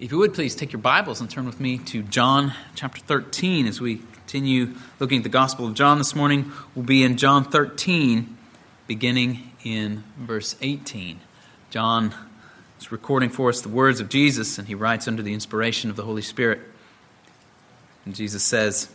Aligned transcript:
If 0.00 0.12
you 0.12 0.16
would 0.16 0.32
please 0.32 0.54
take 0.54 0.72
your 0.72 0.80
Bibles 0.80 1.20
and 1.20 1.28
turn 1.28 1.44
with 1.44 1.60
me 1.60 1.76
to 1.76 2.02
John 2.02 2.54
chapter 2.74 3.02
13 3.02 3.66
as 3.66 3.82
we 3.82 3.96
continue 4.14 4.72
looking 4.98 5.18
at 5.18 5.24
the 5.24 5.28
Gospel 5.28 5.66
of 5.66 5.74
John 5.74 5.98
this 5.98 6.14
morning. 6.14 6.52
We'll 6.74 6.86
be 6.86 7.04
in 7.04 7.18
John 7.18 7.44
13, 7.44 8.38
beginning 8.86 9.52
in 9.62 10.02
verse 10.16 10.56
18. 10.62 11.20
John 11.68 12.14
is 12.80 12.90
recording 12.90 13.28
for 13.28 13.50
us 13.50 13.60
the 13.60 13.68
words 13.68 14.00
of 14.00 14.08
Jesus, 14.08 14.56
and 14.56 14.66
he 14.66 14.74
writes 14.74 15.06
under 15.06 15.22
the 15.22 15.34
inspiration 15.34 15.90
of 15.90 15.96
the 15.96 16.04
Holy 16.04 16.22
Spirit. 16.22 16.60
And 18.06 18.14
Jesus 18.14 18.42
says, 18.42 18.88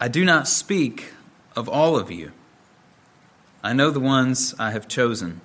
I 0.00 0.08
do 0.08 0.24
not 0.24 0.48
speak 0.48 1.12
of 1.54 1.68
all 1.68 1.98
of 1.98 2.10
you. 2.10 2.32
I 3.62 3.74
know 3.74 3.90
the 3.90 4.00
ones 4.00 4.54
I 4.58 4.70
have 4.70 4.88
chosen. 4.88 5.42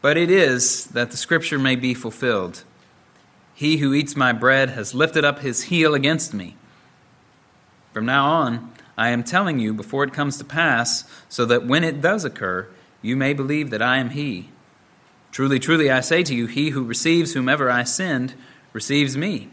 But 0.00 0.16
it 0.16 0.30
is 0.30 0.86
that 0.88 1.10
the 1.10 1.16
scripture 1.16 1.58
may 1.58 1.76
be 1.76 1.94
fulfilled. 1.94 2.64
He 3.54 3.78
who 3.78 3.94
eats 3.94 4.14
my 4.14 4.32
bread 4.32 4.70
has 4.70 4.94
lifted 4.94 5.24
up 5.24 5.38
his 5.38 5.64
heel 5.64 5.94
against 5.94 6.34
me. 6.34 6.56
From 7.92 8.04
now 8.04 8.26
on, 8.26 8.72
I 8.98 9.08
am 9.08 9.24
telling 9.24 9.58
you 9.58 9.72
before 9.72 10.04
it 10.04 10.12
comes 10.12 10.38
to 10.38 10.44
pass, 10.44 11.04
so 11.28 11.44
that 11.46 11.66
when 11.66 11.84
it 11.84 12.00
does 12.00 12.24
occur, 12.24 12.68
you 13.02 13.16
may 13.16 13.32
believe 13.32 13.70
that 13.70 13.82
I 13.82 13.98
am 13.98 14.10
he. 14.10 14.50
Truly, 15.32 15.58
truly, 15.58 15.90
I 15.90 16.00
say 16.00 16.22
to 16.22 16.34
you, 16.34 16.46
he 16.46 16.70
who 16.70 16.84
receives 16.84 17.32
whomever 17.32 17.70
I 17.70 17.84
send 17.84 18.34
receives 18.72 19.16
me, 19.16 19.48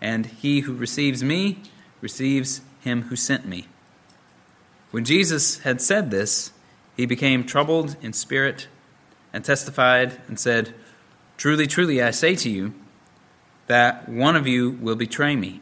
and 0.00 0.26
he 0.26 0.60
who 0.60 0.74
receives 0.74 1.22
me 1.22 1.58
receives 2.00 2.60
him 2.80 3.02
who 3.02 3.16
sent 3.16 3.46
me. 3.46 3.66
When 4.90 5.04
Jesus 5.04 5.58
had 5.60 5.80
said 5.80 6.10
this, 6.10 6.52
he 6.96 7.06
became 7.06 7.44
troubled 7.44 7.96
in 8.02 8.12
spirit 8.12 8.68
and 9.36 9.44
testified 9.44 10.18
and 10.28 10.40
said, 10.40 10.72
Truly, 11.36 11.66
truly, 11.66 12.02
I 12.02 12.10
say 12.10 12.36
to 12.36 12.48
you, 12.48 12.72
that 13.66 14.08
one 14.08 14.34
of 14.34 14.46
you 14.46 14.70
will 14.70 14.96
betray 14.96 15.36
me. 15.36 15.60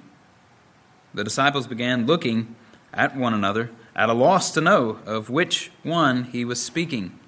The 1.13 1.25
disciples 1.25 1.67
began 1.67 2.07
looking 2.07 2.55
at 2.93 3.17
one 3.17 3.35
another, 3.35 3.73
at 3.97 4.09
a 4.09 4.13
loss 4.13 4.53
to 4.53 4.61
know 4.61 5.01
of 5.07 5.29
which 5.29 5.73
one 5.83 6.23
he 6.23 6.45
was 6.45 6.63
speaking. 6.63 7.19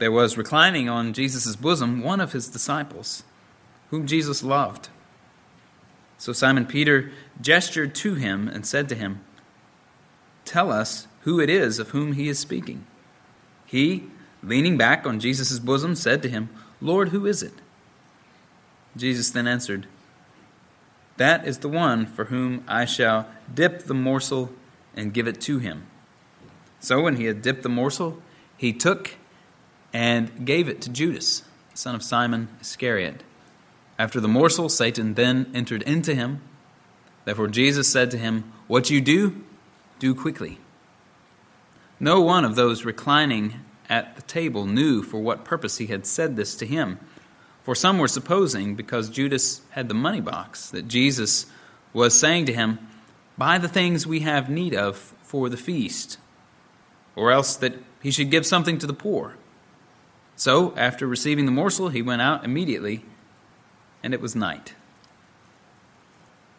There 0.00 0.10
was 0.10 0.36
reclining 0.36 0.88
on 0.88 1.12
Jesus' 1.12 1.54
bosom 1.54 2.02
one 2.02 2.20
of 2.20 2.32
his 2.32 2.48
disciples, 2.48 3.22
whom 3.90 4.08
Jesus 4.08 4.42
loved. 4.42 4.88
So 6.18 6.32
Simon 6.32 6.66
Peter 6.66 7.12
gestured 7.40 7.94
to 7.94 8.14
him 8.14 8.48
and 8.48 8.66
said 8.66 8.88
to 8.88 8.96
him, 8.96 9.20
Tell 10.44 10.72
us 10.72 11.06
who 11.20 11.38
it 11.38 11.48
is 11.48 11.78
of 11.78 11.90
whom 11.90 12.14
he 12.14 12.28
is 12.28 12.40
speaking. 12.40 12.84
He, 13.64 14.08
leaning 14.42 14.76
back 14.76 15.06
on 15.06 15.20
Jesus' 15.20 15.58
bosom, 15.58 15.94
said 15.94 16.22
to 16.22 16.28
him, 16.28 16.48
Lord, 16.80 17.10
who 17.10 17.26
is 17.26 17.42
it? 17.42 17.54
Jesus 18.96 19.30
then 19.30 19.46
answered, 19.46 19.86
That 21.16 21.46
is 21.46 21.58
the 21.58 21.68
one 21.68 22.06
for 22.06 22.26
whom 22.26 22.64
I 22.66 22.84
shall 22.84 23.28
dip 23.52 23.84
the 23.84 23.94
morsel 23.94 24.50
and 24.94 25.14
give 25.14 25.26
it 25.26 25.40
to 25.42 25.58
him. 25.58 25.86
So 26.80 27.00
when 27.00 27.16
he 27.16 27.26
had 27.26 27.42
dipped 27.42 27.62
the 27.62 27.68
morsel, 27.68 28.20
he 28.56 28.72
took 28.72 29.14
and 29.92 30.44
gave 30.44 30.68
it 30.68 30.82
to 30.82 30.90
Judas, 30.90 31.44
son 31.74 31.94
of 31.94 32.02
Simon 32.02 32.48
Iscariot. 32.60 33.22
After 33.98 34.20
the 34.20 34.28
morsel, 34.28 34.68
Satan 34.68 35.14
then 35.14 35.50
entered 35.54 35.82
into 35.82 36.14
him. 36.14 36.40
Therefore 37.24 37.48
Jesus 37.48 37.88
said 37.88 38.10
to 38.10 38.18
him, 38.18 38.52
What 38.66 38.90
you 38.90 39.00
do, 39.00 39.44
do 39.98 40.14
quickly. 40.14 40.58
No 42.00 42.20
one 42.20 42.44
of 42.44 42.56
those 42.56 42.84
reclining 42.84 43.54
at 43.92 44.16
the 44.16 44.22
table 44.22 44.64
knew 44.64 45.02
for 45.02 45.20
what 45.20 45.44
purpose 45.44 45.76
he 45.76 45.86
had 45.86 46.06
said 46.06 46.34
this 46.34 46.54
to 46.54 46.66
him. 46.66 46.98
For 47.62 47.74
some 47.74 47.98
were 47.98 48.08
supposing, 48.08 48.74
because 48.74 49.10
Judas 49.10 49.60
had 49.68 49.86
the 49.88 49.94
money 49.94 50.22
box, 50.22 50.70
that 50.70 50.88
Jesus 50.88 51.44
was 51.92 52.18
saying 52.18 52.46
to 52.46 52.54
him, 52.54 52.78
Buy 53.36 53.58
the 53.58 53.68
things 53.68 54.06
we 54.06 54.20
have 54.20 54.48
need 54.48 54.74
of 54.74 54.96
for 54.96 55.50
the 55.50 55.58
feast, 55.58 56.16
or 57.14 57.32
else 57.32 57.56
that 57.56 57.74
he 58.02 58.10
should 58.10 58.30
give 58.30 58.46
something 58.46 58.78
to 58.78 58.86
the 58.86 58.94
poor. 58.94 59.34
So, 60.36 60.74
after 60.74 61.06
receiving 61.06 61.44
the 61.44 61.52
morsel, 61.52 61.90
he 61.90 62.00
went 62.00 62.22
out 62.22 62.46
immediately, 62.46 63.04
and 64.02 64.14
it 64.14 64.22
was 64.22 64.34
night. 64.34 64.72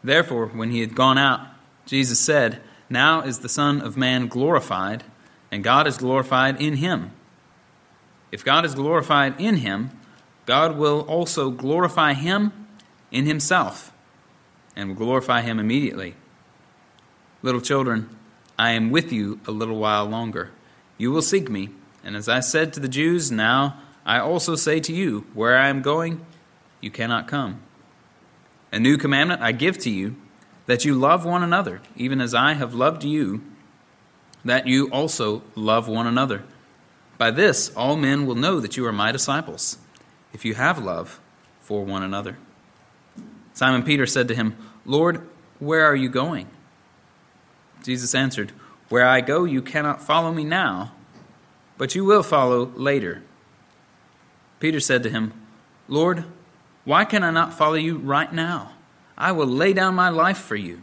Therefore, 0.04 0.46
when 0.46 0.70
he 0.70 0.82
had 0.82 0.94
gone 0.94 1.18
out, 1.18 1.48
Jesus 1.88 2.20
said, 2.20 2.62
Now 2.92 3.22
is 3.22 3.40
the 3.40 3.50
Son 3.50 3.82
of 3.82 3.98
Man 3.98 4.28
glorified, 4.28 5.04
and 5.52 5.64
God 5.64 5.88
is 5.88 5.98
glorified 5.98 6.62
in 6.62 6.76
him. 6.76 7.12
If 8.34 8.44
God 8.44 8.66
is 8.66 8.74
glorified 8.74 9.40
in 9.40 9.58
him, 9.58 9.92
God 10.48 10.76
will 10.76 11.02
also 11.02 11.52
glorify 11.52 12.14
him 12.14 12.52
in 13.12 13.28
himself, 13.28 13.94
and 14.76 14.90
will 14.90 14.96
glorify 14.96 15.42
him 15.42 15.60
immediately. 15.60 16.16
Little 17.44 17.62
children, 17.62 18.10
I 18.58 18.72
am 18.72 18.90
with 18.90 19.14
you 19.14 19.40
a 19.46 19.52
little 19.52 19.78
while 19.78 20.06
longer. 20.06 20.50
You 20.98 21.12
will 21.12 21.22
seek 21.22 21.48
me, 21.48 21.70
and 22.04 22.16
as 22.16 22.28
I 22.28 22.40
said 22.40 22.74
to 22.74 22.80
the 22.80 22.88
Jews, 22.88 23.32
now 23.32 23.80
I 24.04 24.18
also 24.18 24.56
say 24.56 24.80
to 24.80 24.92
you, 24.92 25.28
where 25.36 25.56
I 25.56 25.68
am 25.68 25.84
going, 25.84 26.26
you 26.82 26.90
cannot 26.90 27.28
come. 27.28 27.62
A 28.72 28.80
new 28.80 28.98
commandment 28.98 29.44
I 29.44 29.52
give 29.52 29.78
to 29.78 29.92
you, 29.92 30.16
that 30.66 30.86
you 30.86 30.96
love 30.96 31.24
one 31.24 31.44
another, 31.44 31.82
even 31.96 32.20
as 32.20 32.34
I 32.34 32.54
have 32.54 32.74
loved 32.74 33.04
you, 33.04 33.44
that 34.44 34.66
you 34.66 34.90
also 34.90 35.44
love 35.54 35.88
one 35.88 36.08
another. 36.08 36.44
By 37.18 37.32
this, 37.32 37.72
all 37.76 37.96
men 37.96 38.26
will 38.26 38.36
know 38.36 38.60
that 38.60 38.78
you 38.78 38.86
are 38.86 38.92
my 38.92 39.12
disciples, 39.12 39.78
if 40.34 40.46
you 40.46 40.56
have 40.56 40.84
love 40.84 41.20
for 41.62 41.86
one 41.86 42.04
another. 42.04 42.38
Simon 43.54 43.84
Peter 43.84 44.06
said 44.06 44.28
to 44.28 44.36
him, 44.36 44.56
Lord, 44.86 45.28
where 45.60 45.86
are 45.86 45.96
you 45.96 46.10
going? 46.10 46.48
Jesus 47.84 48.16
answered, 48.16 48.52
Where 48.90 49.06
I 49.06 49.22
go, 49.22 49.44
you 49.44 49.62
cannot 49.62 50.02
follow 50.02 50.34
me 50.34 50.44
now, 50.44 50.92
but 51.78 51.96
you 51.96 52.04
will 52.04 52.24
follow 52.24 52.66
later. 52.76 53.22
Peter 54.60 54.80
said 54.80 55.04
to 55.04 55.10
him, 55.10 55.34
Lord, 55.88 56.24
why 56.86 57.06
can 57.06 57.24
I 57.24 57.32
not 57.32 57.54
follow 57.54 57.76
you 57.76 57.98
right 57.98 58.32
now? 58.32 58.72
I 59.18 59.32
will 59.32 59.48
lay 59.48 59.74
down 59.74 59.96
my 59.96 60.10
life 60.10 60.38
for 60.38 60.56
you. 60.56 60.82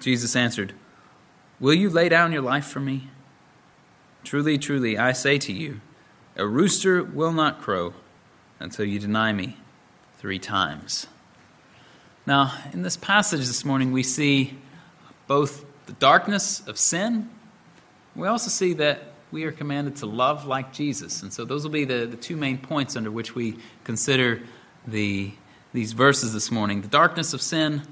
Jesus 0.00 0.34
answered, 0.34 0.72
Will 1.58 1.74
you 1.74 1.90
lay 1.90 2.08
down 2.08 2.32
your 2.32 2.42
life 2.42 2.66
for 2.66 2.80
me? 2.80 3.08
Truly, 4.24 4.58
truly, 4.58 4.98
I 4.98 5.12
say 5.12 5.38
to 5.38 5.52
you, 5.52 5.80
a 6.36 6.46
rooster 6.46 7.02
will 7.02 7.32
not 7.32 7.60
crow 7.60 7.94
until 8.58 8.84
you 8.84 8.98
deny 8.98 9.32
me 9.32 9.56
three 10.18 10.38
times. 10.38 11.06
Now, 12.26 12.52
in 12.72 12.82
this 12.82 12.96
passage 12.96 13.46
this 13.46 13.64
morning, 13.64 13.92
we 13.92 14.02
see 14.02 14.58
both 15.26 15.64
the 15.86 15.92
darkness 15.94 16.66
of 16.68 16.78
sin. 16.78 17.28
We 18.14 18.28
also 18.28 18.50
see 18.50 18.74
that 18.74 19.02
we 19.32 19.44
are 19.44 19.52
commanded 19.52 19.96
to 19.96 20.06
love 20.06 20.46
like 20.46 20.72
Jesus. 20.72 21.22
And 21.22 21.32
so 21.32 21.44
those 21.44 21.64
will 21.64 21.70
be 21.70 21.84
the, 21.84 22.06
the 22.06 22.16
two 22.16 22.36
main 22.36 22.58
points 22.58 22.96
under 22.96 23.10
which 23.10 23.34
we 23.34 23.56
consider 23.84 24.42
the, 24.86 25.32
these 25.72 25.92
verses 25.92 26.32
this 26.32 26.50
morning 26.50 26.80
the 26.80 26.88
darkness 26.88 27.32
of 27.34 27.40
sin 27.40 27.82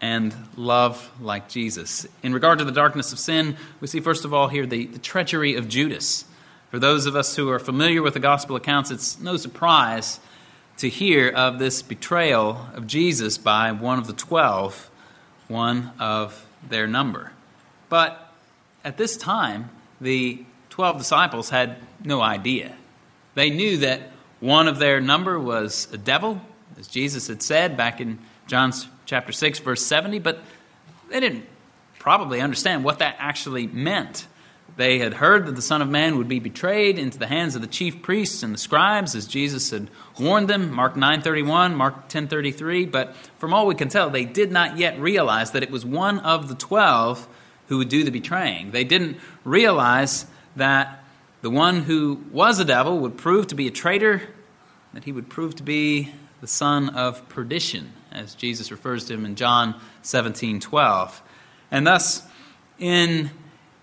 and 0.00 0.34
love 0.56 1.10
like 1.20 1.48
Jesus. 1.48 2.06
In 2.22 2.32
regard 2.32 2.58
to 2.58 2.64
the 2.64 2.72
darkness 2.72 3.12
of 3.12 3.18
sin, 3.18 3.56
we 3.80 3.86
see 3.86 4.00
first 4.00 4.24
of 4.24 4.32
all 4.32 4.48
here 4.48 4.66
the, 4.66 4.86
the 4.86 4.98
treachery 4.98 5.56
of 5.56 5.68
Judas. 5.68 6.24
For 6.70 6.78
those 6.78 7.06
of 7.06 7.16
us 7.16 7.34
who 7.34 7.48
are 7.50 7.58
familiar 7.58 8.02
with 8.02 8.14
the 8.14 8.20
gospel 8.20 8.56
accounts, 8.56 8.90
it's 8.90 9.18
no 9.18 9.36
surprise 9.36 10.20
to 10.78 10.88
hear 10.88 11.28
of 11.28 11.58
this 11.58 11.82
betrayal 11.82 12.66
of 12.74 12.86
Jesus 12.86 13.38
by 13.38 13.72
one 13.72 13.98
of 13.98 14.06
the 14.06 14.12
twelve, 14.12 14.90
one 15.48 15.90
of 15.98 16.46
their 16.68 16.86
number. 16.86 17.32
But 17.88 18.32
at 18.84 18.96
this 18.96 19.16
time, 19.16 19.70
the 20.00 20.44
twelve 20.70 20.98
disciples 20.98 21.50
had 21.50 21.76
no 22.04 22.20
idea. 22.20 22.76
They 23.34 23.50
knew 23.50 23.78
that 23.78 24.12
one 24.40 24.68
of 24.68 24.78
their 24.78 25.00
number 25.00 25.40
was 25.40 25.88
a 25.92 25.98
devil, 25.98 26.40
as 26.78 26.86
Jesus 26.86 27.26
had 27.26 27.42
said 27.42 27.76
back 27.76 28.00
in 28.00 28.18
John's 28.48 28.88
chapter 29.04 29.30
6, 29.30 29.58
verse 29.60 29.84
70, 29.84 30.18
but 30.20 30.40
they 31.10 31.20
didn't 31.20 31.44
probably 31.98 32.40
understand 32.40 32.82
what 32.82 32.98
that 33.00 33.16
actually 33.18 33.66
meant. 33.66 34.26
They 34.76 34.98
had 34.98 35.12
heard 35.12 35.46
that 35.46 35.54
the 35.54 35.62
Son 35.62 35.82
of 35.82 35.88
Man 35.88 36.16
would 36.16 36.28
be 36.28 36.38
betrayed 36.38 36.98
into 36.98 37.18
the 37.18 37.26
hands 37.26 37.56
of 37.56 37.60
the 37.60 37.66
chief 37.66 38.00
priests 38.00 38.42
and 38.42 38.54
the 38.54 38.58
scribes, 38.58 39.14
as 39.14 39.26
Jesus 39.26 39.70
had 39.70 39.90
warned 40.18 40.48
them, 40.48 40.72
Mark 40.72 40.94
9:31, 40.94 41.74
Mark 41.74 42.08
10:33. 42.08 42.86
But 42.86 43.14
from 43.38 43.52
all 43.52 43.66
we 43.66 43.74
can 43.74 43.88
tell, 43.88 44.08
they 44.08 44.24
did 44.24 44.50
not 44.50 44.78
yet 44.78 44.98
realize 44.98 45.50
that 45.50 45.62
it 45.62 45.70
was 45.70 45.84
one 45.84 46.18
of 46.20 46.48
the 46.48 46.54
twelve 46.54 47.28
who 47.68 47.76
would 47.78 47.90
do 47.90 48.02
the 48.02 48.10
betraying. 48.10 48.70
They 48.70 48.84
didn't 48.84 49.18
realize 49.44 50.26
that 50.56 51.04
the 51.42 51.50
one 51.50 51.82
who 51.82 52.22
was 52.32 52.58
a 52.60 52.64
devil 52.64 52.98
would 53.00 53.18
prove 53.18 53.48
to 53.48 53.54
be 53.54 53.66
a 53.66 53.70
traitor, 53.72 54.22
that 54.94 55.04
he 55.04 55.12
would 55.12 55.28
prove 55.28 55.56
to 55.56 55.62
be 55.62 56.14
the 56.40 56.46
son 56.46 56.88
of 56.90 57.28
perdition 57.28 57.92
as 58.12 58.34
Jesus 58.34 58.70
refers 58.70 59.04
to 59.06 59.14
him 59.14 59.24
in 59.24 59.36
John 59.36 59.80
17 60.02 60.60
12. 60.60 61.22
And 61.70 61.86
thus, 61.86 62.22
in 62.78 63.30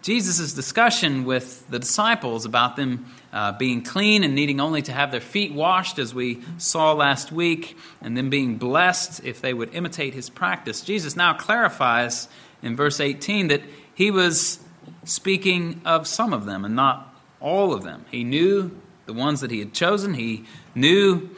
Jesus' 0.01 0.53
discussion 0.53 1.25
with 1.25 1.67
the 1.69 1.79
disciples 1.79 2.45
about 2.45 2.75
them 2.75 3.07
uh, 3.33 3.53
being 3.53 3.81
clean 3.81 4.23
and 4.23 4.35
needing 4.35 4.59
only 4.59 4.83
to 4.83 4.91
have 4.91 5.11
their 5.11 5.19
feet 5.19 5.51
washed, 5.51 5.97
as 5.97 6.13
we 6.13 6.43
saw 6.59 6.93
last 6.93 7.31
week, 7.31 7.75
and 8.01 8.15
them 8.15 8.29
being 8.29 8.57
blessed 8.57 9.23
if 9.23 9.41
they 9.41 9.51
would 9.51 9.73
imitate 9.73 10.13
his 10.13 10.29
practice, 10.29 10.81
Jesus 10.81 11.15
now 11.15 11.33
clarifies 11.33 12.27
in 12.61 12.75
verse 12.75 12.99
18 12.99 13.47
that 13.47 13.63
he 13.95 14.11
was 14.11 14.59
speaking 15.05 15.81
of 15.85 16.05
some 16.05 16.33
of 16.33 16.45
them 16.45 16.65
and 16.65 16.75
not 16.75 17.11
all 17.39 17.73
of 17.73 17.83
them. 17.83 18.05
He 18.11 18.23
knew 18.23 18.79
the 19.07 19.13
ones 19.13 19.41
that 19.41 19.49
he 19.49 19.57
had 19.57 19.73
chosen, 19.73 20.13
he 20.13 20.45
knew 20.75 21.29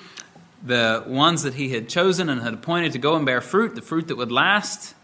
the 0.63 1.03
ones 1.05 1.43
that 1.43 1.53
he 1.53 1.69
had 1.69 1.89
chosen 1.89 2.29
and 2.29 2.41
had 2.41 2.53
appointed 2.53 2.93
to 2.93 2.99
go 2.99 3.15
and 3.15 3.25
bear 3.25 3.41
fruit, 3.41 3.75
the 3.75 3.81
fruit 3.81 4.07
that 4.07 4.15
would 4.15 4.31
last. 4.31 4.95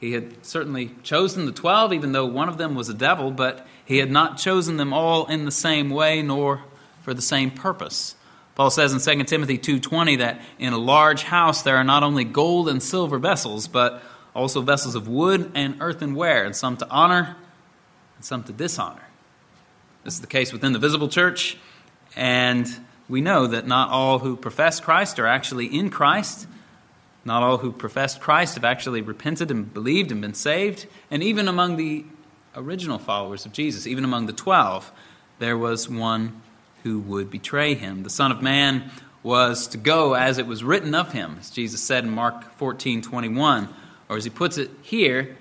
He 0.00 0.12
had 0.12 0.44
certainly 0.44 0.94
chosen 1.02 1.46
the 1.46 1.52
twelve, 1.52 1.92
even 1.92 2.12
though 2.12 2.26
one 2.26 2.48
of 2.48 2.58
them 2.58 2.74
was 2.74 2.88
a 2.88 2.94
devil, 2.94 3.30
but 3.30 3.66
he 3.84 3.98
had 3.98 4.10
not 4.10 4.38
chosen 4.38 4.76
them 4.76 4.92
all 4.92 5.26
in 5.26 5.44
the 5.44 5.52
same 5.52 5.90
way 5.90 6.22
nor 6.22 6.62
for 7.02 7.14
the 7.14 7.22
same 7.22 7.50
purpose. 7.50 8.16
Paul 8.54 8.70
says 8.70 8.92
in 8.92 9.00
2 9.00 9.24
Timothy 9.24 9.58
2:20 9.58 10.18
that 10.18 10.40
in 10.58 10.72
a 10.72 10.78
large 10.78 11.22
house 11.22 11.62
there 11.62 11.76
are 11.76 11.84
not 11.84 12.02
only 12.02 12.24
gold 12.24 12.68
and 12.68 12.82
silver 12.82 13.18
vessels, 13.18 13.68
but 13.68 14.02
also 14.34 14.60
vessels 14.60 14.94
of 14.94 15.08
wood 15.08 15.52
and 15.54 15.76
earthenware, 15.80 16.44
and 16.44 16.54
some 16.54 16.76
to 16.78 16.88
honor 16.90 17.36
and 18.16 18.24
some 18.24 18.42
to 18.44 18.52
dishonor. 18.52 19.02
This 20.04 20.14
is 20.14 20.20
the 20.20 20.26
case 20.26 20.52
within 20.52 20.72
the 20.72 20.78
visible 20.78 21.08
church, 21.08 21.56
and 22.16 22.66
we 23.12 23.20
know 23.20 23.46
that 23.46 23.66
not 23.66 23.90
all 23.90 24.18
who 24.18 24.36
profess 24.36 24.80
Christ 24.80 25.18
are 25.18 25.26
actually 25.26 25.66
in 25.66 25.90
Christ. 25.90 26.46
Not 27.26 27.42
all 27.42 27.58
who 27.58 27.70
professed 27.70 28.22
Christ 28.22 28.54
have 28.54 28.64
actually 28.64 29.02
repented 29.02 29.50
and 29.50 29.72
believed 29.72 30.10
and 30.10 30.22
been 30.22 30.32
saved. 30.32 30.86
And 31.10 31.22
even 31.22 31.46
among 31.46 31.76
the 31.76 32.06
original 32.56 32.98
followers 32.98 33.44
of 33.44 33.52
Jesus, 33.52 33.86
even 33.86 34.04
among 34.04 34.24
the 34.26 34.32
twelve, 34.32 34.90
there 35.40 35.58
was 35.58 35.90
one 35.90 36.40
who 36.84 37.00
would 37.00 37.30
betray 37.30 37.74
him. 37.74 38.02
The 38.02 38.08
Son 38.08 38.32
of 38.32 38.40
Man 38.40 38.90
was 39.22 39.66
to 39.68 39.76
go 39.76 40.14
as 40.14 40.38
it 40.38 40.46
was 40.46 40.64
written 40.64 40.94
of 40.94 41.12
him, 41.12 41.36
as 41.38 41.50
Jesus 41.50 41.82
said 41.82 42.04
in 42.04 42.10
Mark 42.10 42.56
14 42.56 43.02
21, 43.02 43.68
or 44.08 44.16
as 44.16 44.24
he 44.24 44.30
puts 44.30 44.56
it 44.56 44.70
here, 44.80 45.36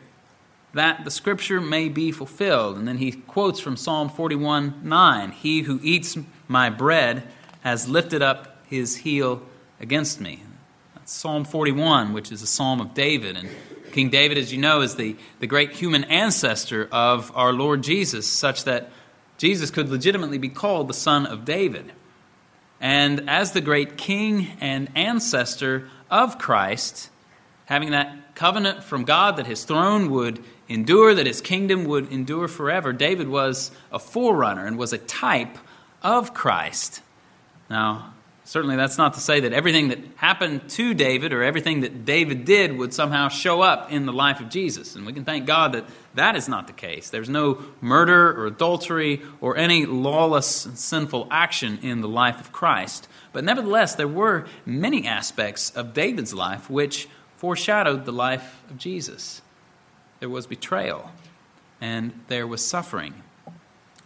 that 0.73 1.05
the 1.05 1.11
scripture 1.11 1.61
may 1.61 1.87
be 1.87 2.11
fulfilled. 2.11 2.75
And 2.75 2.85
then 2.85 2.97
he 2.97 3.13
quotes 3.13 3.61
from 3.61 3.77
Psalm 3.77 4.09
41 4.09 4.81
9 4.83 5.31
He 5.31 5.61
who 5.61 5.79
eats 5.81 6.17
my 6.49 6.69
bread 6.69 7.23
has 7.61 7.87
lifted 7.87 8.21
up 8.21 8.57
his 8.67 8.95
heel 8.95 9.41
against 9.79 10.19
me. 10.19 10.41
That's 10.95 11.11
Psalm 11.11 11.45
41, 11.45 12.13
which 12.13 12.31
is 12.31 12.41
a 12.41 12.47
psalm 12.47 12.81
of 12.81 12.93
David. 12.93 13.37
And 13.37 13.49
King 13.91 14.09
David, 14.09 14.37
as 14.37 14.51
you 14.51 14.59
know, 14.59 14.81
is 14.81 14.95
the, 14.95 15.15
the 15.39 15.47
great 15.47 15.71
human 15.71 16.03
ancestor 16.05 16.87
of 16.91 17.31
our 17.35 17.53
Lord 17.53 17.83
Jesus, 17.83 18.27
such 18.27 18.65
that 18.65 18.91
Jesus 19.37 19.71
could 19.71 19.89
legitimately 19.89 20.37
be 20.37 20.49
called 20.49 20.87
the 20.87 20.93
son 20.93 21.25
of 21.25 21.45
David. 21.45 21.91
And 22.79 23.29
as 23.29 23.51
the 23.51 23.61
great 23.61 23.97
king 23.97 24.47
and 24.59 24.89
ancestor 24.95 25.89
of 26.09 26.37
Christ, 26.37 27.09
having 27.65 27.91
that 27.91 28.35
covenant 28.35 28.83
from 28.83 29.03
God 29.03 29.37
that 29.37 29.45
his 29.45 29.63
throne 29.63 30.09
would 30.11 30.43
endure, 30.67 31.13
that 31.13 31.27
his 31.27 31.41
kingdom 31.41 31.85
would 31.85 32.11
endure 32.11 32.47
forever, 32.47 32.93
David 32.93 33.27
was 33.27 33.71
a 33.91 33.99
forerunner 33.99 34.65
and 34.65 34.77
was 34.77 34.93
a 34.93 34.97
type 34.97 35.57
of 36.01 36.33
Christ. 36.33 37.01
Now, 37.71 38.11
Certainly, 38.43 38.75
that's 38.75 38.97
not 38.97 39.13
to 39.13 39.19
say 39.19 39.41
that 39.41 39.53
everything 39.53 39.89
that 39.89 39.99
happened 40.15 40.67
to 40.71 40.93
David 40.95 41.31
or 41.31 41.43
everything 41.43 41.81
that 41.81 42.05
David 42.05 42.43
did 42.43 42.75
would 42.75 42.91
somehow 42.91 43.29
show 43.29 43.61
up 43.61 43.91
in 43.91 44.07
the 44.07 44.11
life 44.11 44.39
of 44.41 44.49
Jesus. 44.49 44.95
And 44.95 45.05
we 45.05 45.13
can 45.13 45.25
thank 45.25 45.45
God 45.45 45.73
that 45.73 45.85
that 46.15 46.35
is 46.35 46.49
not 46.49 46.65
the 46.65 46.73
case. 46.73 47.11
There's 47.11 47.29
no 47.29 47.63
murder 47.81 48.31
or 48.31 48.47
adultery 48.47 49.21
or 49.41 49.57
any 49.57 49.85
lawless 49.85 50.65
and 50.65 50.77
sinful 50.77 51.27
action 51.29 51.79
in 51.83 52.01
the 52.01 52.09
life 52.09 52.41
of 52.41 52.51
Christ. 52.51 53.07
But 53.31 53.43
nevertheless, 53.43 53.93
there 53.93 54.07
were 54.07 54.47
many 54.65 55.07
aspects 55.07 55.69
of 55.71 55.93
David's 55.93 56.33
life 56.33 56.67
which 56.67 57.07
foreshadowed 57.37 58.05
the 58.05 58.11
life 58.11 58.63
of 58.71 58.77
Jesus. 58.77 59.41
There 60.19 60.29
was 60.29 60.47
betrayal, 60.47 61.11
and 61.79 62.11
there 62.27 62.47
was 62.47 62.65
suffering. 62.65 63.13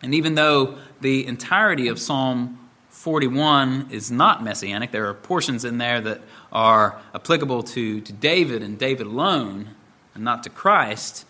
And 0.02 0.14
even 0.14 0.36
though 0.36 0.78
the 1.00 1.26
entirety 1.26 1.88
of 1.88 2.00
Psalm 2.00 2.60
41 3.06 3.90
is 3.92 4.10
not 4.10 4.44
messianic. 4.44 4.90
There 4.90 5.08
are 5.08 5.14
portions 5.14 5.64
in 5.64 5.78
there 5.78 6.02
that 6.02 6.22
are 6.52 7.00
applicable 7.14 7.62
to, 7.62 8.02
to 8.02 8.12
David 8.12 8.64
and 8.64 8.80
David 8.80 9.06
alone, 9.06 9.70
and 10.16 10.24
not 10.24 10.42
to 10.42 10.50
Christ. 10.50 11.24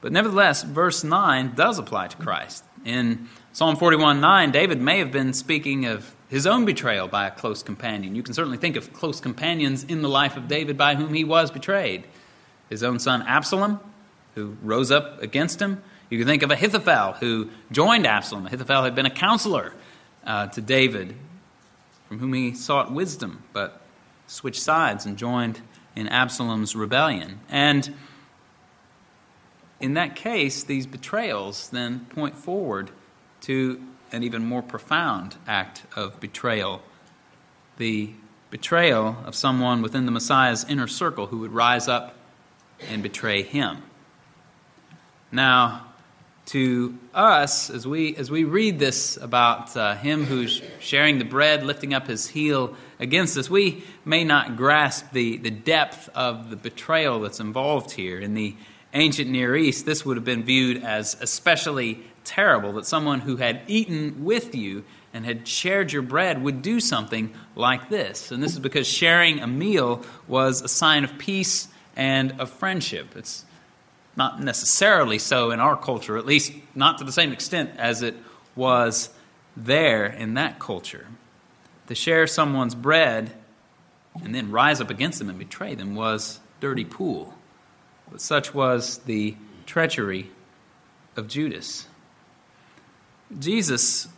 But 0.00 0.10
nevertheless, 0.10 0.64
verse 0.64 1.04
9 1.04 1.52
does 1.54 1.78
apply 1.78 2.08
to 2.08 2.16
Christ. 2.16 2.64
In 2.84 3.28
Psalm 3.52 3.76
41 3.76 4.20
9, 4.20 4.50
David 4.50 4.80
may 4.80 4.98
have 4.98 5.12
been 5.12 5.32
speaking 5.32 5.84
of 5.86 6.12
his 6.28 6.48
own 6.48 6.64
betrayal 6.64 7.06
by 7.06 7.28
a 7.28 7.30
close 7.30 7.62
companion. 7.62 8.16
You 8.16 8.24
can 8.24 8.34
certainly 8.34 8.58
think 8.58 8.74
of 8.74 8.92
close 8.92 9.20
companions 9.20 9.84
in 9.84 10.02
the 10.02 10.08
life 10.08 10.36
of 10.36 10.48
David 10.48 10.76
by 10.76 10.96
whom 10.96 11.14
he 11.14 11.22
was 11.22 11.52
betrayed. 11.52 12.02
His 12.70 12.82
own 12.82 12.98
son 12.98 13.22
Absalom, 13.22 13.78
who 14.34 14.56
rose 14.64 14.90
up 14.90 15.22
against 15.22 15.62
him. 15.62 15.80
You 16.08 16.18
can 16.18 16.26
think 16.26 16.42
of 16.42 16.50
Ahithophel, 16.50 17.12
who 17.20 17.50
joined 17.70 18.04
Absalom. 18.04 18.46
Ahithophel 18.46 18.82
had 18.82 18.96
been 18.96 19.06
a 19.06 19.10
counselor 19.10 19.74
uh, 20.26 20.46
to 20.48 20.60
David, 20.60 21.14
from 22.08 22.18
whom 22.18 22.32
he 22.32 22.54
sought 22.54 22.92
wisdom, 22.92 23.42
but 23.52 23.80
switched 24.26 24.62
sides 24.62 25.06
and 25.06 25.16
joined 25.16 25.60
in 25.96 26.08
Absalom's 26.08 26.76
rebellion. 26.76 27.40
And 27.48 27.94
in 29.80 29.94
that 29.94 30.16
case, 30.16 30.64
these 30.64 30.86
betrayals 30.86 31.68
then 31.70 32.06
point 32.10 32.36
forward 32.36 32.90
to 33.42 33.80
an 34.12 34.22
even 34.22 34.44
more 34.44 34.62
profound 34.62 35.36
act 35.46 35.82
of 35.96 36.20
betrayal 36.20 36.82
the 37.80 38.12
betrayal 38.50 39.16
of 39.24 39.34
someone 39.34 39.80
within 39.80 40.04
the 40.04 40.12
Messiah's 40.12 40.64
inner 40.64 40.86
circle 40.86 41.26
who 41.26 41.38
would 41.38 41.52
rise 41.52 41.88
up 41.88 42.14
and 42.90 43.02
betray 43.02 43.42
him. 43.42 43.82
Now, 45.32 45.86
to 46.50 46.98
us 47.14 47.70
as 47.70 47.86
we 47.86 48.16
as 48.16 48.28
we 48.28 48.42
read 48.42 48.76
this 48.78 49.16
about 49.16 49.76
uh, 49.76 49.94
him 49.94 50.24
who's 50.24 50.60
sharing 50.80 51.18
the 51.18 51.24
bread, 51.24 51.62
lifting 51.62 51.94
up 51.94 52.08
his 52.08 52.26
heel 52.26 52.74
against 52.98 53.38
us, 53.38 53.48
we 53.48 53.84
may 54.04 54.24
not 54.24 54.56
grasp 54.56 55.12
the, 55.12 55.36
the 55.36 55.50
depth 55.50 56.08
of 56.12 56.50
the 56.50 56.56
betrayal 56.56 57.20
that's 57.20 57.38
involved 57.38 57.92
here. 57.92 58.18
In 58.18 58.34
the 58.34 58.56
ancient 58.94 59.30
Near 59.30 59.54
East, 59.54 59.86
this 59.86 60.04
would 60.04 60.16
have 60.16 60.24
been 60.24 60.42
viewed 60.42 60.82
as 60.82 61.16
especially 61.20 62.02
terrible 62.24 62.72
that 62.72 62.84
someone 62.84 63.20
who 63.20 63.36
had 63.36 63.62
eaten 63.68 64.24
with 64.24 64.52
you 64.54 64.84
and 65.14 65.24
had 65.24 65.46
shared 65.46 65.92
your 65.92 66.02
bread 66.02 66.42
would 66.42 66.62
do 66.62 66.80
something 66.80 67.32
like 67.54 67.88
this. 67.88 68.32
And 68.32 68.42
this 68.42 68.52
is 68.52 68.58
because 68.58 68.88
sharing 68.88 69.38
a 69.38 69.46
meal 69.46 70.02
was 70.26 70.62
a 70.62 70.68
sign 70.68 71.04
of 71.04 71.16
peace 71.16 71.68
and 71.94 72.40
of 72.40 72.50
friendship. 72.50 73.16
It's 73.16 73.44
not 74.16 74.40
necessarily 74.40 75.18
so 75.18 75.50
in 75.50 75.60
our 75.60 75.76
culture, 75.76 76.16
at 76.16 76.26
least 76.26 76.52
not 76.74 76.98
to 76.98 77.04
the 77.04 77.12
same 77.12 77.32
extent 77.32 77.70
as 77.78 78.02
it 78.02 78.14
was 78.56 79.10
there 79.56 80.06
in 80.06 80.34
that 80.34 80.58
culture. 80.58 81.06
To 81.86 81.94
share 81.94 82.26
someone's 82.26 82.74
bread 82.74 83.32
and 84.22 84.34
then 84.34 84.50
rise 84.50 84.80
up 84.80 84.90
against 84.90 85.18
them 85.18 85.28
and 85.28 85.38
betray 85.38 85.74
them 85.74 85.94
was 85.94 86.40
dirty 86.60 86.84
pool. 86.84 87.34
But 88.10 88.20
such 88.20 88.54
was 88.54 88.98
the 88.98 89.36
treachery 89.66 90.30
of 91.16 91.28
Judas. 91.28 91.86
Jesus 93.38 94.08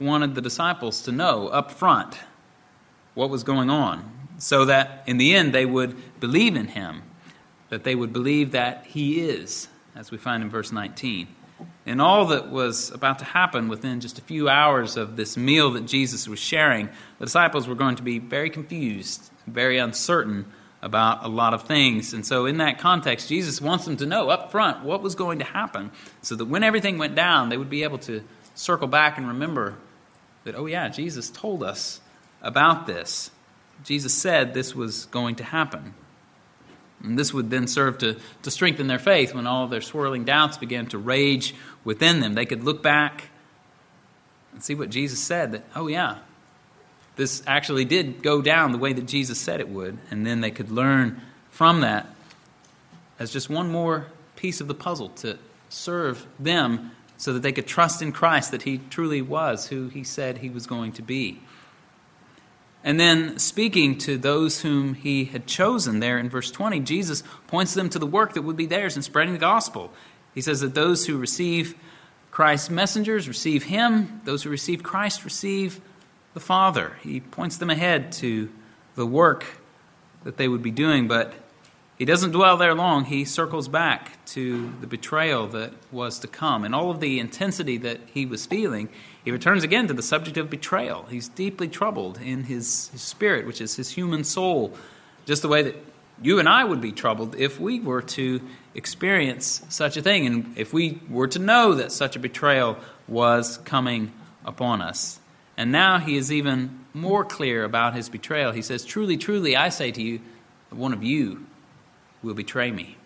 wanted 0.00 0.34
the 0.34 0.40
disciples 0.40 1.02
to 1.02 1.12
know 1.12 1.48
up 1.48 1.70
front 1.70 2.18
what 3.14 3.30
was 3.30 3.44
going 3.44 3.70
on 3.70 4.10
so 4.38 4.64
that 4.64 5.04
in 5.06 5.18
the 5.18 5.34
end 5.34 5.54
they 5.54 5.66
would 5.66 6.20
believe 6.20 6.56
in 6.56 6.66
him 6.66 7.02
that 7.72 7.84
they 7.84 7.94
would 7.94 8.12
believe 8.12 8.50
that 8.50 8.84
he 8.84 9.22
is, 9.22 9.66
as 9.96 10.10
we 10.10 10.18
find 10.18 10.42
in 10.42 10.50
verse 10.50 10.72
19. 10.72 11.26
And 11.86 12.02
all 12.02 12.26
that 12.26 12.50
was 12.50 12.90
about 12.90 13.20
to 13.20 13.24
happen 13.24 13.68
within 13.68 14.00
just 14.00 14.18
a 14.18 14.20
few 14.20 14.46
hours 14.46 14.98
of 14.98 15.16
this 15.16 15.38
meal 15.38 15.70
that 15.70 15.86
Jesus 15.86 16.28
was 16.28 16.38
sharing, 16.38 16.90
the 17.18 17.24
disciples 17.24 17.66
were 17.66 17.74
going 17.74 17.96
to 17.96 18.02
be 18.02 18.18
very 18.18 18.50
confused, 18.50 19.30
very 19.46 19.78
uncertain 19.78 20.44
about 20.82 21.24
a 21.24 21.28
lot 21.28 21.54
of 21.54 21.62
things. 21.62 22.12
And 22.12 22.26
so, 22.26 22.44
in 22.44 22.58
that 22.58 22.78
context, 22.78 23.30
Jesus 23.30 23.58
wants 23.58 23.86
them 23.86 23.96
to 23.96 24.04
know 24.04 24.28
up 24.28 24.50
front 24.50 24.84
what 24.84 25.00
was 25.00 25.14
going 25.14 25.38
to 25.38 25.46
happen 25.46 25.92
so 26.20 26.36
that 26.36 26.44
when 26.44 26.62
everything 26.62 26.98
went 26.98 27.14
down, 27.14 27.48
they 27.48 27.56
would 27.56 27.70
be 27.70 27.84
able 27.84 28.00
to 28.00 28.22
circle 28.54 28.86
back 28.86 29.16
and 29.16 29.28
remember 29.28 29.76
that, 30.44 30.56
oh, 30.56 30.66
yeah, 30.66 30.90
Jesus 30.90 31.30
told 31.30 31.62
us 31.62 32.02
about 32.42 32.86
this. 32.86 33.30
Jesus 33.82 34.12
said 34.12 34.52
this 34.52 34.74
was 34.74 35.06
going 35.06 35.36
to 35.36 35.44
happen. 35.44 35.94
And 37.02 37.18
this 37.18 37.34
would 37.34 37.50
then 37.50 37.66
serve 37.66 37.98
to, 37.98 38.16
to 38.42 38.50
strengthen 38.50 38.86
their 38.86 38.98
faith 38.98 39.34
when 39.34 39.46
all 39.46 39.66
their 39.66 39.80
swirling 39.80 40.24
doubts 40.24 40.58
began 40.58 40.86
to 40.86 40.98
rage 40.98 41.54
within 41.84 42.20
them. 42.20 42.34
They 42.34 42.46
could 42.46 42.62
look 42.62 42.82
back 42.82 43.24
and 44.52 44.62
see 44.62 44.74
what 44.74 44.90
Jesus 44.90 45.18
said 45.18 45.52
that, 45.52 45.64
oh, 45.74 45.88
yeah, 45.88 46.18
this 47.16 47.42
actually 47.46 47.84
did 47.84 48.22
go 48.22 48.40
down 48.40 48.72
the 48.72 48.78
way 48.78 48.92
that 48.92 49.06
Jesus 49.06 49.38
said 49.38 49.60
it 49.60 49.68
would. 49.68 49.98
And 50.10 50.26
then 50.26 50.40
they 50.40 50.50
could 50.50 50.70
learn 50.70 51.20
from 51.50 51.80
that 51.80 52.06
as 53.18 53.32
just 53.32 53.50
one 53.50 53.70
more 53.70 54.06
piece 54.36 54.60
of 54.60 54.68
the 54.68 54.74
puzzle 54.74 55.08
to 55.10 55.38
serve 55.68 56.26
them 56.38 56.92
so 57.16 57.32
that 57.32 57.42
they 57.42 57.52
could 57.52 57.66
trust 57.66 58.02
in 58.02 58.12
Christ 58.12 58.50
that 58.50 58.62
he 58.62 58.80
truly 58.90 59.22
was 59.22 59.66
who 59.66 59.88
he 59.88 60.04
said 60.04 60.38
he 60.38 60.50
was 60.50 60.66
going 60.66 60.92
to 60.92 61.02
be. 61.02 61.40
And 62.84 62.98
then, 62.98 63.38
speaking 63.38 63.98
to 63.98 64.18
those 64.18 64.60
whom 64.60 64.94
he 64.94 65.24
had 65.24 65.46
chosen 65.46 66.00
there 66.00 66.18
in 66.18 66.28
verse 66.28 66.50
20, 66.50 66.80
Jesus 66.80 67.22
points 67.46 67.74
them 67.74 67.88
to 67.90 67.98
the 67.98 68.06
work 68.06 68.34
that 68.34 68.42
would 68.42 68.56
be 68.56 68.66
theirs 68.66 68.96
in 68.96 69.02
spreading 69.02 69.32
the 69.32 69.38
gospel. 69.38 69.92
He 70.34 70.40
says 70.40 70.60
that 70.60 70.74
those 70.74 71.06
who 71.06 71.16
receive 71.16 71.76
Christ's 72.32 72.70
messengers 72.70 73.28
receive 73.28 73.62
him, 73.62 74.20
those 74.24 74.42
who 74.42 74.50
receive 74.50 74.82
Christ 74.82 75.24
receive 75.24 75.80
the 76.34 76.40
Father. 76.40 76.96
He 77.02 77.20
points 77.20 77.58
them 77.58 77.70
ahead 77.70 78.12
to 78.12 78.50
the 78.94 79.06
work 79.06 79.44
that 80.24 80.36
they 80.36 80.48
would 80.48 80.62
be 80.62 80.70
doing, 80.70 81.08
but 81.08 81.34
he 81.98 82.04
doesn't 82.04 82.32
dwell 82.32 82.56
there 82.56 82.74
long. 82.74 83.04
He 83.04 83.24
circles 83.24 83.68
back 83.68 84.24
to 84.26 84.72
the 84.80 84.86
betrayal 84.86 85.46
that 85.48 85.72
was 85.92 86.20
to 86.20 86.28
come. 86.28 86.64
And 86.64 86.74
all 86.74 86.90
of 86.90 87.00
the 87.00 87.20
intensity 87.20 87.76
that 87.78 88.00
he 88.12 88.26
was 88.26 88.46
feeling, 88.46 88.88
he 89.24 89.30
returns 89.30 89.62
again 89.62 89.88
to 89.88 89.94
the 89.94 90.02
subject 90.02 90.36
of 90.36 90.48
betrayal. 90.50 91.04
He's 91.10 91.28
deeply 91.28 91.68
troubled 91.68 92.18
in 92.20 92.44
his, 92.44 92.90
spirit, 92.96 93.46
which 93.46 93.60
is 93.60 93.76
his 93.76 93.90
human 93.90 94.24
soul, 94.24 94.72
just 95.26 95.42
the 95.42 95.48
way 95.48 95.62
that 95.62 95.76
you 96.22 96.38
and 96.38 96.48
I 96.48 96.64
would 96.64 96.80
be 96.80 96.92
troubled 96.92 97.34
if 97.36 97.60
we 97.60 97.80
were 97.80 98.02
to 98.02 98.40
experience 98.74 99.62
such 99.68 99.96
a 99.96 100.02
thing 100.02 100.26
and 100.26 100.58
if 100.58 100.72
we 100.72 101.00
were 101.10 101.28
to 101.28 101.38
know 101.38 101.74
that 101.74 101.92
such 101.92 102.16
a 102.16 102.20
betrayal 102.20 102.78
was 103.06 103.58
coming 103.58 104.12
upon 104.44 104.80
us. 104.80 105.20
And 105.56 105.70
now 105.70 105.98
he 105.98 106.16
is 106.16 106.32
even 106.32 106.80
more 106.94 107.24
clear 107.24 107.64
about 107.64 107.94
his 107.94 108.08
betrayal. 108.08 108.52
He 108.52 108.62
says, 108.62 108.84
Truly, 108.84 109.18
truly, 109.18 109.56
I 109.56 109.68
say 109.68 109.90
to 109.92 110.02
you, 110.02 110.20
one 110.70 110.94
of 110.94 111.02
you 111.02 111.44
will 112.22 112.34
betray 112.34 112.70
me. 112.70 112.96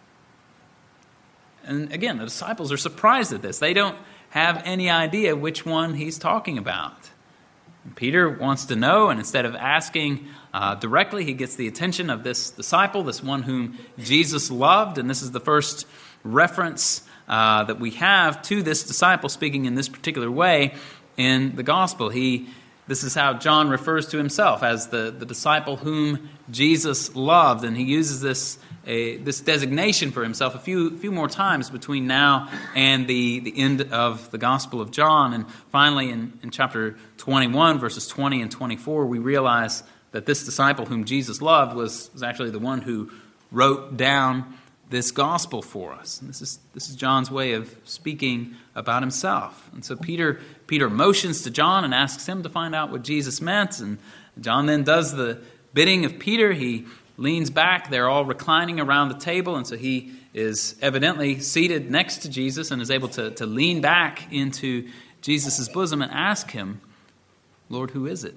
And 1.64 1.92
again, 1.92 2.18
the 2.18 2.24
disciples 2.24 2.70
are 2.70 2.76
surprised 2.76 3.32
at 3.32 3.42
this. 3.42 3.58
They 3.58 3.74
don't 3.74 3.96
have 4.30 4.62
any 4.64 4.88
idea 4.88 5.34
which 5.34 5.66
one 5.66 5.94
he's 5.94 6.18
talking 6.18 6.58
about. 6.58 6.94
Peter 7.94 8.28
wants 8.28 8.66
to 8.66 8.76
know, 8.76 9.10
and 9.10 9.20
instead 9.20 9.44
of 9.44 9.54
asking 9.54 10.26
uh, 10.52 10.74
directly, 10.74 11.24
he 11.24 11.34
gets 11.34 11.54
the 11.54 11.68
attention 11.68 12.10
of 12.10 12.24
this 12.24 12.50
disciple, 12.50 13.04
this 13.04 13.22
one 13.22 13.42
whom 13.42 13.78
Jesus 13.98 14.50
loved. 14.50 14.98
And 14.98 15.08
this 15.08 15.22
is 15.22 15.30
the 15.30 15.40
first 15.40 15.86
reference 16.24 17.02
uh, 17.28 17.64
that 17.64 17.78
we 17.78 17.92
have 17.92 18.42
to 18.42 18.62
this 18.62 18.84
disciple 18.84 19.28
speaking 19.28 19.66
in 19.66 19.74
this 19.74 19.88
particular 19.88 20.30
way 20.30 20.74
in 21.16 21.56
the 21.56 21.62
gospel. 21.62 22.08
He 22.08 22.48
this 22.88 23.02
is 23.02 23.14
how 23.14 23.34
John 23.34 23.68
refers 23.68 24.08
to 24.08 24.16
himself 24.16 24.62
as 24.62 24.86
the, 24.88 25.10
the 25.16 25.26
disciple 25.26 25.76
whom 25.76 26.28
Jesus 26.50 27.16
loved. 27.16 27.64
And 27.64 27.76
he 27.76 27.82
uses 27.82 28.20
this 28.20 28.58
a, 28.86 29.16
this 29.16 29.40
designation 29.40 30.12
for 30.12 30.22
himself 30.22 30.54
a 30.54 30.58
few, 30.58 30.96
few 30.98 31.10
more 31.10 31.28
times 31.28 31.70
between 31.70 32.06
now 32.06 32.48
and 32.74 33.06
the, 33.06 33.40
the 33.40 33.58
end 33.58 33.92
of 33.92 34.30
the 34.30 34.38
Gospel 34.38 34.80
of 34.80 34.90
John. 34.90 35.32
And 35.32 35.50
finally, 35.72 36.10
in, 36.10 36.38
in 36.42 36.50
chapter 36.50 36.96
21, 37.18 37.78
verses 37.78 38.06
20 38.06 38.42
and 38.42 38.50
24, 38.50 39.06
we 39.06 39.18
realize 39.18 39.82
that 40.12 40.24
this 40.24 40.44
disciple 40.44 40.86
whom 40.86 41.04
Jesus 41.04 41.42
loved 41.42 41.74
was, 41.74 42.10
was 42.12 42.22
actually 42.22 42.50
the 42.50 42.60
one 42.60 42.80
who 42.80 43.10
wrote 43.50 43.96
down 43.96 44.54
this 44.88 45.10
gospel 45.10 45.62
for 45.62 45.92
us. 45.92 46.20
And 46.20 46.30
this 46.30 46.40
is, 46.40 46.60
this 46.72 46.88
is 46.88 46.94
John's 46.94 47.30
way 47.30 47.54
of 47.54 47.74
speaking 47.84 48.54
about 48.76 49.02
himself. 49.02 49.68
And 49.72 49.84
so 49.84 49.96
Peter, 49.96 50.40
Peter 50.68 50.88
motions 50.88 51.42
to 51.42 51.50
John 51.50 51.84
and 51.84 51.92
asks 51.92 52.24
him 52.24 52.44
to 52.44 52.48
find 52.48 52.74
out 52.74 52.90
what 52.90 53.02
Jesus 53.02 53.40
meant. 53.40 53.80
And 53.80 53.98
John 54.40 54.66
then 54.66 54.84
does 54.84 55.12
the 55.12 55.42
bidding 55.74 56.04
of 56.04 56.20
Peter. 56.20 56.52
He 56.52 56.86
leans 57.16 57.50
back. 57.50 57.90
They're 57.90 58.08
all 58.08 58.24
reclining 58.24 58.80
around 58.80 59.08
the 59.08 59.18
table, 59.18 59.56
and 59.56 59.66
so 59.66 59.76
he 59.76 60.12
is 60.34 60.76
evidently 60.82 61.40
seated 61.40 61.90
next 61.90 62.18
to 62.18 62.28
Jesus 62.28 62.70
and 62.70 62.82
is 62.82 62.90
able 62.90 63.08
to, 63.08 63.30
to 63.32 63.46
lean 63.46 63.80
back 63.80 64.32
into 64.32 64.88
Jesus' 65.22 65.68
bosom 65.68 66.02
and 66.02 66.12
ask 66.12 66.50
him, 66.50 66.80
Lord, 67.68 67.90
who 67.90 68.06
is 68.06 68.24
it? 68.24 68.34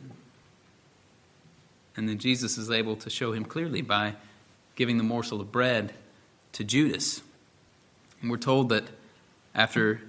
And 1.98 2.08
then 2.08 2.18
Jesus 2.18 2.58
is 2.58 2.72
able 2.72 2.96
to 2.98 3.10
show 3.10 3.34
him 3.34 3.44
clearly 3.44 3.82
by 3.82 4.16
giving 4.76 4.98
the 4.98 5.04
morsel 5.04 5.42
of 5.42 5.52
bread 5.52 5.94
to 6.54 6.64
Judas. 6.64 7.22
And 8.22 8.32
we're 8.32 8.38
told 8.38 8.70
that 8.70 8.86
after 9.54 10.02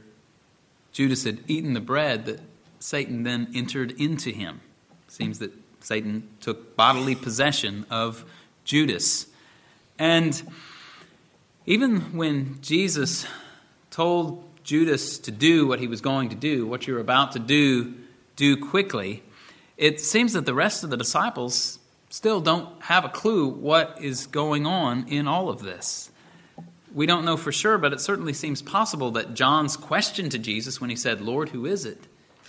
Judas 0.92 1.24
had 1.24 1.40
eaten 1.48 1.74
the 1.74 1.80
bread, 1.80 2.26
that 2.26 2.40
Satan 2.78 3.24
then 3.24 3.48
entered 3.54 3.92
into 4.00 4.30
him. 4.30 4.60
It 5.08 5.12
seems 5.12 5.40
that 5.40 5.52
Satan 5.80 6.28
took 6.40 6.76
bodily 6.76 7.14
possession 7.14 7.86
of 7.90 8.24
Judas. 8.64 9.26
And 9.99 10.40
even 11.67 12.17
when 12.17 12.59
Jesus 12.62 13.26
told 13.90 14.45
Judas 14.64 15.19
to 15.21 15.31
do 15.31 15.67
what 15.67 15.81
he 15.81 15.87
was 15.87 16.00
going 16.00 16.31
to 16.31 16.37
do, 16.37 16.67
what 16.67 16.87
you're 16.87 17.00
about 17.00 17.33
to 17.33 17.38
do, 17.38 17.95
do 18.37 18.57
quickly, 18.57 19.23
it 19.76 20.00
seems 20.00 20.35
that 20.35 20.47
the 20.47 20.55
rest 20.55 20.85
of 20.85 20.90
the 20.90 20.97
disciples 20.97 21.79
still 22.11 22.40
don't 22.40 22.69
have 22.83 23.05
a 23.05 23.09
clue 23.09 23.49
what 23.49 23.99
is 24.00 24.26
going 24.26 24.67
on 24.67 25.09
in 25.09 25.29
all 25.29 25.49
of 25.49 25.62
this. 25.62 26.11
We 26.93 27.07
don't 27.07 27.25
know 27.25 27.37
for 27.37 27.52
sure, 27.52 27.79
but 27.79 27.93
it 27.93 28.00
certainly 28.00 28.33
seems 28.33 28.62
possible 28.62 29.12
that 29.12 29.35
John's 29.35 29.76
question 29.76 30.29
to 30.31 30.38
Jesus 30.38 30.81
when 30.81 30.90
he 30.90 30.97
said, 30.97 31.21
Lord, 31.21 31.49
who 31.49 31.67
is 31.67 31.85
it? 31.85 31.99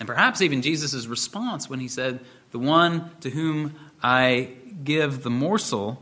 And 0.00 0.06
perhaps 0.06 0.42
even 0.42 0.62
Jesus' 0.62 1.06
response 1.06 1.70
when 1.70 1.78
he 1.78 1.86
said, 1.86 2.20
The 2.50 2.58
one 2.58 3.10
to 3.20 3.30
whom 3.30 3.74
I 4.02 4.50
give 4.82 5.22
the 5.22 5.30
morsel, 5.30 6.00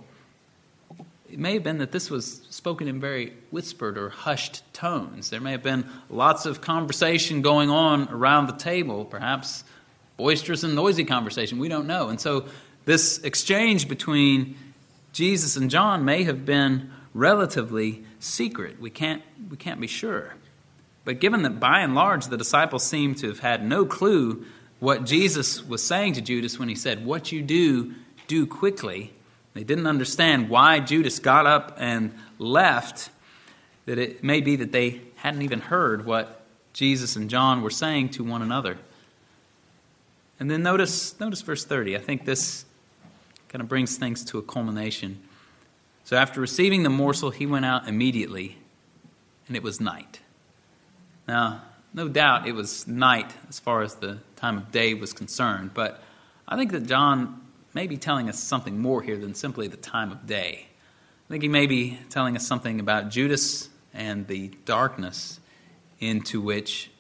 it 1.31 1.39
may 1.39 1.55
have 1.55 1.63
been 1.63 1.79
that 1.79 1.93
this 1.93 2.11
was 2.11 2.43
spoken 2.51 2.89
in 2.89 3.01
very 3.01 3.35
whispered 3.51 3.99
or 3.99 4.09
hushed 4.09 4.63
tones. 4.73 5.31
There 5.31 5.41
may 5.41 5.53
have 5.53 5.63
been 5.63 5.85
lots 6.09 6.47
of 6.47 6.61
conversation 6.61 7.43
going 7.43 7.71
on 7.71 8.09
around 8.09 8.47
the 8.47 8.57
table, 8.57 9.05
perhaps 9.05 9.65
boisterous 10.17 10.65
and 10.65 10.75
noisy 10.75 11.05
conversation. 11.05 11.59
We 11.59 11.69
don't 11.69 11.87
know. 11.87 12.09
And 12.09 12.21
so 12.21 12.47
this 12.85 13.19
exchange 13.19 13.89
between 13.89 14.57
Jesus 15.13 15.57
and 15.57 15.71
John 15.71 16.05
may 16.05 16.25
have 16.25 16.45
been 16.45 16.91
relatively 17.15 18.05
secret. 18.19 18.81
We 18.81 18.91
can't, 18.91 19.23
we 19.51 19.57
can't 19.57 19.81
be 19.81 19.87
sure. 19.87 20.35
But 21.05 21.21
given 21.21 21.43
that 21.43 21.61
by 21.61 21.81
and 21.81 21.95
large 21.95 22.27
the 22.27 22.37
disciples 22.37 22.85
seem 22.85 23.15
to 23.17 23.29
have 23.29 23.41
had 23.41 23.65
no 23.65 23.85
clue 23.85 24.45
what 24.81 25.05
Jesus 25.05 25.63
was 25.63 25.83
saying 25.83 26.15
to 26.15 26.21
Judas 26.21 26.59
when 26.59 26.69
he 26.69 26.75
said, 26.75 27.05
What 27.05 27.31
you 27.31 27.43
do, 27.43 27.95
do 28.27 28.47
quickly, 28.47 29.13
they 29.55 29.65
didn't 29.65 29.87
understand 29.87 30.49
why 30.49 30.81
Judas 30.81 31.19
got 31.19 31.47
up 31.47 31.77
and 31.79 32.15
left, 32.39 33.11
that 33.87 33.99
it 33.99 34.25
may 34.25 34.41
be 34.41 34.57
that 34.57 34.73
they 34.73 35.01
hadn't 35.17 35.43
even 35.43 35.61
heard 35.61 36.07
what 36.07 36.43
Jesus 36.73 37.17
and 37.17 37.29
John 37.29 37.63
were 37.63 37.71
saying 37.71 38.11
to 38.11 38.25
one 38.25 38.43
another. 38.43 38.79
And 40.39 40.51
then 40.51 40.63
notice, 40.63 41.19
notice 41.21 41.43
verse 41.43 41.65
30. 41.65 41.97
I 41.97 42.01
think 42.01 42.25
this 42.25 42.65
kind 43.49 43.61
of 43.61 43.69
brings 43.69 43.99
things 43.99 44.25
to 44.27 44.39
a 44.39 44.43
culmination. 44.43 45.21
So 46.05 46.17
after 46.17 46.41
receiving 46.41 46.83
the 46.83 46.91
morsel, 46.91 47.31
he 47.31 47.45
went 47.45 47.67
out 47.67 47.89
immediately, 47.89 48.57
and 49.49 49.57
it 49.57 49.63
was 49.63 49.81
night. 49.81 50.21
Now, 51.29 51.63
no 51.93 52.09
doubt 52.09 52.49
it 52.49 52.53
was 52.53 52.87
night 52.87 53.31
as 53.49 53.59
far 53.59 53.83
as 53.83 53.97
the 53.97 54.19
time 54.41 54.57
of 54.57 54.73
day 54.73 54.95
was 54.95 55.13
concerned, 55.13 55.73
but 55.75 56.03
I 56.49 56.57
think 56.57 56.73
that 56.73 56.87
John 56.87 57.41
may 57.75 57.87
be 57.87 57.97
telling 57.97 58.29
us 58.29 58.39
something 58.39 58.79
more 58.79 59.03
here 59.03 59.19
than 59.19 59.35
simply 59.35 59.69
the 59.69 59.77
time 59.77 60.11
of 60.11 60.27
day. 60.27 60.67
I 60.67 61.29
think 61.29 61.43
he 61.43 61.49
may 61.49 61.67
be 61.67 61.99
telling 62.09 62.37
us 62.37 62.47
something 62.47 62.81
about 62.81 63.11
Judas 63.11 63.69
and 63.95 64.27
the 64.27 64.49
darkness 64.65 65.39
into 66.01 66.41
which 66.41 66.91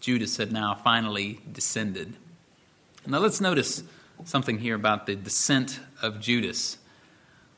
Judas 0.00 0.36
had 0.36 0.52
now 0.52 0.74
finally 0.74 1.40
descended. 1.52 2.14
Now 3.06 3.18
let's 3.18 3.40
notice 3.40 3.82
something 4.24 4.58
here 4.58 4.74
about 4.74 5.06
the 5.06 5.14
descent 5.14 5.80
of 6.02 6.20
Judas. 6.20 6.78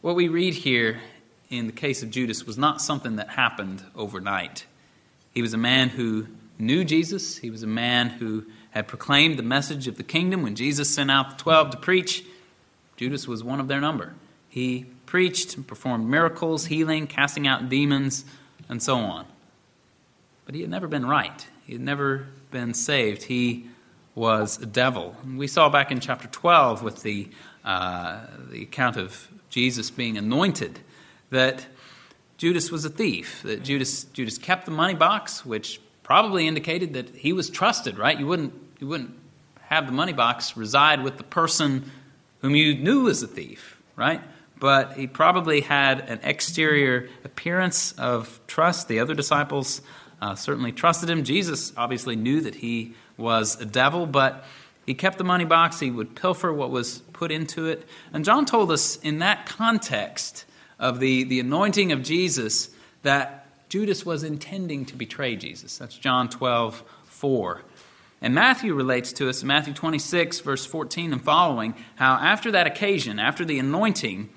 What 0.03 0.17
we 0.17 0.29
read 0.29 0.55
here 0.55 1.01
in 1.49 1.67
the 1.67 1.73
case 1.73 2.03
of 2.03 2.11
Judas 2.11 2.47
was 2.47 2.59
not 2.59 2.81
something 2.81 3.17
that 3.17 3.31
happened 3.31 3.83
overnight. 3.97 4.67
He 5.33 5.43
was 5.43 5.55
a 5.55 5.59
man 5.59 5.89
who 5.89 6.27
knew 6.59 6.85
Jesus, 6.85 7.37
he 7.37 7.51
was 7.51 7.63
a 7.63 7.69
man 7.69 8.09
who 8.09 8.45
had 8.75 8.89
proclaimed 8.89 9.39
the 9.39 9.43
message 9.45 9.87
of 9.87 9.97
the 9.97 10.03
kingdom 10.03 10.43
when 10.43 10.57
Jesus 10.57 10.93
sent 10.93 11.09
out 11.09 11.31
the 11.31 11.37
12 11.37 11.71
to 11.71 11.77
preach. 11.77 12.25
Judas 12.97 13.29
was 13.29 13.45
one 13.45 13.61
of 13.61 13.69
their 13.69 13.81
number. 13.81 14.15
He 14.49 14.87
preached 15.07 15.57
and 15.57 15.65
performed 15.65 16.09
miracles, 16.09 16.67
healing, 16.67 17.07
casting 17.07 17.47
out 17.47 17.69
demons, 17.69 18.25
and 18.69 18.83
so 18.83 18.97
on. 18.97 19.27
But 20.45 20.57
he 20.57 20.61
had 20.61 20.71
never 20.71 20.89
been 20.89 21.07
right. 21.07 21.47
He 21.67 21.73
had 21.75 21.83
never 21.83 22.27
been 22.51 22.75
saved. 22.75 23.23
He 23.23 23.69
was 24.17 24.59
a 24.61 24.67
devil. 24.67 25.17
And 25.23 25.39
we 25.39 25.47
saw 25.47 25.69
back 25.69 25.93
in 25.93 26.01
chapter 26.01 26.27
12 26.27 26.83
with 26.83 27.03
the, 27.03 27.29
uh, 27.65 28.27
the 28.51 28.63
account 28.63 28.97
of 28.97 29.29
Jesus 29.51 29.91
being 29.93 30.19
anointed 30.19 30.81
that 31.31 31.65
Judas 32.39 32.73
was 32.73 32.85
a 32.85 32.91
thief, 32.91 33.43
that 33.45 33.63
Judas, 33.63 34.03
Judas 34.05 34.37
kept 34.37 34.65
the 34.65 34.73
money 34.73 34.95
box, 34.95 35.47
which 35.47 35.81
probably 36.03 36.47
indicated 36.47 36.93
that 36.93 37.09
he 37.15 37.33
was 37.33 37.51
trusted, 37.51 37.99
right? 37.99 38.19
You 38.19 38.27
wouldn't, 38.27 38.53
you 38.85 38.91
wouldn't 38.91 39.15
have 39.63 39.87
the 39.87 39.93
money 39.93 40.13
box 40.13 40.59
reside 40.59 41.03
with 41.03 41.17
the 41.17 41.25
person 41.25 41.91
whom 42.43 42.55
you 42.55 42.75
knew 42.75 43.05
was 43.05 43.23
a 43.23 43.27
thief, 43.27 43.81
right? 43.97 44.21
But 44.61 44.93
he 44.93 45.07
probably 45.07 45.63
had 45.63 46.01
an 46.01 46.21
exterior 46.23 47.09
appearance 47.25 47.93
of 47.93 48.39
trust. 48.47 48.89
The 48.89 49.01
other 49.01 49.15
disciples 49.15 49.81
uh, 50.21 50.35
certainly 50.35 50.71
trusted 50.71 51.09
him. 51.09 51.25
Jesus 51.25 51.73
obviously 51.79 52.15
knew 52.15 52.43
that 52.43 52.55
he 52.55 52.93
was 53.17 53.59
a 53.59 53.65
devil, 53.65 54.05
but 54.05 54.45
he 54.85 54.93
kept 54.93 55.17
the 55.17 55.25
money 55.25 55.47
box. 55.47 55.81
He 55.81 55.91
would 55.91 56.15
pilfer 56.15 56.53
what 56.53 56.71
was 56.71 56.99
put 57.15 57.33
into 57.33 57.69
it. 57.69 57.89
And 58.13 58.23
John 58.23 58.45
told 58.45 58.71
us 58.71 58.97
in 58.99 59.21
that 59.21 59.47
context 59.47 60.45
of 60.79 61.01
the, 61.01 61.25
the 61.25 61.41
anointing 61.41 61.93
of 61.93 62.03
Jesus 62.03 62.69
that 63.01 63.47
Judas 63.71 64.05
was 64.05 64.25
intending 64.25 64.85
to 64.85 64.95
betray 64.95 65.37
Jesus. 65.37 65.79
That's 65.79 65.97
John 65.97 66.29
12, 66.29 66.85
4. 67.07 67.63
And 68.25 68.35
Matthew 68.35 68.73
relates 68.73 69.13
to 69.15 69.29
us 69.29 69.43
in 69.43 69.49
Matthew 69.49 69.75
26, 69.75 70.41
verse 70.41 70.65
14 70.65 71.13
and 71.13 71.23
following, 71.23 71.75
how 71.95 72.15
after 72.15 72.53
that 72.53 72.67
occasion, 72.67 73.19
after 73.19 73.45
the 73.45 73.59
anointing, 73.59 74.31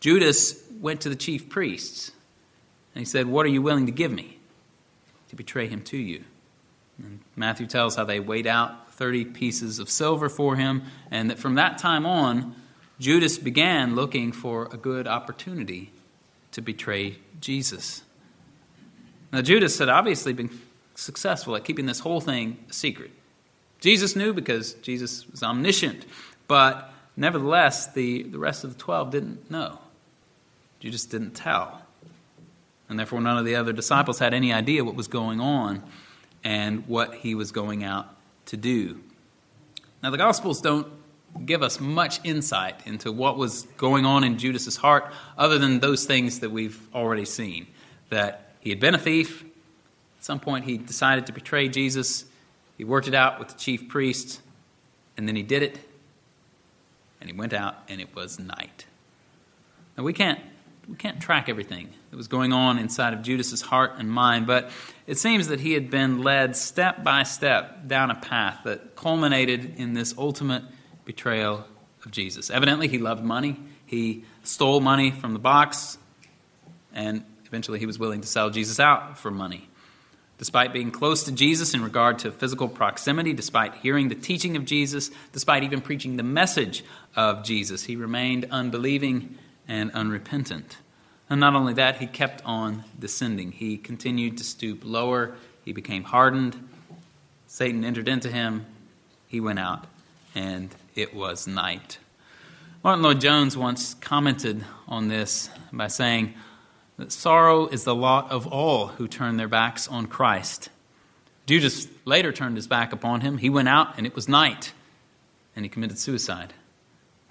Judas 0.00 0.60
went 0.80 1.02
to 1.02 1.10
the 1.10 1.14
chief 1.14 1.48
priests 1.48 2.10
and 2.92 3.00
he 3.00 3.04
said, 3.04 3.28
What 3.28 3.46
are 3.46 3.50
you 3.50 3.62
willing 3.62 3.86
to 3.86 3.92
give 3.92 4.10
me 4.10 4.36
to 5.28 5.36
betray 5.36 5.68
him 5.68 5.82
to 5.82 5.96
you? 5.96 6.24
And 6.98 7.20
Matthew 7.36 7.68
tells 7.68 7.94
how 7.94 8.02
they 8.02 8.18
weighed 8.18 8.48
out 8.48 8.90
30 8.94 9.26
pieces 9.26 9.78
of 9.78 9.88
silver 9.88 10.28
for 10.28 10.56
him, 10.56 10.82
and 11.12 11.30
that 11.30 11.38
from 11.38 11.54
that 11.54 11.78
time 11.78 12.06
on, 12.06 12.56
Judas 12.98 13.38
began 13.38 13.94
looking 13.94 14.32
for 14.32 14.68
a 14.72 14.76
good 14.76 15.06
opportunity 15.06 15.92
to 16.50 16.62
betray 16.62 17.16
Jesus. 17.40 18.02
Now, 19.32 19.40
Judas 19.40 19.78
had 19.78 19.88
obviously 19.88 20.32
been 20.32 20.50
successful 20.96 21.54
at 21.54 21.62
keeping 21.62 21.86
this 21.86 22.00
whole 22.00 22.20
thing 22.20 22.58
secret. 22.72 23.12
Jesus 23.80 24.14
knew 24.14 24.32
because 24.32 24.74
Jesus 24.74 25.28
was 25.30 25.42
omniscient, 25.42 26.04
but 26.46 26.92
nevertheless, 27.16 27.88
the, 27.88 28.22
the 28.24 28.38
rest 28.38 28.64
of 28.64 28.74
the 28.74 28.78
12 28.78 29.10
didn't 29.10 29.50
know. 29.50 29.78
Judas 30.80 31.04
didn't 31.06 31.32
tell. 31.32 31.82
And 32.88 32.98
therefore, 32.98 33.20
none 33.20 33.38
of 33.38 33.44
the 33.44 33.56
other 33.56 33.72
disciples 33.72 34.18
had 34.18 34.34
any 34.34 34.52
idea 34.52 34.84
what 34.84 34.96
was 34.96 35.08
going 35.08 35.40
on 35.40 35.82
and 36.42 36.86
what 36.88 37.14
he 37.14 37.34
was 37.34 37.52
going 37.52 37.84
out 37.84 38.08
to 38.46 38.56
do. 38.56 39.00
Now, 40.02 40.10
the 40.10 40.18
Gospels 40.18 40.60
don't 40.60 40.88
give 41.44 41.62
us 41.62 41.78
much 41.78 42.20
insight 42.24 42.86
into 42.86 43.12
what 43.12 43.36
was 43.36 43.62
going 43.76 44.04
on 44.04 44.24
in 44.24 44.38
Judas's 44.38 44.76
heart 44.76 45.12
other 45.38 45.58
than 45.58 45.78
those 45.78 46.04
things 46.04 46.40
that 46.40 46.50
we've 46.50 46.80
already 46.94 47.24
seen 47.24 47.66
that 48.08 48.54
he 48.60 48.70
had 48.70 48.80
been 48.80 48.94
a 48.94 48.98
thief. 48.98 49.42
At 50.18 50.24
some 50.24 50.40
point, 50.40 50.64
he 50.64 50.76
decided 50.76 51.26
to 51.26 51.32
betray 51.32 51.68
Jesus. 51.68 52.24
He 52.80 52.84
worked 52.84 53.08
it 53.08 53.14
out 53.14 53.38
with 53.38 53.48
the 53.48 53.58
chief 53.58 53.90
priests, 53.90 54.40
and 55.18 55.28
then 55.28 55.36
he 55.36 55.42
did 55.42 55.62
it. 55.62 55.78
And 57.20 57.28
he 57.28 57.36
went 57.36 57.52
out, 57.52 57.76
and 57.90 58.00
it 58.00 58.16
was 58.16 58.38
night. 58.38 58.86
Now, 59.98 60.04
we 60.04 60.14
can't 60.14 60.40
we 60.88 60.96
can't 60.96 61.20
track 61.20 61.50
everything 61.50 61.90
that 62.10 62.16
was 62.16 62.26
going 62.26 62.54
on 62.54 62.78
inside 62.78 63.12
of 63.12 63.20
Judas's 63.20 63.60
heart 63.60 63.96
and 63.98 64.10
mind, 64.10 64.46
but 64.46 64.70
it 65.06 65.18
seems 65.18 65.48
that 65.48 65.60
he 65.60 65.74
had 65.74 65.90
been 65.90 66.22
led 66.22 66.56
step 66.56 67.04
by 67.04 67.24
step 67.24 67.86
down 67.86 68.10
a 68.10 68.14
path 68.14 68.60
that 68.64 68.96
culminated 68.96 69.74
in 69.76 69.92
this 69.92 70.14
ultimate 70.16 70.62
betrayal 71.04 71.66
of 72.02 72.10
Jesus. 72.10 72.48
Evidently, 72.48 72.88
he 72.88 72.96
loved 72.96 73.22
money. 73.22 73.60
He 73.84 74.24
stole 74.42 74.80
money 74.80 75.10
from 75.10 75.34
the 75.34 75.38
box, 75.38 75.98
and 76.94 77.26
eventually 77.44 77.78
he 77.78 77.84
was 77.84 77.98
willing 77.98 78.22
to 78.22 78.26
sell 78.26 78.48
Jesus 78.48 78.80
out 78.80 79.18
for 79.18 79.30
money. 79.30 79.68
Despite 80.40 80.72
being 80.72 80.90
close 80.90 81.24
to 81.24 81.32
Jesus 81.32 81.74
in 81.74 81.84
regard 81.84 82.20
to 82.20 82.32
physical 82.32 82.66
proximity, 82.66 83.34
despite 83.34 83.74
hearing 83.74 84.08
the 84.08 84.14
teaching 84.14 84.56
of 84.56 84.64
Jesus, 84.64 85.10
despite 85.32 85.64
even 85.64 85.82
preaching 85.82 86.16
the 86.16 86.22
message 86.22 86.82
of 87.14 87.44
Jesus, 87.44 87.84
he 87.84 87.94
remained 87.94 88.46
unbelieving 88.50 89.36
and 89.68 89.90
unrepentant. 89.90 90.78
And 91.28 91.40
not 91.40 91.54
only 91.54 91.74
that, 91.74 91.98
he 91.98 92.06
kept 92.06 92.42
on 92.46 92.84
descending. 92.98 93.52
He 93.52 93.76
continued 93.76 94.38
to 94.38 94.44
stoop 94.44 94.80
lower. 94.82 95.36
He 95.66 95.74
became 95.74 96.04
hardened. 96.04 96.56
Satan 97.46 97.84
entered 97.84 98.08
into 98.08 98.30
him. 98.30 98.64
He 99.26 99.40
went 99.40 99.58
out, 99.58 99.86
and 100.34 100.74
it 100.94 101.14
was 101.14 101.46
night. 101.46 101.98
Martyn 102.82 103.02
Lloyd-Jones 103.02 103.58
once 103.58 103.92
commented 103.92 104.64
on 104.88 105.08
this 105.08 105.50
by 105.70 105.88
saying 105.88 106.32
that 107.00 107.12
sorrow 107.12 107.66
is 107.66 107.84
the 107.84 107.94
lot 107.94 108.30
of 108.30 108.46
all 108.46 108.88
who 108.88 109.08
turn 109.08 109.38
their 109.38 109.48
backs 109.48 109.88
on 109.88 110.06
Christ. 110.06 110.68
Judas 111.46 111.88
later 112.04 112.30
turned 112.30 112.56
his 112.56 112.66
back 112.66 112.92
upon 112.92 113.22
him. 113.22 113.38
He 113.38 113.48
went 113.48 113.68
out, 113.68 113.96
and 113.96 114.06
it 114.06 114.14
was 114.14 114.28
night, 114.28 114.72
and 115.56 115.64
he 115.64 115.68
committed 115.68 115.98
suicide. 115.98 116.52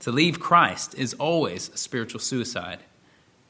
To 0.02 0.12
leave 0.12 0.40
Christ 0.40 0.96
is 0.96 1.14
always 1.14 1.70
a 1.70 1.78
spiritual 1.78 2.20
suicide. 2.20 2.80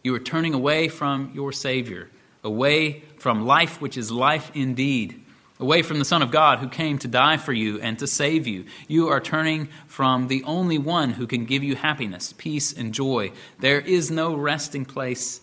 You 0.03 0.13
are 0.13 0.19
turning 0.19 0.53
away 0.53 0.89
from 0.89 1.31
your 1.33 1.53
Savior, 1.53 2.09
away 2.43 3.01
from 3.17 3.45
life 3.45 3.79
which 3.81 3.97
is 3.97 4.11
life 4.11 4.51
indeed, 4.53 5.23
away 5.57 5.83
from 5.83 5.99
the 5.99 6.05
Son 6.05 6.21
of 6.21 6.31
God 6.31 6.59
who 6.59 6.67
came 6.67 6.99
to 6.99 7.07
die 7.07 7.37
for 7.37 7.53
you 7.53 7.79
and 7.79 7.97
to 7.99 8.07
save 8.07 8.45
you. 8.45 8.65
You 8.89 9.07
are 9.07 9.21
turning 9.21 9.69
from 9.87 10.27
the 10.27 10.43
only 10.43 10.79
one 10.79 11.11
who 11.11 11.27
can 11.27 11.45
give 11.45 11.63
you 11.63 11.75
happiness, 11.75 12.33
peace, 12.37 12.73
and 12.73 12.93
joy. 12.93 13.31
There 13.59 13.79
is 13.79 14.11
no 14.11 14.35
resting 14.35 14.83
place 14.83 15.41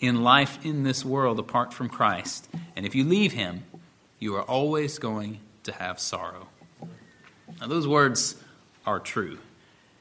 in 0.00 0.22
life 0.22 0.64
in 0.64 0.82
this 0.82 1.04
world 1.04 1.38
apart 1.38 1.72
from 1.72 1.88
Christ. 1.88 2.48
And 2.76 2.86
if 2.86 2.94
you 2.94 3.04
leave 3.04 3.32
Him, 3.32 3.64
you 4.18 4.36
are 4.36 4.42
always 4.42 4.98
going 4.98 5.40
to 5.64 5.72
have 5.72 5.98
sorrow. 5.98 6.48
Now, 7.60 7.66
those 7.66 7.88
words 7.88 8.36
are 8.86 9.00
true. 9.00 9.38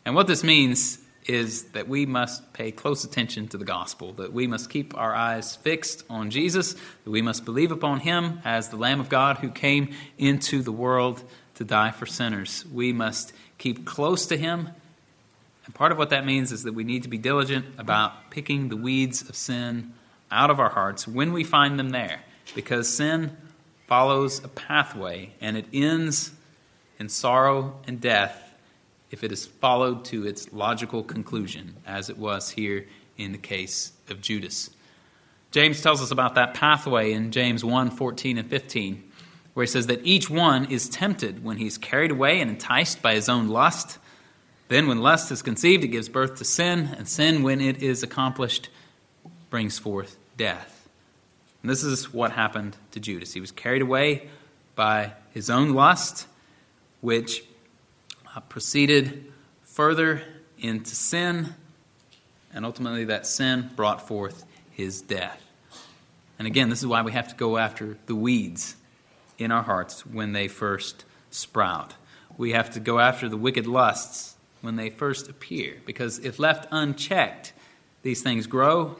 And 0.05 0.15
what 0.15 0.27
this 0.27 0.43
means 0.43 0.99
is 1.25 1.63
that 1.71 1.87
we 1.87 2.05
must 2.05 2.53
pay 2.53 2.71
close 2.71 3.03
attention 3.03 3.47
to 3.49 3.57
the 3.57 3.65
gospel, 3.65 4.13
that 4.13 4.31
we 4.31 4.47
must 4.47 4.69
keep 4.69 4.97
our 4.97 5.13
eyes 5.13 5.55
fixed 5.57 6.03
on 6.09 6.29
Jesus, 6.29 6.73
that 6.73 7.11
we 7.11 7.21
must 7.21 7.43
believe 7.43 7.71
upon 7.71 7.99
him 7.99 8.39
as 8.45 8.69
the 8.69 8.77
Lamb 8.77 8.99
of 8.99 9.09
God 9.09 9.37
who 9.37 9.49
came 9.49 9.93
into 10.17 10.61
the 10.61 10.71
world 10.71 11.21
to 11.55 11.65
die 11.65 11.91
for 11.91 12.05
sinners. 12.05 12.65
We 12.71 12.93
must 12.93 13.33
keep 13.57 13.85
close 13.85 14.27
to 14.27 14.37
him. 14.37 14.69
And 15.67 15.75
part 15.75 15.91
of 15.91 15.97
what 15.97 16.09
that 16.11 16.25
means 16.25 16.51
is 16.53 16.63
that 16.63 16.73
we 16.73 16.85
need 16.85 17.03
to 17.03 17.09
be 17.09 17.17
diligent 17.17 17.65
about 17.77 18.31
picking 18.31 18.69
the 18.69 18.77
weeds 18.77 19.27
of 19.29 19.35
sin 19.35 19.93
out 20.31 20.49
of 20.49 20.59
our 20.61 20.69
hearts 20.69 21.07
when 21.07 21.33
we 21.33 21.43
find 21.43 21.77
them 21.77 21.89
there, 21.89 22.21
because 22.55 22.87
sin 22.87 23.35
follows 23.85 24.43
a 24.43 24.47
pathway 24.47 25.33
and 25.41 25.57
it 25.57 25.65
ends 25.73 26.31
in 26.99 27.09
sorrow 27.09 27.77
and 27.85 27.99
death 27.99 28.53
if 29.11 29.23
it 29.25 29.31
is 29.31 29.45
followed 29.45 30.05
to 30.05 30.25
its 30.25 30.51
logical 30.53 31.03
conclusion, 31.03 31.75
as 31.85 32.09
it 32.09 32.17
was 32.17 32.49
here 32.49 32.87
in 33.17 33.33
the 33.33 33.37
case 33.37 33.91
of 34.09 34.21
Judas. 34.21 34.69
James 35.51 35.81
tells 35.81 36.01
us 36.01 36.11
about 36.11 36.35
that 36.35 36.53
pathway 36.53 37.11
in 37.11 37.31
James 37.31 37.63
1 37.63 37.91
14 37.91 38.37
and 38.37 38.49
15, 38.49 39.11
where 39.53 39.65
he 39.65 39.67
says 39.67 39.87
that 39.87 40.05
each 40.05 40.29
one 40.29 40.65
is 40.71 40.87
tempted 40.87 41.43
when 41.43 41.57
he's 41.57 41.77
carried 41.77 42.11
away 42.11 42.39
and 42.39 42.51
enticed 42.51 43.01
by 43.01 43.15
his 43.15 43.27
own 43.27 43.49
lust. 43.49 43.97
Then, 44.69 44.87
when 44.87 44.99
lust 44.99 45.31
is 45.31 45.41
conceived, 45.41 45.83
it 45.83 45.89
gives 45.89 46.09
birth 46.09 46.37
to 46.37 46.45
sin, 46.45 46.89
and 46.97 47.07
sin, 47.07 47.43
when 47.43 47.61
it 47.61 47.81
is 47.81 48.03
accomplished, 48.03 48.69
brings 49.49 49.79
forth 49.79 50.17
death. 50.35 50.89
And 51.61 51.71
this 51.71 51.83
is 51.83 52.13
what 52.13 52.31
happened 52.31 52.75
to 52.91 52.99
Judas. 52.99 53.33
He 53.33 53.41
was 53.41 53.51
carried 53.51 53.81
away 53.81 54.29
by 54.75 55.13
his 55.31 55.49
own 55.49 55.73
lust, 55.73 56.27
which 57.01 57.43
uh, 58.35 58.41
proceeded 58.41 59.31
further 59.63 60.21
into 60.59 60.95
sin, 60.95 61.53
and 62.53 62.65
ultimately 62.65 63.05
that 63.05 63.25
sin 63.25 63.69
brought 63.75 64.07
forth 64.07 64.45
his 64.71 65.01
death. 65.01 65.41
And 66.39 66.47
again, 66.47 66.69
this 66.69 66.79
is 66.79 66.87
why 66.87 67.01
we 67.01 67.11
have 67.13 67.29
to 67.29 67.35
go 67.35 67.57
after 67.57 67.97
the 68.05 68.15
weeds 68.15 68.75
in 69.37 69.51
our 69.51 69.63
hearts 69.63 70.05
when 70.05 70.33
they 70.33 70.47
first 70.47 71.05
sprout. 71.31 71.93
We 72.37 72.51
have 72.51 72.71
to 72.71 72.79
go 72.79 72.99
after 72.99 73.29
the 73.29 73.37
wicked 73.37 73.65
lusts 73.65 74.36
when 74.61 74.75
they 74.75 74.89
first 74.89 75.29
appear, 75.29 75.77
because 75.85 76.19
if 76.19 76.39
left 76.39 76.67
unchecked, 76.71 77.53
these 78.01 78.21
things 78.21 78.47
grow, 78.47 78.95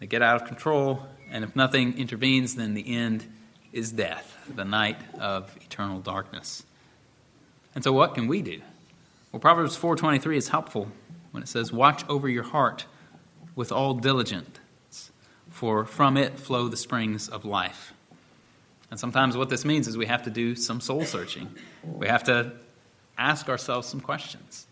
they 0.00 0.06
get 0.06 0.22
out 0.22 0.40
of 0.40 0.48
control, 0.48 1.06
and 1.30 1.44
if 1.44 1.54
nothing 1.56 1.98
intervenes, 1.98 2.54
then 2.54 2.74
the 2.74 2.96
end 2.96 3.26
is 3.72 3.92
death, 3.92 4.36
the 4.54 4.64
night 4.64 4.98
of 5.18 5.54
eternal 5.62 6.00
darkness. 6.00 6.64
And 7.74 7.84
so 7.84 7.92
what 7.92 8.14
can 8.14 8.26
we 8.26 8.42
do? 8.42 8.60
Well, 9.32 9.40
Proverbs 9.40 9.76
4:23 9.76 10.36
is 10.36 10.48
helpful 10.48 10.90
when 11.32 11.42
it 11.42 11.48
says, 11.48 11.72
"Watch 11.72 12.02
over 12.08 12.28
your 12.28 12.44
heart 12.44 12.86
with 13.54 13.72
all 13.72 13.94
diligence, 13.94 15.10
for 15.50 15.84
from 15.84 16.16
it 16.16 16.38
flow 16.38 16.68
the 16.68 16.76
springs 16.76 17.28
of 17.28 17.44
life." 17.44 17.92
And 18.90 18.98
sometimes 18.98 19.36
what 19.36 19.50
this 19.50 19.66
means 19.66 19.86
is 19.86 19.98
we 19.98 20.06
have 20.06 20.22
to 20.22 20.30
do 20.30 20.54
some 20.54 20.80
soul 20.80 21.04
searching. 21.04 21.54
We 21.84 22.06
have 22.06 22.24
to 22.24 22.52
ask 23.18 23.48
ourselves 23.48 23.86
some 23.86 24.00
questions. 24.00 24.67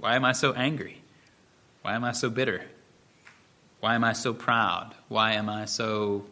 Why 0.00 0.16
am 0.16 0.24
I 0.24 0.32
so 0.32 0.52
angry? 0.52 1.00
Why 1.82 1.94
am 1.94 2.04
I 2.04 2.12
so 2.12 2.30
bitter? 2.30 2.62
Why 3.80 3.94
am 3.94 4.04
I 4.04 4.12
so 4.12 4.32
proud? 4.34 4.94
Why 5.08 5.32
am 5.34 5.48
I 5.48 5.64
so 5.64 6.24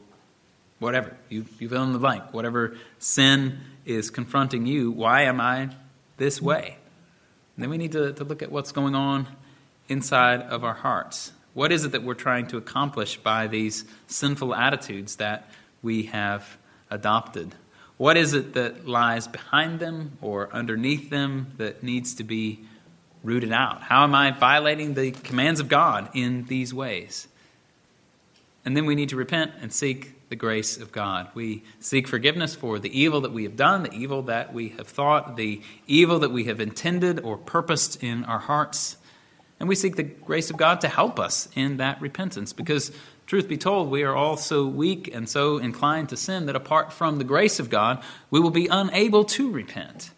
whatever? 0.79 1.17
You, 1.29 1.47
you 1.59 1.69
fill 1.69 1.83
in 1.85 1.93
the 1.93 1.99
blank. 1.99 2.33
Whatever 2.33 2.77
sin 2.99 3.61
is 3.85 4.11
confronting 4.11 4.67
you, 4.67 4.91
why 4.91 5.23
am 5.23 5.41
I 5.41 5.71
this 6.17 6.41
way? 6.43 6.77
And 7.57 7.63
then 7.63 7.71
we 7.71 7.79
need 7.79 7.93
to, 7.93 8.13
to 8.13 8.25
look 8.25 8.43
at 8.43 8.53
what's 8.53 8.73
going 8.73 8.95
on 8.95 9.27
inside 9.89 10.43
of 10.43 10.65
our 10.65 10.75
hearts. 10.75 11.33
What 11.55 11.73
is 11.73 11.85
it 11.85 11.93
that 11.93 12.03
we're 12.03 12.15
trying 12.15 12.49
to 12.49 12.59
accomplish 12.59 13.17
by 13.17 13.47
these 13.47 13.85
sinful 14.09 14.55
attitudes 14.55 15.17
that 15.17 15.49
we 15.83 16.05
have 16.05 16.59
adopted? 16.91 17.55
What 17.97 18.19
is 18.19 18.35
it 18.35 18.55
that 18.55 18.87
lies 18.87 19.27
behind 19.27 19.81
them 19.81 20.19
or 20.21 20.53
underneath 20.53 21.09
them 21.09 21.53
that 21.57 21.83
needs 21.83 22.15
to 22.17 22.25
be 22.25 22.61
rooted 23.27 23.53
out? 23.53 23.83
How 23.83 24.05
am 24.05 24.15
I 24.15 24.31
violating 24.31 24.95
the 24.95 25.11
commands 25.11 25.61
of 25.61 25.69
God 25.69 26.11
in 26.15 26.45
these 26.45 26.73
ways? 26.73 27.29
And 28.65 28.77
then 28.77 28.87
we 28.87 28.95
need 28.95 29.11
to 29.11 29.17
repent 29.17 29.53
and 29.61 29.73
seek 29.73 30.29
the 30.29 30.37
grace 30.37 30.77
of 30.77 30.91
God. 30.91 31.29
We 31.35 31.63
seek 31.79 32.09
forgiveness 32.09 32.55
for 32.55 32.79
the 32.79 33.01
evil 33.01 33.21
that 33.21 33.33
we 33.33 33.45
have 33.45 33.57
done, 33.57 33.85
the 33.85 33.93
evil 33.93 34.23
that 34.23 34.53
we 34.53 34.71
have 34.71 34.89
thought, 34.89 35.37
the 35.37 35.61
evil 35.87 36.21
that 36.21 36.33
we 36.33 36.45
have 36.45 36.61
intended 36.61 37.21
or 37.21 37.37
purposed 37.37 38.03
in 38.03 38.25
our 38.25 38.41
hearts. 38.41 38.97
And 39.61 39.69
we 39.69 39.77
seek 39.77 39.97
the 39.97 40.03
grace 40.03 40.51
of 40.51 40.57
God 40.57 40.81
to 40.81 40.89
help 40.89 41.21
us 41.21 41.49
in 41.55 41.77
that 41.77 42.01
repentance 42.01 42.53
because, 42.53 42.91
truth 43.27 43.49
be 43.49 43.57
told, 43.57 43.89
we 43.89 44.03
are 44.03 44.15
all 44.15 44.37
so 44.37 44.67
weak 44.67 45.15
and 45.15 45.29
so 45.29 45.59
inclined 45.59 46.09
to 46.09 46.17
sin 46.17 46.47
that 46.47 46.57
apart 46.57 46.93
from 46.93 47.19
the 47.19 47.25
grace 47.25 47.61
of 47.61 47.71
God, 47.71 48.03
we 48.31 48.41
will 48.41 48.51
be 48.51 48.67
unable 48.67 49.25
to 49.25 49.51
repent. 49.51 50.11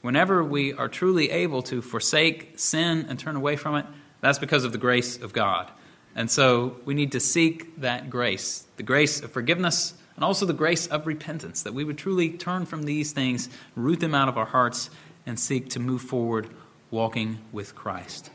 Whenever 0.00 0.44
we 0.44 0.72
are 0.72 0.88
truly 0.88 1.30
able 1.30 1.62
to 1.62 1.82
forsake 1.82 2.58
sin 2.58 3.06
and 3.08 3.18
turn 3.18 3.36
away 3.36 3.56
from 3.56 3.76
it, 3.76 3.86
that's 4.20 4.38
because 4.38 4.64
of 4.64 4.72
the 4.72 4.78
grace 4.78 5.16
of 5.18 5.32
God. 5.32 5.70
And 6.14 6.30
so 6.30 6.76
we 6.84 6.94
need 6.94 7.12
to 7.12 7.20
seek 7.20 7.80
that 7.80 8.10
grace 8.10 8.64
the 8.76 8.82
grace 8.82 9.20
of 9.22 9.32
forgiveness 9.32 9.92
and 10.14 10.24
also 10.24 10.46
the 10.46 10.52
grace 10.52 10.86
of 10.86 11.06
repentance, 11.06 11.62
that 11.62 11.74
we 11.74 11.84
would 11.84 11.98
truly 11.98 12.30
turn 12.30 12.66
from 12.66 12.82
these 12.82 13.12
things, 13.12 13.48
root 13.76 14.00
them 14.00 14.14
out 14.14 14.28
of 14.28 14.38
our 14.38 14.46
hearts, 14.46 14.90
and 15.26 15.38
seek 15.38 15.70
to 15.70 15.80
move 15.80 16.02
forward 16.02 16.48
walking 16.90 17.38
with 17.52 17.74
Christ. 17.74 18.30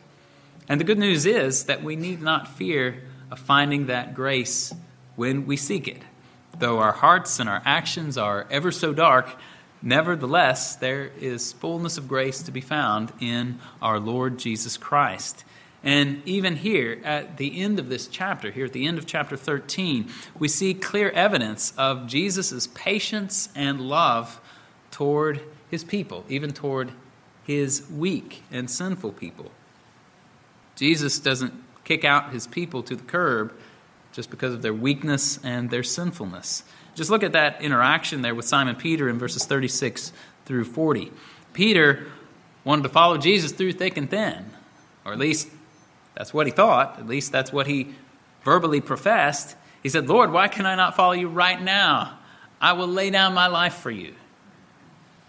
And 0.69 0.80
the 0.80 0.86
good 0.86 0.97
news 0.97 1.26
is 1.26 1.65
that 1.65 1.84
we 1.84 1.97
need 1.97 2.21
not 2.21 2.47
fear 2.47 3.04
of 3.32 3.39
finding 3.39 3.88
that 3.88 4.13
grace 4.13 4.73
when 5.17 5.45
we 5.45 5.58
seek 5.58 5.88
it. 5.88 6.02
Though 6.58 6.80
our 6.80 6.93
hearts 6.93 7.39
and 7.39 7.49
our 7.49 7.62
actions 7.65 8.17
are 8.17 8.47
ever 8.49 8.71
so 8.71 8.93
dark, 8.93 9.36
nevertheless, 9.84 10.78
there 10.78 11.12
is 11.19 11.54
fullness 11.54 12.00
of 12.00 12.08
grace 12.08 12.41
to 12.43 12.52
be 12.52 12.62
found 12.62 13.13
in 13.19 13.60
our 13.82 14.00
Lord 14.00 14.39
Jesus 14.39 14.78
Christ. 14.78 15.43
And 15.84 16.22
even 16.26 16.56
here, 16.56 17.02
at 17.04 17.36
the 17.38 17.60
end 17.60 17.78
of 17.78 17.89
this 17.89 18.08
chapter, 18.08 18.50
here 18.50 18.65
at 18.65 18.74
the 18.74 18.88
end 18.88 18.98
of 18.98 19.06
chapter 19.06 19.36
13, 19.36 20.10
we 20.39 20.48
see 20.48 20.74
clear 20.74 21.10
evidence 21.10 21.74
of 21.78 22.08
Jesus' 22.08 22.67
patience 22.74 23.50
and 23.54 23.82
love 23.82 24.39
toward 24.91 25.41
his 25.69 25.84
people, 25.84 26.24
even 26.30 26.52
toward 26.52 26.91
his 27.43 27.86
weak 27.91 28.43
and 28.50 28.69
sinful 28.69 29.12
people. 29.12 29.52
Jesus 30.76 31.19
doesn't 31.19 31.54
kick 31.84 32.06
out 32.06 32.32
his 32.32 32.48
people 32.48 32.82
to 32.84 32.96
the 32.96 33.04
curb 33.04 33.54
just 34.13 34.30
because 34.30 34.54
of 34.54 34.62
their 34.62 34.73
weakness 34.73 35.39
and 35.43 35.69
their 35.69 35.84
sinfulness. 35.84 36.63
Just 36.95 37.10
look 37.10 37.23
at 37.23 37.34
that 37.34 37.62
interaction 37.62 38.21
there 38.21 38.36
with 38.36 38.45
Simon 38.45 38.76
Peter 38.76 39.10
in 39.10 39.19
verses 39.19 39.45
36 39.45 40.13
through 40.45 40.65
40. 40.65 41.12
Peter 41.54 42.08
wanted 42.63 42.84
to 42.84 42.89
follow 42.89 43.17
Jesus 43.17 43.52
through 43.52 43.73
thick 43.73 43.97
and 43.97 44.10
thin, 44.10 44.45
or 45.04 45.12
at 45.12 45.19
least 45.19 45.49
that's 46.15 46.34
what 46.34 46.45
he 46.45 46.52
thought. 46.52 46.99
At 46.99 47.08
least 47.08 47.32
that's 47.32 47.52
what 47.52 47.67
he 47.67 47.95
verbally 48.43 48.82
professed. 48.82 49.56
He 49.82 49.89
said, 49.89 50.08
Lord, 50.08 50.32
why 50.32 50.47
can 50.47 50.65
I 50.65 50.76
not 50.76 50.95
follow 50.95 51.13
you 51.13 51.28
right 51.28 51.62
now? 51.62 52.17
I 52.62 52.73
will 52.73 52.88
lay 52.88 53.10
down 53.10 53.34
my 53.34 53.47
life 53.47 53.76
for 53.76 53.91
you. 53.91 54.13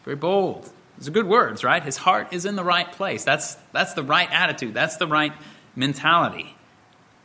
Very 0.04 0.16
bold. 0.16 0.70
Those 0.98 1.08
are 1.08 1.12
good 1.12 1.26
words, 1.26 1.64
right? 1.64 1.82
His 1.82 1.96
heart 1.96 2.32
is 2.32 2.44
in 2.44 2.54
the 2.54 2.62
right 2.62 2.90
place. 2.92 3.24
That's, 3.24 3.56
that's 3.72 3.94
the 3.94 4.04
right 4.04 4.30
attitude. 4.30 4.74
That's 4.74 4.96
the 4.96 5.08
right 5.08 5.32
mentality. 5.74 6.54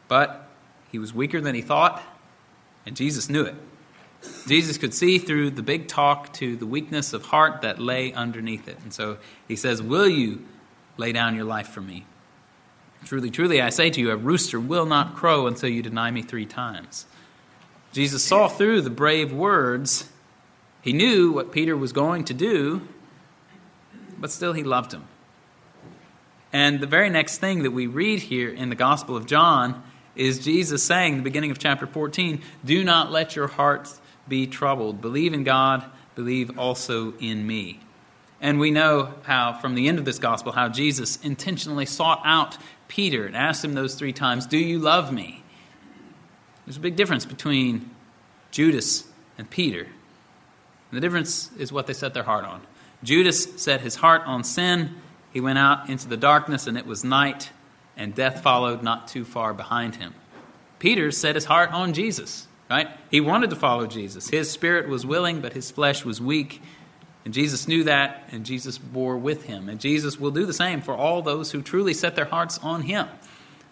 But 0.07 0.48
he 0.91 0.99
was 0.99 1.13
weaker 1.13 1.41
than 1.41 1.55
he 1.55 1.61
thought, 1.61 2.01
and 2.85 2.95
Jesus 2.95 3.29
knew 3.29 3.43
it. 3.43 3.55
Jesus 4.47 4.77
could 4.77 4.93
see 4.93 5.17
through 5.17 5.51
the 5.51 5.63
big 5.63 5.87
talk 5.87 6.33
to 6.33 6.55
the 6.55 6.65
weakness 6.65 7.13
of 7.13 7.25
heart 7.25 7.61
that 7.61 7.79
lay 7.79 8.11
underneath 8.11 8.67
it. 8.67 8.77
And 8.83 8.93
so 8.93 9.17
he 9.47 9.55
says, 9.55 9.81
Will 9.81 10.09
you 10.09 10.45
lay 10.97 11.11
down 11.11 11.35
your 11.35 11.45
life 11.45 11.69
for 11.69 11.81
me? 11.81 12.05
Truly, 13.05 13.29
truly, 13.29 13.61
I 13.61 13.69
say 13.69 13.89
to 13.91 14.01
you, 14.01 14.11
a 14.11 14.17
rooster 14.17 14.59
will 14.59 14.85
not 14.85 15.15
crow 15.15 15.47
until 15.47 15.69
you 15.69 15.81
deny 15.81 16.11
me 16.11 16.21
three 16.21 16.45
times. 16.45 17.05
Jesus 17.93 18.23
saw 18.23 18.49
through 18.49 18.81
the 18.81 18.89
brave 18.89 19.31
words. 19.31 20.09
He 20.81 20.93
knew 20.93 21.31
what 21.31 21.51
Peter 21.51 21.77
was 21.77 21.93
going 21.93 22.25
to 22.25 22.33
do, 22.33 22.87
but 24.17 24.31
still 24.31 24.53
he 24.53 24.63
loved 24.63 24.93
him. 24.93 25.07
And 26.51 26.79
the 26.79 26.87
very 26.87 27.09
next 27.09 27.37
thing 27.37 27.63
that 27.63 27.71
we 27.71 27.87
read 27.87 28.19
here 28.19 28.49
in 28.49 28.69
the 28.69 28.75
Gospel 28.75 29.15
of 29.15 29.25
John 29.25 29.81
is 30.19 30.39
Jesus 30.39 30.83
saying, 30.83 31.15
the 31.15 31.23
beginning 31.23 31.49
of 31.49 31.57
chapter 31.57 31.87
14, 31.87 32.41
Do 32.65 32.83
not 32.83 33.09
let 33.09 33.35
your 33.35 33.47
hearts 33.47 34.01
be 34.27 34.47
troubled. 34.47 35.01
Believe 35.01 35.33
in 35.33 35.45
God, 35.45 35.83
believe 36.15 36.59
also 36.59 37.13
in 37.19 37.47
me. 37.47 37.79
And 38.41 38.59
we 38.59 38.69
know 38.69 39.13
how, 39.23 39.53
from 39.53 39.75
the 39.75 39.87
end 39.87 39.97
of 39.97 40.05
this 40.05 40.19
gospel, 40.19 40.51
how 40.51 40.67
Jesus 40.67 41.17
intentionally 41.23 41.85
sought 41.85 42.21
out 42.25 42.57
Peter 42.89 43.25
and 43.25 43.35
asked 43.35 43.63
him 43.63 43.73
those 43.73 43.95
three 43.95 44.11
times, 44.11 44.45
Do 44.45 44.57
you 44.57 44.79
love 44.79 45.11
me? 45.11 45.41
There's 46.65 46.77
a 46.77 46.81
big 46.81 46.97
difference 46.97 47.25
between 47.25 47.89
Judas 48.51 49.07
and 49.37 49.49
Peter. 49.49 49.83
And 49.83 50.97
the 50.97 51.01
difference 51.01 51.49
is 51.57 51.71
what 51.71 51.87
they 51.87 51.93
set 51.93 52.13
their 52.13 52.23
heart 52.23 52.43
on. 52.43 52.61
Judas 53.03 53.61
set 53.61 53.79
his 53.79 53.95
heart 53.95 54.23
on 54.25 54.43
sin. 54.43 54.95
He 55.31 55.39
went 55.39 55.57
out 55.57 55.89
into 55.89 56.09
the 56.09 56.17
darkness, 56.17 56.67
and 56.67 56.77
it 56.77 56.85
was 56.85 57.03
night, 57.03 57.49
and 57.99 58.15
death 58.15 58.41
followed 58.41 58.81
not 58.81 59.09
too 59.09 59.25
far 59.25 59.53
behind 59.53 59.95
him. 59.95 60.15
Peter 60.79 61.11
set 61.11 61.35
his 61.35 61.45
heart 61.45 61.71
on 61.71 61.93
Jesus, 61.93 62.47
right? 62.69 62.87
He 63.11 63.19
wanted 63.21 63.51
to 63.51 63.57
follow 63.57 63.85
Jesus. 63.85 64.29
His 64.29 64.49
spirit 64.49 64.87
was 64.87 65.05
willing, 65.05 65.41
but 65.41 65.53
his 65.53 65.69
flesh 65.69 66.05
was 66.05 66.21
weak. 66.21 66.61
And 67.25 67.33
Jesus 67.33 67.67
knew 67.67 67.83
that, 67.83 68.29
and 68.31 68.45
Jesus 68.45 68.77
bore 68.77 69.17
with 69.17 69.43
him. 69.43 69.67
And 69.67 69.79
Jesus 69.79 70.17
will 70.17 70.31
do 70.31 70.45
the 70.45 70.53
same 70.53 70.81
for 70.81 70.95
all 70.95 71.21
those 71.21 71.51
who 71.51 71.61
truly 71.61 71.93
set 71.93 72.15
their 72.15 72.25
hearts 72.25 72.57
on 72.59 72.81
him. 72.81 73.07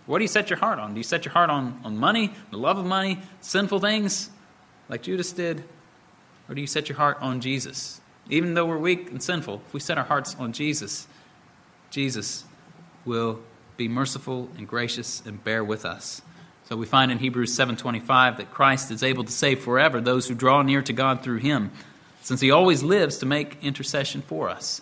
What 0.05 0.19
do 0.19 0.25
you 0.25 0.29
set 0.29 0.49
your 0.49 0.59
heart 0.59 0.79
on? 0.79 0.93
Do 0.93 0.99
you 0.99 1.03
set 1.03 1.25
your 1.25 1.31
heart 1.31 1.49
on, 1.49 1.79
on 1.83 1.97
money, 1.97 2.33
the 2.51 2.57
love 2.57 2.77
of 2.77 2.85
money, 2.85 3.19
sinful 3.39 3.79
things, 3.79 4.29
like 4.89 5.01
Judas 5.01 5.31
did? 5.31 5.63
Or 6.49 6.55
do 6.55 6.61
you 6.61 6.67
set 6.67 6.89
your 6.89 6.97
heart 6.97 7.17
on 7.21 7.39
Jesus? 7.39 8.01
Even 8.29 8.53
though 8.53 8.65
we're 8.65 8.77
weak 8.77 9.09
and 9.09 9.23
sinful, 9.23 9.61
if 9.65 9.73
we 9.73 9.79
set 9.79 9.97
our 9.97 10.03
hearts 10.03 10.35
on 10.35 10.51
Jesus, 10.51 11.07
Jesus 11.89 12.43
will 13.05 13.39
be 13.77 13.87
merciful 13.87 14.49
and 14.57 14.67
gracious 14.67 15.21
and 15.25 15.43
bear 15.43 15.63
with 15.63 15.85
us. 15.85 16.21
So 16.67 16.75
we 16.75 16.85
find 16.85 17.11
in 17.11 17.19
Hebrews 17.19 17.53
7:25 17.53 18.37
that 18.37 18.51
Christ 18.51 18.91
is 18.91 19.03
able 19.03 19.23
to 19.23 19.31
save 19.31 19.63
forever 19.63 20.01
those 20.01 20.27
who 20.27 20.35
draw 20.35 20.61
near 20.63 20.81
to 20.81 20.93
God 20.93 21.23
through 21.23 21.37
him 21.37 21.71
since 22.21 22.41
he 22.41 22.51
always 22.51 22.83
lives 22.83 23.19
to 23.19 23.25
make 23.25 23.63
intercession 23.63 24.21
for 24.21 24.49
us. 24.49 24.81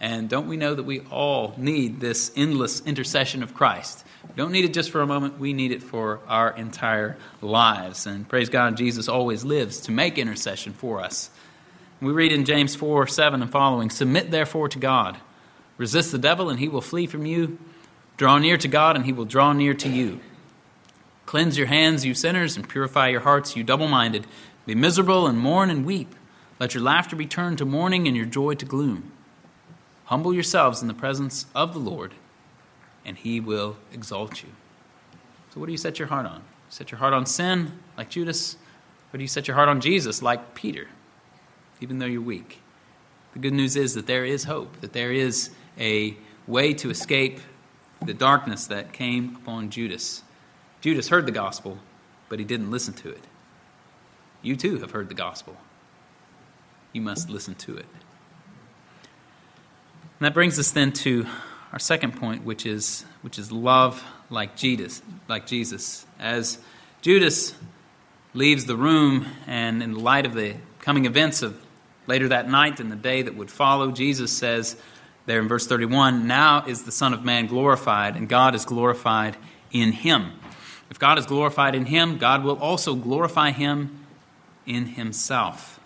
And 0.00 0.28
don't 0.28 0.48
we 0.48 0.56
know 0.56 0.74
that 0.74 0.82
we 0.82 1.00
all 1.12 1.54
need 1.56 2.00
this 2.00 2.32
endless 2.34 2.80
intercession 2.80 3.44
of 3.44 3.54
Christ? 3.54 4.04
We 4.26 4.34
don't 4.34 4.50
need 4.50 4.64
it 4.64 4.74
just 4.74 4.90
for 4.90 5.00
a 5.00 5.06
moment, 5.06 5.38
we 5.38 5.52
need 5.52 5.70
it 5.70 5.84
for 5.84 6.18
our 6.26 6.50
entire 6.56 7.16
lives. 7.40 8.06
And 8.06 8.28
praise 8.28 8.48
God, 8.48 8.76
Jesus 8.76 9.08
always 9.08 9.44
lives 9.44 9.82
to 9.82 9.92
make 9.92 10.18
intercession 10.18 10.72
for 10.72 11.00
us. 11.00 11.30
We 12.00 12.10
read 12.12 12.32
in 12.32 12.44
James 12.44 12.74
4 12.74 13.06
7 13.06 13.42
and 13.42 13.50
following 13.52 13.90
Submit 13.90 14.32
therefore 14.32 14.68
to 14.70 14.80
God. 14.80 15.16
Resist 15.78 16.10
the 16.10 16.18
devil, 16.18 16.50
and 16.50 16.58
he 16.58 16.68
will 16.68 16.80
flee 16.80 17.06
from 17.06 17.24
you. 17.24 17.58
Draw 18.16 18.38
near 18.38 18.56
to 18.56 18.68
God, 18.68 18.96
and 18.96 19.04
he 19.04 19.12
will 19.12 19.24
draw 19.24 19.52
near 19.52 19.74
to 19.74 19.88
you. 19.88 20.20
Cleanse 21.26 21.56
your 21.56 21.66
hands, 21.66 22.04
you 22.04 22.14
sinners, 22.14 22.56
and 22.56 22.68
purify 22.68 23.08
your 23.08 23.20
hearts, 23.20 23.56
you 23.56 23.64
double 23.64 23.88
minded. 23.88 24.26
Be 24.66 24.74
miserable 24.74 25.26
and 25.26 25.38
mourn 25.38 25.70
and 25.70 25.84
weep. 25.84 26.14
Let 26.60 26.74
your 26.74 26.82
laughter 26.82 27.16
be 27.16 27.26
turned 27.26 27.58
to 27.58 27.64
mourning 27.64 28.06
and 28.06 28.16
your 28.16 28.26
joy 28.26 28.54
to 28.54 28.66
gloom. 28.66 29.10
Humble 30.04 30.34
yourselves 30.34 30.82
in 30.82 30.88
the 30.88 30.94
presence 30.94 31.46
of 31.54 31.72
the 31.72 31.78
Lord, 31.78 32.12
and 33.04 33.16
he 33.16 33.40
will 33.40 33.76
exalt 33.92 34.42
you. 34.42 34.50
So, 35.52 35.60
what 35.60 35.66
do 35.66 35.72
you 35.72 35.78
set 35.78 35.98
your 35.98 36.08
heart 36.08 36.26
on? 36.26 36.42
Set 36.68 36.90
your 36.90 36.98
heart 36.98 37.14
on 37.14 37.26
sin, 37.26 37.72
like 37.96 38.10
Judas, 38.10 38.56
or 39.12 39.18
do 39.18 39.22
you 39.22 39.28
set 39.28 39.48
your 39.48 39.56
heart 39.56 39.68
on 39.68 39.80
Jesus, 39.80 40.22
like 40.22 40.54
Peter, 40.54 40.86
even 41.80 41.98
though 41.98 42.06
you're 42.06 42.20
weak? 42.22 42.60
The 43.32 43.38
good 43.38 43.54
news 43.54 43.76
is 43.76 43.94
that 43.94 44.06
there 44.06 44.24
is 44.24 44.44
hope, 44.44 44.80
that 44.80 44.92
there 44.92 45.12
is 45.12 45.50
a 45.78 46.16
way 46.46 46.74
to 46.74 46.90
escape 46.90 47.40
the 48.04 48.14
darkness 48.14 48.66
that 48.66 48.92
came 48.92 49.36
upon 49.36 49.70
Judas. 49.70 50.22
Judas 50.80 51.08
heard 51.08 51.26
the 51.26 51.32
gospel, 51.32 51.78
but 52.28 52.38
he 52.38 52.44
didn't 52.44 52.70
listen 52.70 52.94
to 52.94 53.10
it. 53.10 53.24
You 54.42 54.56
too 54.56 54.78
have 54.78 54.90
heard 54.90 55.08
the 55.08 55.14
gospel, 55.14 55.56
you 56.92 57.00
must 57.00 57.30
listen 57.30 57.54
to 57.56 57.76
it. 57.76 57.86
And 60.18 60.26
that 60.26 60.34
brings 60.34 60.58
us 60.58 60.72
then 60.72 60.92
to 60.92 61.26
our 61.72 61.78
second 61.78 62.16
point, 62.16 62.44
which 62.44 62.66
is 62.66 63.04
which 63.22 63.38
is 63.38 63.50
love 63.50 64.04
like 64.30 64.56
Jesus, 64.56 65.02
like 65.28 65.46
Jesus. 65.46 66.04
As 66.18 66.58
Judas 67.00 67.54
leaves 68.34 68.64
the 68.64 68.76
room, 68.76 69.26
and 69.46 69.82
in 69.82 69.94
light 69.94 70.26
of 70.26 70.34
the 70.34 70.54
coming 70.80 71.06
events 71.06 71.42
of 71.42 71.60
later 72.06 72.28
that 72.28 72.48
night 72.48 72.80
and 72.80 72.90
the 72.90 72.96
day 72.96 73.22
that 73.22 73.36
would 73.36 73.50
follow, 73.50 73.90
Jesus 73.90 74.32
says 74.32 74.76
there 75.26 75.40
in 75.40 75.48
verse 75.48 75.66
31, 75.66 76.26
"Now 76.26 76.64
is 76.66 76.82
the 76.82 76.92
Son 76.92 77.14
of 77.14 77.24
Man 77.24 77.46
glorified, 77.46 78.16
and 78.16 78.28
God 78.28 78.54
is 78.54 78.64
glorified 78.64 79.36
in 79.70 79.92
him. 79.92 80.32
If 80.90 80.98
God 80.98 81.18
is 81.18 81.26
glorified 81.26 81.74
in 81.74 81.86
him, 81.86 82.18
God 82.18 82.44
will 82.44 82.58
also 82.58 82.94
glorify 82.94 83.50
him 83.50 84.04
in 84.66 84.86
himself. 84.86 85.80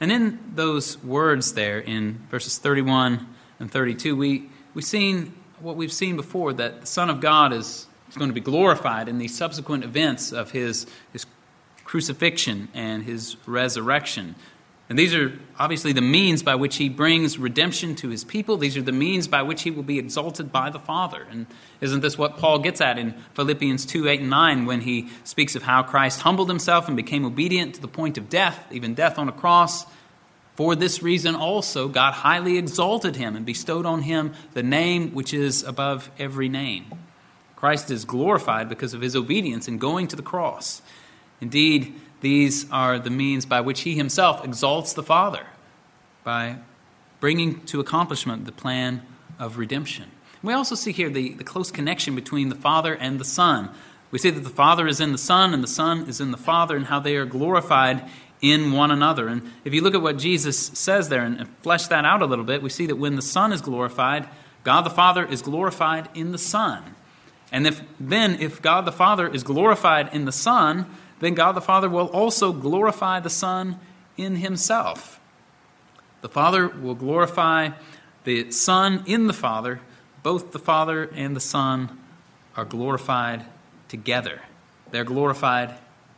And 0.00 0.12
in 0.12 0.38
those 0.54 1.02
words 1.02 1.54
there 1.54 1.78
in 1.78 2.20
verses 2.30 2.58
31 2.58 3.26
and 3.58 3.70
32, 3.70 4.14
we, 4.14 4.48
we've 4.74 4.84
seen 4.84 5.32
what 5.60 5.76
we've 5.76 5.92
seen 5.92 6.16
before 6.16 6.52
that 6.52 6.82
the 6.82 6.86
Son 6.86 7.10
of 7.10 7.20
God 7.20 7.52
is, 7.52 7.86
is 8.08 8.16
going 8.16 8.30
to 8.30 8.34
be 8.34 8.40
glorified 8.40 9.08
in 9.08 9.18
the 9.18 9.28
subsequent 9.28 9.82
events 9.82 10.32
of 10.32 10.50
his, 10.50 10.86
his 11.12 11.26
crucifixion 11.84 12.68
and 12.74 13.02
his 13.02 13.36
resurrection. 13.46 14.36
And 14.88 14.98
these 14.98 15.14
are 15.14 15.38
obviously 15.58 15.92
the 15.92 16.00
means 16.00 16.42
by 16.42 16.54
which 16.54 16.76
he 16.76 16.88
brings 16.88 17.38
redemption 17.38 17.94
to 17.96 18.08
his 18.08 18.24
people. 18.24 18.56
These 18.56 18.76
are 18.78 18.82
the 18.82 18.90
means 18.90 19.28
by 19.28 19.42
which 19.42 19.62
he 19.62 19.70
will 19.70 19.82
be 19.82 19.98
exalted 19.98 20.50
by 20.50 20.70
the 20.70 20.78
Father. 20.78 21.26
And 21.30 21.46
isn't 21.82 22.00
this 22.00 22.16
what 22.16 22.38
Paul 22.38 22.60
gets 22.60 22.80
at 22.80 22.98
in 22.98 23.12
Philippians 23.34 23.84
2 23.84 24.08
8 24.08 24.20
and 24.20 24.30
9 24.30 24.64
when 24.64 24.80
he 24.80 25.10
speaks 25.24 25.56
of 25.56 25.62
how 25.62 25.82
Christ 25.82 26.22
humbled 26.22 26.48
himself 26.48 26.88
and 26.88 26.96
became 26.96 27.26
obedient 27.26 27.74
to 27.74 27.82
the 27.82 27.88
point 27.88 28.16
of 28.16 28.30
death, 28.30 28.66
even 28.70 28.94
death 28.94 29.18
on 29.18 29.28
a 29.28 29.32
cross? 29.32 29.84
For 30.54 30.74
this 30.74 31.02
reason 31.02 31.34
also, 31.34 31.86
God 31.86 32.14
highly 32.14 32.56
exalted 32.56 33.14
him 33.14 33.36
and 33.36 33.44
bestowed 33.44 33.84
on 33.84 34.00
him 34.02 34.32
the 34.54 34.62
name 34.62 35.12
which 35.12 35.34
is 35.34 35.62
above 35.62 36.10
every 36.18 36.48
name. 36.48 36.86
Christ 37.56 37.90
is 37.90 38.06
glorified 38.06 38.68
because 38.68 38.94
of 38.94 39.00
his 39.02 39.14
obedience 39.14 39.68
in 39.68 39.78
going 39.78 40.08
to 40.08 40.16
the 40.16 40.22
cross. 40.22 40.80
Indeed, 41.40 41.94
these 42.20 42.70
are 42.70 42.98
the 42.98 43.10
means 43.10 43.46
by 43.46 43.60
which 43.60 43.82
he 43.82 43.94
himself 43.94 44.44
exalts 44.44 44.92
the 44.92 45.02
Father, 45.02 45.46
by 46.24 46.56
bringing 47.20 47.64
to 47.66 47.80
accomplishment 47.80 48.44
the 48.44 48.52
plan 48.52 49.02
of 49.38 49.58
redemption. 49.58 50.10
We 50.42 50.52
also 50.52 50.74
see 50.74 50.92
here 50.92 51.10
the, 51.10 51.30
the 51.30 51.44
close 51.44 51.70
connection 51.70 52.14
between 52.14 52.48
the 52.48 52.54
Father 52.54 52.94
and 52.94 53.18
the 53.18 53.24
Son. 53.24 53.70
We 54.10 54.18
see 54.18 54.30
that 54.30 54.40
the 54.40 54.50
Father 54.50 54.86
is 54.86 55.00
in 55.00 55.12
the 55.12 55.18
Son 55.18 55.52
and 55.52 55.62
the 55.62 55.68
Son 55.68 56.08
is 56.08 56.20
in 56.20 56.30
the 56.30 56.36
Father, 56.36 56.76
and 56.76 56.86
how 56.86 57.00
they 57.00 57.16
are 57.16 57.26
glorified 57.26 58.08
in 58.40 58.72
one 58.72 58.90
another. 58.90 59.28
And 59.28 59.50
if 59.64 59.74
you 59.74 59.82
look 59.82 59.94
at 59.94 60.02
what 60.02 60.18
Jesus 60.18 60.58
says 60.58 61.08
there 61.08 61.22
and 61.22 61.48
flesh 61.62 61.88
that 61.88 62.04
out 62.04 62.22
a 62.22 62.26
little 62.26 62.44
bit, 62.44 62.62
we 62.62 62.70
see 62.70 62.86
that 62.86 62.96
when 62.96 63.16
the 63.16 63.22
Son 63.22 63.52
is 63.52 63.60
glorified, 63.60 64.28
God 64.64 64.82
the 64.82 64.90
Father 64.90 65.24
is 65.24 65.42
glorified 65.42 66.08
in 66.14 66.32
the 66.32 66.38
Son. 66.38 66.94
And 67.50 67.66
if 67.66 67.82
then 67.98 68.40
if 68.40 68.62
God 68.62 68.84
the 68.84 68.92
Father 68.92 69.26
is 69.26 69.42
glorified 69.42 70.14
in 70.14 70.24
the 70.24 70.32
Son, 70.32 70.86
then 71.20 71.34
God 71.34 71.52
the 71.52 71.60
Father 71.60 71.88
will 71.88 72.06
also 72.06 72.52
glorify 72.52 73.20
the 73.20 73.30
Son 73.30 73.78
in 74.16 74.36
himself. 74.36 75.20
The 76.20 76.28
Father 76.28 76.68
will 76.68 76.94
glorify 76.94 77.70
the 78.24 78.50
Son 78.50 79.04
in 79.06 79.26
the 79.26 79.32
Father. 79.32 79.80
Both 80.22 80.52
the 80.52 80.58
Father 80.58 81.04
and 81.14 81.34
the 81.34 81.40
Son 81.40 81.98
are 82.56 82.64
glorified 82.64 83.44
together. 83.88 84.42
They're 84.90 85.04
glorified 85.04 85.74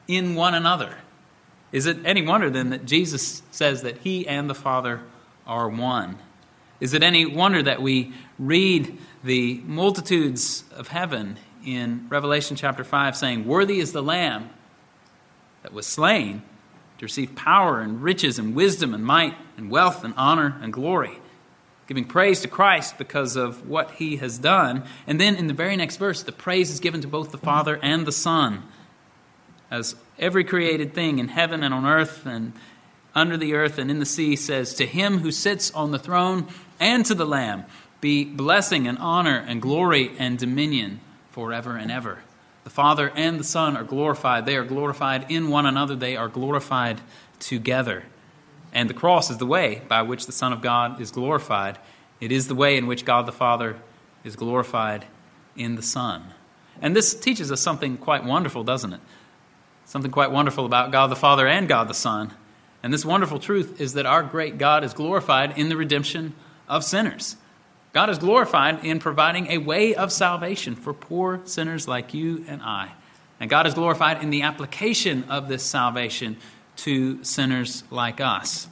in 0.08 0.34
one 0.34 0.54
another. 0.54 0.94
Is 1.72 1.86
it 1.86 1.98
any 2.04 2.26
wonder 2.26 2.50
then 2.50 2.70
that 2.70 2.84
Jesus 2.84 3.42
says 3.50 3.82
that 3.82 3.98
he 3.98 4.26
and 4.26 4.50
the 4.50 4.54
Father 4.54 5.02
are 5.46 5.68
one? 5.68 6.18
Is 6.80 6.94
it 6.94 7.02
any 7.02 7.26
wonder 7.26 7.62
that 7.62 7.82
we 7.82 8.12
read 8.38 8.98
the 9.22 9.60
multitudes 9.66 10.64
of 10.72 10.88
heaven 10.88 11.36
in 11.64 12.06
Revelation 12.08 12.56
chapter 12.56 12.84
5 12.84 13.16
saying, 13.16 13.46
Worthy 13.46 13.80
is 13.80 13.92
the 13.92 14.02
Lamb 14.02 14.50
that 15.62 15.72
was 15.72 15.86
slain 15.86 16.42
to 16.98 17.06
receive 17.06 17.34
power 17.34 17.80
and 17.80 18.02
riches 18.02 18.38
and 18.38 18.54
wisdom 18.54 18.92
and 18.94 19.04
might 19.04 19.34
and 19.56 19.70
wealth 19.70 20.04
and 20.04 20.14
honor 20.16 20.58
and 20.62 20.72
glory, 20.72 21.18
giving 21.86 22.04
praise 22.04 22.42
to 22.42 22.48
Christ 22.48 22.98
because 22.98 23.36
of 23.36 23.68
what 23.68 23.92
he 23.92 24.16
has 24.16 24.38
done. 24.38 24.84
And 25.06 25.20
then 25.20 25.36
in 25.36 25.46
the 25.46 25.54
very 25.54 25.76
next 25.76 25.96
verse, 25.96 26.22
the 26.22 26.32
praise 26.32 26.70
is 26.70 26.80
given 26.80 27.00
to 27.00 27.08
both 27.08 27.32
the 27.32 27.38
Father 27.38 27.78
and 27.82 28.06
the 28.06 28.12
Son. 28.12 28.62
As 29.70 29.94
every 30.18 30.44
created 30.44 30.94
thing 30.94 31.18
in 31.18 31.28
heaven 31.28 31.62
and 31.62 31.72
on 31.72 31.86
earth 31.86 32.26
and 32.26 32.52
under 33.14 33.36
the 33.36 33.54
earth 33.54 33.78
and 33.78 33.90
in 33.90 33.98
the 33.98 34.06
sea 34.06 34.36
says, 34.36 34.74
To 34.74 34.86
him 34.86 35.18
who 35.18 35.32
sits 35.32 35.70
on 35.72 35.90
the 35.90 35.98
throne 35.98 36.48
and 36.78 37.04
to 37.06 37.14
the 37.14 37.26
Lamb 37.26 37.64
be 38.00 38.24
blessing 38.24 38.86
and 38.86 38.98
honor 38.98 39.44
and 39.46 39.60
glory 39.60 40.12
and 40.18 40.38
dominion 40.38 41.00
forever 41.30 41.76
and 41.76 41.90
ever. 41.90 42.22
The 42.64 42.70
Father 42.70 43.10
and 43.14 43.38
the 43.40 43.44
Son 43.44 43.76
are 43.76 43.84
glorified. 43.84 44.46
They 44.46 44.56
are 44.56 44.64
glorified 44.64 45.30
in 45.30 45.48
one 45.48 45.66
another, 45.66 45.96
they 45.96 46.16
are 46.16 46.28
glorified 46.28 47.00
together. 47.38 48.04
And 48.72 48.88
the 48.88 48.94
cross 48.94 49.30
is 49.30 49.38
the 49.38 49.46
way 49.46 49.82
by 49.88 50.02
which 50.02 50.26
the 50.26 50.32
Son 50.32 50.52
of 50.52 50.60
God 50.60 51.00
is 51.00 51.10
glorified. 51.10 51.78
It 52.20 52.32
is 52.32 52.48
the 52.48 52.54
way 52.54 52.76
in 52.76 52.86
which 52.86 53.04
God 53.04 53.26
the 53.26 53.32
Father 53.32 53.76
is 54.24 54.36
glorified 54.36 55.06
in 55.56 55.74
the 55.74 55.82
Son. 55.82 56.22
And 56.80 56.94
this 56.94 57.14
teaches 57.14 57.50
us 57.50 57.60
something 57.60 57.96
quite 57.96 58.24
wonderful, 58.24 58.62
doesn't 58.62 58.92
it? 58.92 59.00
Something 59.86 60.10
quite 60.10 60.30
wonderful 60.30 60.66
about 60.66 60.92
God 60.92 61.08
the 61.08 61.16
Father 61.16 61.46
and 61.46 61.66
God 61.66 61.88
the 61.88 61.94
Son. 61.94 62.32
And 62.82 62.92
this 62.92 63.04
wonderful 63.04 63.38
truth 63.38 63.80
is 63.80 63.94
that 63.94 64.06
our 64.06 64.22
great 64.22 64.56
God 64.56 64.84
is 64.84 64.94
glorified 64.94 65.58
in 65.58 65.68
the 65.68 65.76
redemption 65.76 66.34
of 66.68 66.84
sinners. 66.84 67.36
God 67.92 68.10
is 68.10 68.18
glorified 68.18 68.84
in 68.84 69.00
providing 69.00 69.48
a 69.48 69.58
way 69.58 69.94
of 69.94 70.12
salvation 70.12 70.76
for 70.76 70.92
poor 70.92 71.40
sinners 71.44 71.88
like 71.88 72.14
you 72.14 72.44
and 72.46 72.62
I. 72.62 72.90
And 73.40 73.50
God 73.50 73.66
is 73.66 73.74
glorified 73.74 74.22
in 74.22 74.30
the 74.30 74.42
application 74.42 75.24
of 75.24 75.48
this 75.48 75.64
salvation 75.64 76.36
to 76.76 77.24
sinners 77.24 77.82
like 77.90 78.20
us. 78.20 78.68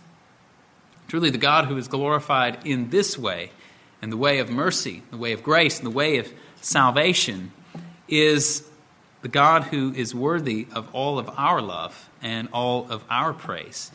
Truly, 1.09 1.31
the 1.31 1.39
God 1.39 1.65
who 1.65 1.77
is 1.79 1.89
glorified 1.89 2.67
in 2.67 2.91
this 2.91 3.19
way, 3.19 3.51
in 4.03 4.11
the 4.11 4.17
way 4.17 4.39
of 4.39 4.51
mercy, 4.51 5.03
the 5.11 5.17
way 5.17 5.33
of 5.33 5.43
grace, 5.43 5.79
and 5.79 5.87
the 5.87 5.91
way 5.91 6.19
of 6.19 6.33
salvation, 6.61 7.51
is 8.09 8.63
the 9.23 9.29
God 9.29 9.65
who 9.65 9.93
is 9.95 10.15
worthy 10.15 10.69
of 10.75 10.95
all 10.95 11.19
of 11.19 11.29
our 11.37 11.61
love 11.61 12.09
and 12.23 12.49
all 12.53 12.87
of 12.91 13.03
our 13.11 13.33
praise. 13.33 13.91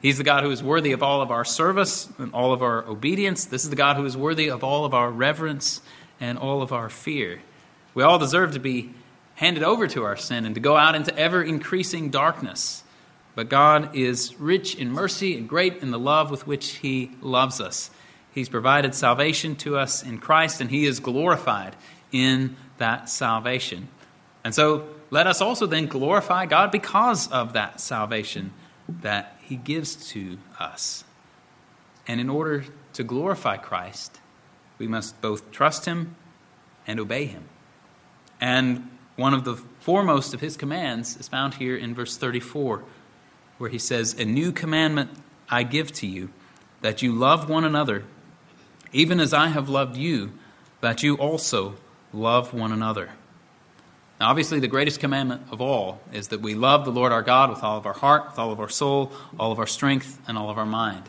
He's 0.00 0.18
the 0.18 0.24
God 0.24 0.44
who 0.44 0.50
is 0.50 0.62
worthy 0.62 0.92
of 0.92 1.02
all 1.02 1.20
of 1.20 1.30
our 1.30 1.44
service 1.44 2.08
and 2.18 2.32
all 2.32 2.52
of 2.52 2.62
our 2.62 2.86
obedience. 2.86 3.44
This 3.44 3.64
is 3.64 3.70
the 3.70 3.76
God 3.76 3.96
who 3.96 4.04
is 4.06 4.16
worthy 4.16 4.50
of 4.50 4.64
all 4.64 4.84
of 4.84 4.94
our 4.94 5.10
reverence 5.10 5.82
and 6.20 6.38
all 6.38 6.62
of 6.62 6.72
our 6.72 6.88
fear. 6.88 7.40
We 7.94 8.02
all 8.02 8.18
deserve 8.18 8.52
to 8.52 8.60
be 8.60 8.94
handed 9.34 9.62
over 9.62 9.86
to 9.88 10.04
our 10.04 10.16
sin 10.16 10.44
and 10.46 10.54
to 10.54 10.60
go 10.60 10.76
out 10.76 10.94
into 10.94 11.16
ever 11.18 11.42
increasing 11.42 12.10
darkness. 12.10 12.82
But 13.34 13.48
God 13.48 13.96
is 13.96 14.38
rich 14.40 14.74
in 14.74 14.90
mercy 14.90 15.36
and 15.36 15.48
great 15.48 15.78
in 15.78 15.90
the 15.90 15.98
love 15.98 16.30
with 16.30 16.46
which 16.46 16.72
He 16.72 17.10
loves 17.20 17.60
us. 17.60 17.90
He's 18.32 18.48
provided 18.48 18.94
salvation 18.94 19.56
to 19.56 19.76
us 19.76 20.02
in 20.02 20.18
Christ, 20.18 20.60
and 20.60 20.70
He 20.70 20.86
is 20.86 21.00
glorified 21.00 21.74
in 22.12 22.56
that 22.78 23.08
salvation. 23.08 23.88
And 24.44 24.54
so 24.54 24.88
let 25.10 25.26
us 25.26 25.40
also 25.40 25.66
then 25.66 25.86
glorify 25.86 26.46
God 26.46 26.70
because 26.70 27.30
of 27.30 27.54
that 27.54 27.80
salvation 27.80 28.52
that 29.02 29.39
he 29.50 29.56
gives 29.56 29.96
to 30.10 30.38
us. 30.60 31.02
And 32.06 32.20
in 32.20 32.30
order 32.30 32.64
to 32.92 33.02
glorify 33.02 33.56
Christ, 33.56 34.20
we 34.78 34.86
must 34.86 35.20
both 35.20 35.50
trust 35.50 35.84
him 35.84 36.14
and 36.86 37.00
obey 37.00 37.26
him. 37.26 37.42
And 38.40 38.88
one 39.16 39.34
of 39.34 39.44
the 39.44 39.56
foremost 39.80 40.34
of 40.34 40.40
his 40.40 40.56
commands 40.56 41.16
is 41.16 41.26
found 41.26 41.54
here 41.54 41.76
in 41.76 41.96
verse 41.96 42.16
34, 42.16 42.84
where 43.58 43.68
he 43.68 43.78
says, 43.78 44.14
A 44.14 44.24
new 44.24 44.52
commandment 44.52 45.10
I 45.48 45.64
give 45.64 45.90
to 45.94 46.06
you, 46.06 46.30
that 46.80 47.02
you 47.02 47.12
love 47.12 47.50
one 47.50 47.64
another, 47.64 48.04
even 48.92 49.18
as 49.18 49.34
I 49.34 49.48
have 49.48 49.68
loved 49.68 49.96
you, 49.96 50.30
that 50.80 51.02
you 51.02 51.16
also 51.16 51.74
love 52.12 52.54
one 52.54 52.70
another. 52.70 53.10
Now, 54.20 54.28
obviously, 54.28 54.60
the 54.60 54.68
greatest 54.68 55.00
commandment 55.00 55.44
of 55.50 55.62
all 55.62 55.98
is 56.12 56.28
that 56.28 56.42
we 56.42 56.54
love 56.54 56.84
the 56.84 56.92
Lord 56.92 57.10
our 57.10 57.22
God 57.22 57.48
with 57.48 57.64
all 57.64 57.78
of 57.78 57.86
our 57.86 57.94
heart, 57.94 58.26
with 58.26 58.38
all 58.38 58.52
of 58.52 58.60
our 58.60 58.68
soul, 58.68 59.12
all 59.38 59.50
of 59.50 59.58
our 59.58 59.66
strength, 59.66 60.20
and 60.28 60.36
all 60.36 60.50
of 60.50 60.58
our 60.58 60.66
mind. 60.66 61.08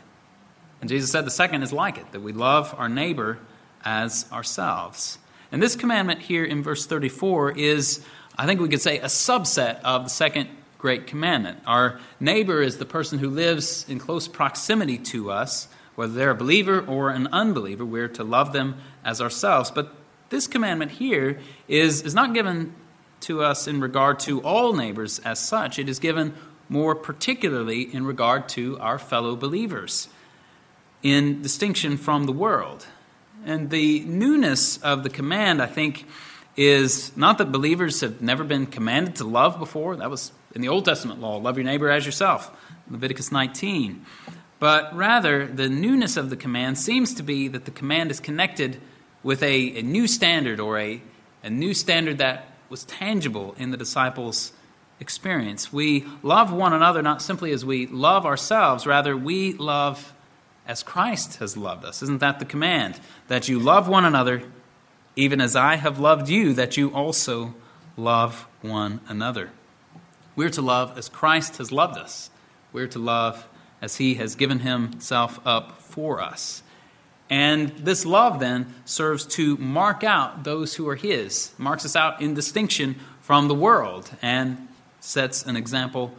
And 0.80 0.88
Jesus 0.88 1.10
said 1.10 1.26
the 1.26 1.30
second 1.30 1.62
is 1.62 1.74
like 1.74 1.98
it, 1.98 2.10
that 2.12 2.22
we 2.22 2.32
love 2.32 2.74
our 2.78 2.88
neighbor 2.88 3.38
as 3.84 4.24
ourselves. 4.32 5.18
And 5.52 5.62
this 5.62 5.76
commandment 5.76 6.20
here 6.20 6.42
in 6.42 6.62
verse 6.62 6.86
34 6.86 7.58
is, 7.58 8.02
I 8.38 8.46
think 8.46 8.62
we 8.62 8.70
could 8.70 8.80
say, 8.80 8.98
a 8.98 9.04
subset 9.04 9.82
of 9.82 10.04
the 10.04 10.10
second 10.10 10.48
great 10.78 11.06
commandment. 11.06 11.60
Our 11.66 12.00
neighbor 12.18 12.62
is 12.62 12.78
the 12.78 12.86
person 12.86 13.18
who 13.18 13.28
lives 13.28 13.84
in 13.90 13.98
close 13.98 14.26
proximity 14.26 14.96
to 14.98 15.30
us, 15.30 15.68
whether 15.96 16.14
they're 16.14 16.30
a 16.30 16.34
believer 16.34 16.80
or 16.80 17.10
an 17.10 17.26
unbeliever. 17.26 17.84
We're 17.84 18.08
to 18.08 18.24
love 18.24 18.54
them 18.54 18.76
as 19.04 19.20
ourselves. 19.20 19.70
But 19.70 19.94
this 20.30 20.46
commandment 20.46 20.90
here 20.90 21.40
is, 21.68 22.00
is 22.00 22.14
not 22.14 22.32
given 22.32 22.74
to 23.22 23.42
us 23.42 23.66
in 23.66 23.80
regard 23.80 24.20
to 24.20 24.42
all 24.42 24.72
neighbors 24.72 25.18
as 25.20 25.38
such, 25.38 25.78
it 25.78 25.88
is 25.88 25.98
given 25.98 26.34
more 26.68 26.94
particularly 26.94 27.82
in 27.82 28.06
regard 28.06 28.48
to 28.50 28.78
our 28.78 28.98
fellow 28.98 29.36
believers, 29.36 30.08
in 31.02 31.42
distinction 31.42 31.96
from 31.96 32.24
the 32.24 32.32
world. 32.32 32.86
And 33.44 33.70
the 33.70 34.00
newness 34.00 34.78
of 34.78 35.02
the 35.02 35.10
command, 35.10 35.60
I 35.60 35.66
think, 35.66 36.06
is 36.56 37.16
not 37.16 37.38
that 37.38 37.50
believers 37.50 38.00
have 38.02 38.22
never 38.22 38.44
been 38.44 38.66
commanded 38.66 39.16
to 39.16 39.24
love 39.24 39.58
before. 39.58 39.96
That 39.96 40.10
was 40.10 40.32
in 40.54 40.60
the 40.60 40.68
Old 40.68 40.84
Testament 40.84 41.20
law 41.20 41.36
love 41.36 41.56
your 41.56 41.64
neighbor 41.64 41.90
as 41.90 42.04
yourself, 42.06 42.50
Leviticus 42.90 43.32
19. 43.32 44.04
But 44.58 44.94
rather, 44.94 45.46
the 45.46 45.68
newness 45.68 46.16
of 46.16 46.30
the 46.30 46.36
command 46.36 46.78
seems 46.78 47.14
to 47.14 47.22
be 47.22 47.48
that 47.48 47.64
the 47.64 47.70
command 47.70 48.10
is 48.10 48.20
connected 48.20 48.80
with 49.22 49.42
a, 49.42 49.78
a 49.78 49.82
new 49.82 50.06
standard 50.06 50.60
or 50.60 50.78
a, 50.78 51.02
a 51.42 51.50
new 51.50 51.74
standard 51.74 52.18
that 52.18 52.46
was 52.72 52.84
tangible 52.84 53.54
in 53.58 53.70
the 53.70 53.76
disciples' 53.76 54.50
experience. 54.98 55.70
We 55.70 56.06
love 56.22 56.50
one 56.54 56.72
another 56.72 57.02
not 57.02 57.20
simply 57.20 57.52
as 57.52 57.66
we 57.66 57.86
love 57.86 58.24
ourselves, 58.24 58.86
rather, 58.86 59.14
we 59.14 59.52
love 59.52 60.14
as 60.66 60.82
Christ 60.82 61.36
has 61.36 61.54
loved 61.54 61.84
us. 61.84 62.02
Isn't 62.02 62.20
that 62.20 62.38
the 62.38 62.46
command? 62.46 62.98
That 63.28 63.46
you 63.46 63.58
love 63.58 63.88
one 63.88 64.06
another 64.06 64.42
even 65.16 65.42
as 65.42 65.54
I 65.54 65.74
have 65.76 65.98
loved 65.98 66.30
you, 66.30 66.54
that 66.54 66.78
you 66.78 66.88
also 66.94 67.54
love 67.98 68.46
one 68.62 69.00
another. 69.06 69.50
We're 70.34 70.48
to 70.48 70.62
love 70.62 70.96
as 70.96 71.10
Christ 71.10 71.58
has 71.58 71.70
loved 71.70 71.98
us. 71.98 72.30
We're 72.72 72.86
to 72.88 72.98
love 72.98 73.46
as 73.82 73.96
he 73.96 74.14
has 74.14 74.34
given 74.34 74.60
himself 74.60 75.38
up 75.44 75.82
for 75.82 76.22
us. 76.22 76.62
And 77.30 77.70
this 77.78 78.04
love 78.04 78.40
then 78.40 78.74
serves 78.84 79.24
to 79.26 79.56
mark 79.56 80.04
out 80.04 80.44
those 80.44 80.74
who 80.74 80.88
are 80.88 80.96
his, 80.96 81.52
marks 81.56 81.84
us 81.84 81.96
out 81.96 82.20
in 82.20 82.34
distinction 82.34 82.96
from 83.20 83.48
the 83.48 83.54
world, 83.54 84.10
and 84.20 84.68
sets 85.00 85.44
an 85.44 85.56
example 85.56 86.12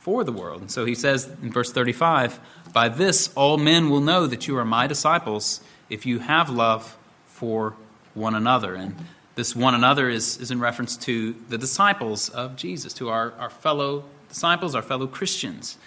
for 0.00 0.24
the 0.24 0.32
world. 0.32 0.62
And 0.62 0.70
so 0.70 0.84
he 0.84 0.94
says 0.94 1.30
in 1.42 1.52
verse 1.52 1.72
35 1.72 2.40
By 2.72 2.88
this 2.88 3.32
all 3.34 3.58
men 3.58 3.90
will 3.90 4.00
know 4.00 4.26
that 4.26 4.48
you 4.48 4.56
are 4.56 4.64
my 4.64 4.86
disciples 4.86 5.60
if 5.88 6.06
you 6.06 6.18
have 6.18 6.50
love 6.50 6.96
for 7.26 7.74
one 8.14 8.34
another. 8.34 8.74
And 8.74 8.96
this 9.34 9.54
one 9.54 9.74
another 9.74 10.08
is, 10.08 10.38
is 10.38 10.50
in 10.50 10.60
reference 10.60 10.96
to 10.98 11.34
the 11.48 11.58
disciples 11.58 12.28
of 12.30 12.56
Jesus, 12.56 12.92
to 12.94 13.10
our, 13.10 13.32
our 13.38 13.50
fellow 13.50 14.04
disciples, 14.28 14.74
our 14.74 14.82
fellow 14.82 15.06
Christians. 15.06 15.78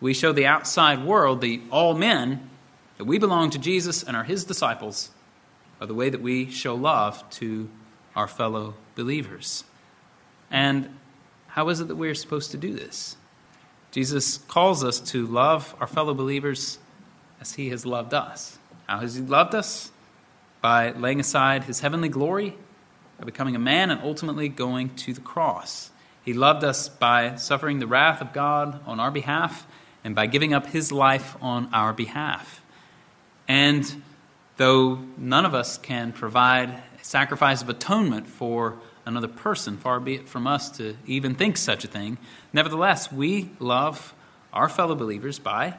We 0.00 0.14
show 0.14 0.32
the 0.32 0.46
outside 0.46 1.04
world, 1.04 1.40
the 1.40 1.60
all 1.70 1.94
men, 1.94 2.50
that 2.98 3.04
we 3.04 3.18
belong 3.18 3.50
to 3.50 3.58
Jesus 3.58 4.02
and 4.02 4.16
are 4.16 4.24
his 4.24 4.44
disciples, 4.44 5.10
by 5.78 5.86
the 5.86 5.94
way 5.94 6.10
that 6.10 6.20
we 6.20 6.50
show 6.50 6.74
love 6.74 7.28
to 7.30 7.68
our 8.14 8.28
fellow 8.28 8.74
believers. 8.94 9.64
And 10.50 10.88
how 11.48 11.68
is 11.68 11.80
it 11.80 11.88
that 11.88 11.96
we're 11.96 12.14
supposed 12.14 12.52
to 12.52 12.56
do 12.56 12.74
this? 12.74 13.16
Jesus 13.90 14.38
calls 14.38 14.84
us 14.84 15.00
to 15.00 15.26
love 15.26 15.74
our 15.80 15.86
fellow 15.86 16.14
believers 16.14 16.78
as 17.40 17.52
he 17.52 17.68
has 17.70 17.84
loved 17.84 18.14
us. 18.14 18.58
How 18.86 19.00
has 19.00 19.14
he 19.14 19.22
loved 19.22 19.54
us? 19.54 19.90
By 20.60 20.92
laying 20.92 21.20
aside 21.20 21.64
his 21.64 21.80
heavenly 21.80 22.08
glory, 22.08 22.56
by 23.18 23.24
becoming 23.24 23.56
a 23.56 23.58
man, 23.58 23.90
and 23.90 24.00
ultimately 24.02 24.48
going 24.48 24.94
to 24.96 25.12
the 25.12 25.20
cross. 25.20 25.90
He 26.24 26.32
loved 26.32 26.64
us 26.64 26.88
by 26.88 27.34
suffering 27.34 27.80
the 27.80 27.86
wrath 27.86 28.20
of 28.22 28.32
God 28.32 28.80
on 28.86 29.00
our 29.00 29.10
behalf 29.10 29.66
and 30.04 30.14
by 30.14 30.26
giving 30.26 30.54
up 30.54 30.66
his 30.66 30.92
life 30.92 31.36
on 31.42 31.68
our 31.74 31.92
behalf. 31.92 32.61
And 33.48 34.02
though 34.56 35.00
none 35.16 35.44
of 35.44 35.54
us 35.54 35.78
can 35.78 36.12
provide 36.12 36.70
a 36.70 37.04
sacrifice 37.04 37.62
of 37.62 37.68
atonement 37.68 38.26
for 38.26 38.78
another 39.04 39.28
person, 39.28 39.76
far 39.76 40.00
be 40.00 40.16
it 40.16 40.28
from 40.28 40.46
us 40.46 40.70
to 40.78 40.96
even 41.06 41.34
think 41.34 41.56
such 41.56 41.84
a 41.84 41.88
thing. 41.88 42.18
Nevertheless, 42.52 43.10
we 43.10 43.50
love 43.58 44.14
our 44.52 44.68
fellow 44.68 44.94
believers 44.94 45.38
by 45.38 45.74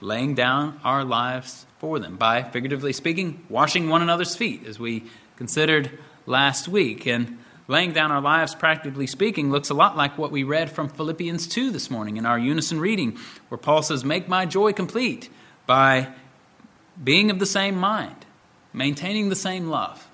laying 0.00 0.34
down 0.34 0.80
our 0.84 1.04
lives 1.04 1.66
for 1.78 1.98
them, 1.98 2.16
by, 2.16 2.42
figuratively 2.42 2.92
speaking, 2.92 3.44
washing 3.48 3.88
one 3.88 4.02
another's 4.02 4.36
feet, 4.36 4.66
as 4.66 4.78
we 4.78 5.04
considered 5.36 5.98
last 6.26 6.68
week. 6.68 7.06
And 7.06 7.38
laying 7.68 7.92
down 7.92 8.12
our 8.12 8.20
lives, 8.20 8.54
practically 8.54 9.06
speaking, 9.06 9.50
looks 9.50 9.70
a 9.70 9.74
lot 9.74 9.96
like 9.96 10.18
what 10.18 10.30
we 10.30 10.42
read 10.42 10.70
from 10.70 10.88
Philippians 10.88 11.46
2 11.46 11.70
this 11.70 11.90
morning 11.90 12.16
in 12.16 12.26
our 12.26 12.38
unison 12.38 12.80
reading, 12.80 13.18
where 13.48 13.58
Paul 13.58 13.82
says, 13.82 14.04
Make 14.04 14.28
my 14.28 14.46
joy 14.46 14.72
complete 14.72 15.30
by 15.66 16.08
being 17.02 17.30
of 17.30 17.38
the 17.38 17.46
same 17.46 17.76
mind, 17.76 18.26
maintaining 18.72 19.28
the 19.28 19.36
same 19.36 19.68
love 19.68 20.06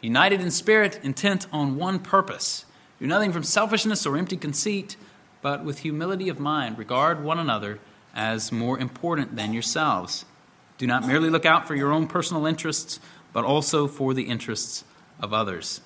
united 0.00 0.40
in 0.40 0.50
spirit, 0.50 1.00
intent 1.02 1.46
on 1.52 1.76
one 1.76 1.98
purpose. 1.98 2.64
Do 3.00 3.06
nothing 3.06 3.32
from 3.32 3.42
selfishness 3.42 4.06
or 4.06 4.16
empty 4.16 4.36
conceit, 4.36 4.96
but 5.42 5.64
with 5.64 5.78
humility 5.78 6.28
of 6.28 6.38
mind, 6.38 6.78
regard 6.78 7.22
one 7.22 7.38
another 7.38 7.78
as 8.14 8.52
more 8.52 8.78
important 8.78 9.36
than 9.36 9.52
yourselves. 9.52 10.24
Do 10.78 10.86
not 10.86 11.06
merely 11.06 11.30
look 11.30 11.46
out 11.46 11.66
for 11.66 11.74
your 11.74 11.92
own 11.92 12.06
personal 12.06 12.46
interests, 12.46 13.00
but 13.32 13.44
also 13.44 13.86
for 13.86 14.14
the 14.14 14.24
interests 14.24 14.84
of 15.20 15.32
others. 15.32 15.80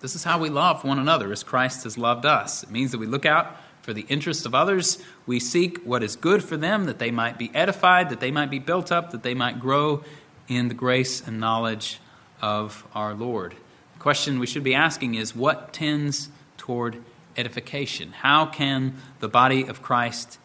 This 0.00 0.14
is 0.14 0.24
how 0.24 0.38
we 0.38 0.48
love 0.48 0.84
one 0.84 0.98
another 0.98 1.30
as 1.30 1.42
Christ 1.42 1.84
has 1.84 1.98
loved 1.98 2.24
us. 2.24 2.62
It 2.62 2.70
means 2.70 2.90
that 2.92 2.98
we 2.98 3.06
look 3.06 3.26
out 3.26 3.56
for 3.82 3.92
the 3.92 4.06
interests 4.08 4.46
of 4.46 4.54
others. 4.54 4.98
We 5.26 5.40
seek 5.40 5.82
what 5.84 6.02
is 6.02 6.16
good 6.16 6.44
for 6.44 6.56
them, 6.56 6.84
that 6.84 6.98
they 6.98 7.10
might 7.10 7.38
be 7.38 7.50
edified, 7.54 8.10
that 8.10 8.20
they 8.20 8.30
might 8.30 8.50
be 8.50 8.58
built 8.58 8.92
up, 8.92 9.10
that 9.12 9.22
they 9.22 9.34
might 9.34 9.60
grow 9.60 10.04
in 10.48 10.68
the 10.68 10.74
grace 10.74 11.26
and 11.26 11.40
knowledge 11.40 12.00
of 12.42 12.86
our 12.94 13.14
Lord. 13.14 13.54
The 13.94 14.00
question 14.00 14.38
we 14.38 14.46
should 14.46 14.64
be 14.64 14.74
asking 14.74 15.14
is 15.14 15.34
what 15.34 15.72
tends 15.72 16.28
toward 16.56 17.02
edification? 17.36 18.12
How 18.12 18.46
can 18.46 18.96
the 19.20 19.28
body 19.28 19.64
of 19.66 19.82
Christ 19.82 20.38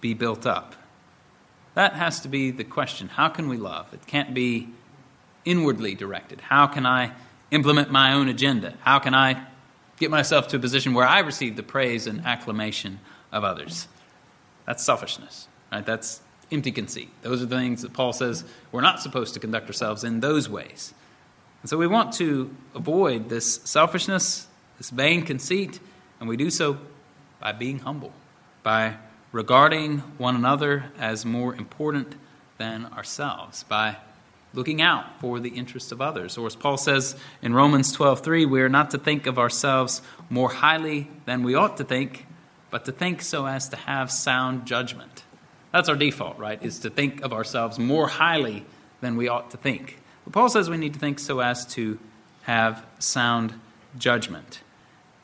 be 0.00 0.14
built 0.14 0.46
up? 0.46 0.74
That 1.74 1.94
has 1.94 2.20
to 2.20 2.28
be 2.28 2.50
the 2.50 2.64
question. 2.64 3.08
How 3.08 3.28
can 3.28 3.48
we 3.48 3.56
love? 3.56 3.92
It 3.94 4.06
can't 4.06 4.34
be 4.34 4.68
inwardly 5.44 5.94
directed. 5.94 6.40
How 6.40 6.66
can 6.66 6.84
I 6.84 7.12
implement 7.50 7.90
my 7.90 8.12
own 8.12 8.28
agenda? 8.28 8.74
How 8.80 8.98
can 8.98 9.14
I 9.14 9.46
get 10.00 10.10
myself 10.10 10.48
to 10.48 10.56
a 10.56 10.58
position 10.58 10.94
where 10.94 11.06
I 11.06 11.20
receive 11.20 11.54
the 11.54 11.62
praise 11.62 12.08
and 12.08 12.26
acclamation 12.26 12.98
of 13.30 13.44
others? 13.44 13.86
That's 14.66 14.84
selfishness, 14.84 15.46
right? 15.70 15.86
That's 15.86 16.20
empty 16.50 16.72
conceit. 16.72 17.10
Those 17.22 17.42
are 17.42 17.46
the 17.46 17.56
things 17.56 17.82
that 17.82 17.92
Paul 17.92 18.12
says 18.12 18.44
we're 18.72 18.80
not 18.80 19.00
supposed 19.00 19.34
to 19.34 19.40
conduct 19.40 19.68
ourselves 19.68 20.02
in 20.02 20.18
those 20.18 20.48
ways. 20.48 20.92
And 21.62 21.70
so 21.70 21.76
we 21.76 21.86
want 21.86 22.14
to 22.14 22.54
avoid 22.74 23.28
this 23.28 23.60
selfishness, 23.64 24.48
this 24.78 24.90
vain 24.90 25.22
conceit, 25.22 25.78
and 26.18 26.28
we 26.28 26.36
do 26.36 26.50
so 26.50 26.78
by 27.38 27.52
being 27.52 27.78
humble, 27.78 28.12
by 28.62 28.96
regarding 29.32 29.98
one 30.18 30.34
another 30.34 30.84
as 30.98 31.24
more 31.24 31.54
important 31.54 32.14
than 32.58 32.86
ourselves, 32.86 33.62
by 33.64 33.96
looking 34.52 34.82
out 34.82 35.20
for 35.20 35.40
the 35.40 35.50
interests 35.50 35.92
of 35.92 36.00
others. 36.00 36.36
Or 36.36 36.46
as 36.46 36.56
Paul 36.56 36.76
says 36.76 37.16
in 37.42 37.54
Romans 37.54 37.92
12:3, 37.92 38.46
we 38.46 38.60
are 38.60 38.68
not 38.68 38.90
to 38.90 38.98
think 38.98 39.26
of 39.26 39.38
ourselves 39.38 40.02
more 40.28 40.50
highly 40.50 41.08
than 41.26 41.42
we 41.42 41.54
ought 41.54 41.76
to 41.76 41.84
think, 41.84 42.26
but 42.70 42.84
to 42.86 42.92
think 42.92 43.22
so 43.22 43.46
as 43.46 43.68
to 43.68 43.76
have 43.76 44.10
sound 44.10 44.66
judgment. 44.66 45.24
That's 45.72 45.88
our 45.88 45.96
default, 45.96 46.38
right? 46.38 46.62
Is 46.62 46.80
to 46.80 46.90
think 46.90 47.22
of 47.22 47.32
ourselves 47.32 47.78
more 47.78 48.08
highly 48.08 48.64
than 49.00 49.16
we 49.16 49.28
ought 49.28 49.50
to 49.52 49.56
think. 49.56 49.98
But 50.24 50.32
Paul 50.32 50.48
says 50.48 50.68
we 50.68 50.76
need 50.76 50.94
to 50.94 51.00
think 51.00 51.18
so 51.18 51.40
as 51.40 51.64
to 51.74 51.98
have 52.42 52.84
sound 52.98 53.54
judgment. 53.98 54.60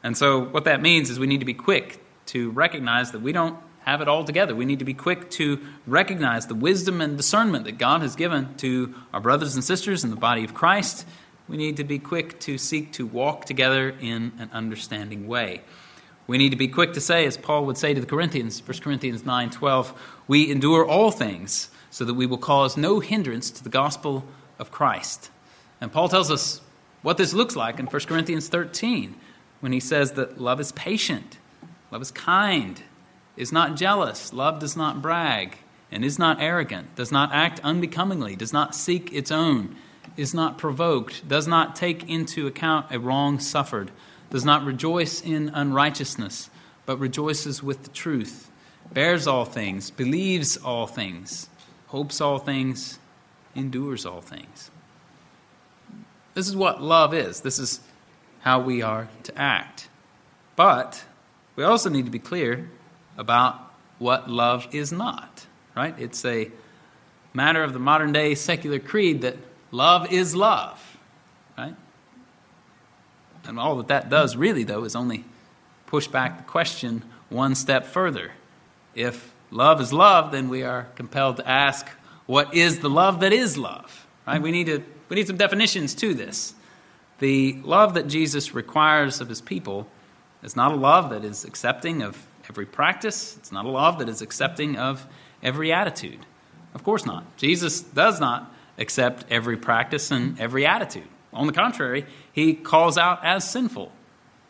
And 0.02 0.16
so, 0.16 0.44
what 0.44 0.64
that 0.64 0.80
means 0.80 1.10
is 1.10 1.18
we 1.18 1.26
need 1.26 1.40
to 1.40 1.46
be 1.46 1.54
quick 1.54 2.04
to 2.26 2.50
recognize 2.50 3.12
that 3.12 3.20
we 3.20 3.32
don't 3.32 3.58
have 3.86 4.00
it 4.00 4.08
all 4.08 4.24
together. 4.24 4.54
We 4.54 4.64
need 4.64 4.80
to 4.80 4.84
be 4.84 4.94
quick 4.94 5.30
to 5.32 5.60
recognize 5.86 6.46
the 6.46 6.56
wisdom 6.56 7.00
and 7.00 7.16
discernment 7.16 7.64
that 7.66 7.78
God 7.78 8.02
has 8.02 8.16
given 8.16 8.54
to 8.56 8.94
our 9.14 9.20
brothers 9.20 9.54
and 9.54 9.62
sisters 9.62 10.02
in 10.02 10.10
the 10.10 10.16
body 10.16 10.42
of 10.42 10.54
Christ. 10.54 11.06
We 11.48 11.56
need 11.56 11.76
to 11.76 11.84
be 11.84 12.00
quick 12.00 12.40
to 12.40 12.58
seek 12.58 12.92
to 12.94 13.06
walk 13.06 13.44
together 13.44 13.90
in 14.00 14.32
an 14.40 14.50
understanding 14.52 15.28
way. 15.28 15.60
We 16.26 16.36
need 16.36 16.50
to 16.50 16.56
be 16.56 16.66
quick 16.66 16.94
to 16.94 17.00
say, 17.00 17.24
as 17.26 17.36
Paul 17.36 17.66
would 17.66 17.78
say 17.78 17.94
to 17.94 18.00
the 18.00 18.06
Corinthians, 18.06 18.60
1 18.66 18.78
Corinthians 18.78 19.24
9 19.24 19.50
12, 19.50 20.02
we 20.26 20.50
endure 20.50 20.84
all 20.84 21.12
things 21.12 21.70
so 21.90 22.04
that 22.04 22.14
we 22.14 22.26
will 22.26 22.38
cause 22.38 22.76
no 22.76 22.98
hindrance 22.98 23.52
to 23.52 23.62
the 23.62 23.70
gospel 23.70 24.24
of 24.58 24.72
Christ. 24.72 25.30
And 25.80 25.92
Paul 25.92 26.08
tells 26.08 26.32
us 26.32 26.60
what 27.02 27.18
this 27.18 27.32
looks 27.32 27.54
like 27.54 27.78
in 27.78 27.86
1 27.86 28.02
Corinthians 28.02 28.48
13 28.48 29.14
when 29.60 29.70
he 29.70 29.78
says 29.78 30.12
that 30.12 30.40
love 30.40 30.58
is 30.58 30.72
patient, 30.72 31.38
love 31.92 32.02
is 32.02 32.10
kind, 32.10 32.82
is 33.36 33.52
not 33.52 33.76
jealous, 33.76 34.32
love 34.32 34.58
does 34.58 34.76
not 34.76 35.02
brag, 35.02 35.56
and 35.90 36.04
is 36.04 36.18
not 36.18 36.40
arrogant, 36.40 36.94
does 36.96 37.12
not 37.12 37.32
act 37.32 37.60
unbecomingly, 37.62 38.36
does 38.36 38.52
not 38.52 38.74
seek 38.74 39.12
its 39.12 39.30
own, 39.30 39.76
is 40.16 40.34
not 40.34 40.58
provoked, 40.58 41.26
does 41.28 41.46
not 41.46 41.76
take 41.76 42.08
into 42.08 42.46
account 42.46 42.86
a 42.90 42.98
wrong 42.98 43.38
suffered, 43.38 43.90
does 44.30 44.44
not 44.44 44.64
rejoice 44.64 45.20
in 45.20 45.50
unrighteousness, 45.50 46.50
but 46.86 46.98
rejoices 46.98 47.62
with 47.62 47.82
the 47.82 47.90
truth, 47.90 48.50
bears 48.92 49.26
all 49.26 49.44
things, 49.44 49.90
believes 49.90 50.56
all 50.56 50.86
things, 50.86 51.48
hopes 51.88 52.20
all 52.20 52.38
things 52.38 52.98
endures 53.54 54.06
all 54.06 54.20
things. 54.20 54.70
This 56.34 56.48
is 56.48 56.56
what 56.56 56.82
love 56.82 57.14
is. 57.14 57.40
This 57.40 57.58
is 57.58 57.80
how 58.40 58.60
we 58.60 58.82
are 58.82 59.08
to 59.24 59.38
act. 59.38 59.88
But 60.54 61.02
we 61.56 61.64
also 61.64 61.88
need 61.88 62.04
to 62.04 62.10
be 62.10 62.18
clear 62.18 62.70
about 63.16 63.60
what 63.98 64.30
love 64.30 64.68
is 64.72 64.92
not, 64.92 65.46
right? 65.74 65.94
It's 65.98 66.24
a 66.24 66.50
matter 67.32 67.62
of 67.62 67.72
the 67.72 67.78
modern 67.78 68.12
day 68.12 68.34
secular 68.34 68.78
creed 68.78 69.22
that 69.22 69.36
love 69.70 70.12
is 70.12 70.34
love, 70.34 70.82
right? 71.56 71.74
And 73.44 73.58
all 73.58 73.76
that 73.76 73.88
that 73.88 74.10
does 74.10 74.36
really, 74.36 74.64
though, 74.64 74.84
is 74.84 74.96
only 74.96 75.24
push 75.86 76.08
back 76.08 76.38
the 76.38 76.44
question 76.44 77.02
one 77.28 77.54
step 77.54 77.86
further. 77.86 78.32
If 78.94 79.32
love 79.50 79.80
is 79.80 79.92
love, 79.92 80.32
then 80.32 80.48
we 80.48 80.62
are 80.62 80.88
compelled 80.96 81.36
to 81.36 81.48
ask 81.48 81.86
what 82.26 82.54
is 82.54 82.80
the 82.80 82.90
love 82.90 83.20
that 83.20 83.32
is 83.32 83.56
love? 83.56 84.06
Right? 84.26 84.42
We 84.42 84.50
need 84.50 84.66
to 84.66 84.82
we 85.08 85.16
need 85.16 85.28
some 85.28 85.36
definitions 85.36 85.94
to 85.96 86.14
this. 86.14 86.54
The 87.18 87.60
love 87.62 87.94
that 87.94 88.08
Jesus 88.08 88.54
requires 88.54 89.20
of 89.20 89.28
his 89.28 89.40
people 89.40 89.86
is 90.42 90.56
not 90.56 90.72
a 90.72 90.74
love 90.74 91.10
that 91.10 91.24
is 91.24 91.44
accepting 91.44 92.02
of 92.02 92.26
every 92.48 92.66
practice. 92.66 93.36
It's 93.36 93.52
not 93.52 93.64
a 93.64 93.70
love 93.70 93.98
that 93.98 94.08
is 94.08 94.22
accepting 94.22 94.76
of 94.76 95.06
every 95.42 95.72
attitude. 95.72 96.24
Of 96.74 96.84
course 96.84 97.06
not. 97.06 97.36
Jesus 97.36 97.80
does 97.80 98.20
not 98.20 98.52
accept 98.78 99.24
every 99.30 99.56
practice 99.56 100.10
and 100.10 100.38
every 100.40 100.66
attitude. 100.66 101.08
On 101.32 101.46
the 101.46 101.52
contrary, 101.52 102.06
he 102.32 102.54
calls 102.54 102.98
out 102.98 103.24
as 103.24 103.48
sinful 103.48 103.92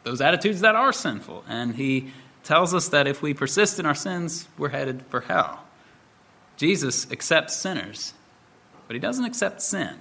those 0.06 0.20
attitudes 0.20 0.60
that 0.60 0.76
are 0.76 0.92
sinful. 0.92 1.44
And 1.48 1.74
he 1.74 2.12
tells 2.44 2.72
us 2.72 2.90
that 2.90 3.08
if 3.08 3.22
we 3.22 3.34
persist 3.34 3.80
in 3.80 3.86
our 3.86 3.94
sins, 3.94 4.46
we're 4.56 4.68
headed 4.68 5.04
for 5.08 5.20
hell. 5.20 5.64
Jesus 6.56 7.10
accepts 7.10 7.56
sinners, 7.56 8.14
but 8.86 8.94
he 8.94 9.00
doesn't 9.00 9.24
accept 9.24 9.60
sin. 9.60 9.98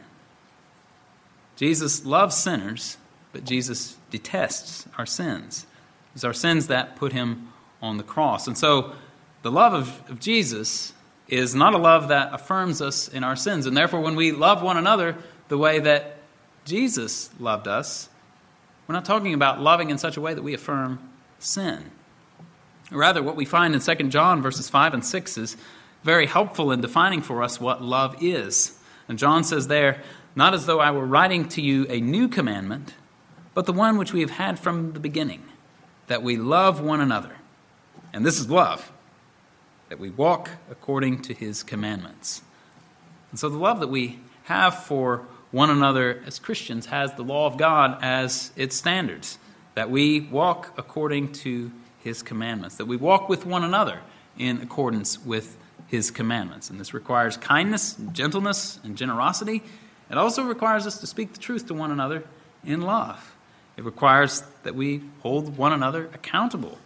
Jesus 1.56 2.06
loves 2.06 2.36
sinners, 2.36 2.98
but 3.34 3.46
Jesus 3.46 3.98
detests 4.12 4.88
our 4.96 5.08
sins. 5.08 5.66
It's 6.14 6.24
our 6.24 6.34
sins 6.34 6.68
that 6.68 6.98
put 6.98 7.12
him 7.12 7.52
on 7.86 7.98
the 7.98 8.04
cross. 8.04 8.48
And 8.48 8.58
so 8.58 8.94
the 9.44 9.52
love 9.52 9.74
of, 9.74 10.10
of 10.10 10.20
Jesus 10.20 10.94
is 11.28 11.56
not 11.56 11.74
a 11.74 11.78
love 11.78 12.10
that 12.10 12.34
affirms 12.34 12.82
us 12.82 13.08
in 13.08 13.24
our 13.24 13.36
sins. 13.36 13.66
And 13.66 13.76
therefore, 13.76 14.02
when 14.02 14.16
we 14.16 14.32
love 14.32 14.62
one 14.62 14.78
another 14.78 15.18
the 15.48 15.58
way 15.58 15.80
that 15.80 16.18
Jesus 16.66 17.30
loved 17.40 17.68
us, 17.68 18.10
we're 18.88 18.94
not 18.94 19.06
talking 19.06 19.34
about 19.34 19.62
loving 19.62 19.90
in 19.90 19.98
such 19.98 20.18
a 20.18 20.22
way 20.22 20.34
that 20.34 20.42
we 20.42 20.54
affirm 20.54 21.00
sin. 21.40 21.92
Rather, 22.92 23.24
what 23.24 23.36
we 23.36 23.46
find 23.46 23.74
in 23.74 23.82
2 23.82 23.96
John 24.10 24.42
verses 24.42 24.70
5 24.70 24.94
and 24.94 25.06
6 25.06 25.38
is 25.38 25.58
very 26.04 26.28
helpful 26.28 26.72
in 26.72 26.82
defining 26.82 27.22
for 27.22 27.42
us 27.42 27.60
what 27.60 27.82
love 27.82 28.18
is. 28.22 28.78
And 29.08 29.18
John 29.18 29.44
says 29.44 29.68
there, 29.68 30.04
not 30.36 30.54
as 30.54 30.66
though 30.66 30.80
I 30.80 30.92
were 30.92 31.06
writing 31.06 31.48
to 31.50 31.62
you 31.62 31.88
a 31.90 32.00
new 32.00 32.28
commandment, 32.28 32.94
but 33.54 33.66
the 33.66 33.74
one 33.74 33.98
which 33.98 34.14
we 34.14 34.22
have 34.22 34.30
had 34.30 34.60
from 34.60 34.94
the 34.94 35.00
beginning, 35.00 35.44
that 36.08 36.22
we 36.22 36.38
love 36.38 36.82
one 36.82 37.02
another. 37.02 37.36
And 38.16 38.26
this 38.26 38.40
is 38.40 38.50
love, 38.50 38.94
that 39.90 40.00
we 40.00 40.10
walk 40.10 40.50
according 40.72 41.24
to 41.24 41.34
his 41.34 41.64
commandments. 41.64 42.42
And 43.32 43.38
so 43.38 43.50
the 43.50 43.58
love 43.58 43.82
that 43.82 43.90
we 43.90 44.20
have 44.46 44.86
for 44.86 45.26
one 45.52 45.70
another 45.70 46.24
as 46.26 46.40
Christians 46.40 46.86
has 46.86 47.14
the 47.16 47.24
law 47.24 47.46
of 47.46 47.58
God 47.58 48.00
as 48.02 48.54
its 48.56 48.78
standards, 48.78 49.38
that 49.74 49.92
we 49.92 50.22
walk 50.22 50.76
according 50.78 51.34
to 51.34 51.70
his 52.06 52.24
commandments, 52.24 52.78
that 52.78 52.86
we 52.86 52.96
walk 52.96 53.28
with 53.28 53.46
one 53.46 53.66
another 53.66 54.00
in 54.38 54.62
accordance 54.62 55.20
with 55.26 55.58
his 55.88 56.10
commandments. 56.10 56.70
And 56.70 56.80
this 56.80 56.94
requires 56.94 57.36
kindness, 57.36 57.98
gentleness, 58.14 58.80
and 58.86 58.96
generosity. 58.96 59.62
It 60.10 60.18
also 60.18 60.44
requires 60.44 60.88
us 60.88 61.00
to 61.02 61.08
speak 61.08 61.34
the 61.34 61.40
truth 61.40 61.68
to 61.68 61.74
one 61.74 61.92
another 61.92 62.24
in 62.64 62.80
love. 62.80 63.36
It 63.76 63.84
requires 63.84 64.42
that 64.64 64.74
we 64.74 65.02
hold 65.22 65.58
one 65.58 65.74
another 65.74 66.10
accountable 66.14 66.78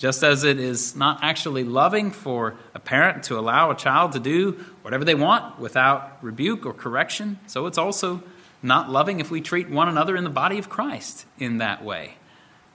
just 0.00 0.24
as 0.24 0.44
it 0.44 0.58
is 0.58 0.96
not 0.96 1.18
actually 1.22 1.62
loving 1.62 2.10
for 2.10 2.56
a 2.74 2.80
parent 2.80 3.24
to 3.24 3.38
allow 3.38 3.70
a 3.70 3.76
child 3.76 4.12
to 4.12 4.18
do 4.18 4.52
whatever 4.80 5.04
they 5.04 5.14
want 5.14 5.60
without 5.60 6.24
rebuke 6.24 6.64
or 6.64 6.72
correction, 6.72 7.38
so 7.46 7.66
it's 7.66 7.76
also 7.76 8.22
not 8.62 8.88
loving 8.88 9.20
if 9.20 9.30
we 9.30 9.42
treat 9.42 9.68
one 9.68 9.90
another 9.90 10.16
in 10.16 10.24
the 10.24 10.30
body 10.30 10.58
of 10.58 10.70
Christ 10.70 11.26
in 11.38 11.58
that 11.58 11.84
way. 11.84 12.14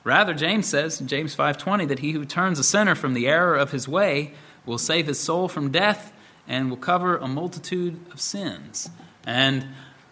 Rather, 0.04 0.36
James 0.36 0.68
says 0.68 1.02
in 1.02 1.08
James 1.08 1.36
5:20 1.36 1.88
that 1.88 1.98
he 1.98 2.12
who 2.12 2.26
turns 2.26 2.60
a 2.60 2.64
sinner 2.64 2.94
from 2.94 3.16
the 3.16 3.28
error 3.28 3.56
of 3.56 3.72
his 3.72 3.88
way 3.88 4.36
will 4.68 4.78
save 4.78 5.08
his 5.08 5.20
soul 5.20 5.48
from 5.48 5.72
death 5.72 6.14
and 6.48 6.70
will 6.70 6.78
cover 6.78 7.18
a 7.18 7.28
multitude 7.28 8.00
of 8.14 8.22
sins. 8.22 8.88
And 9.26 9.66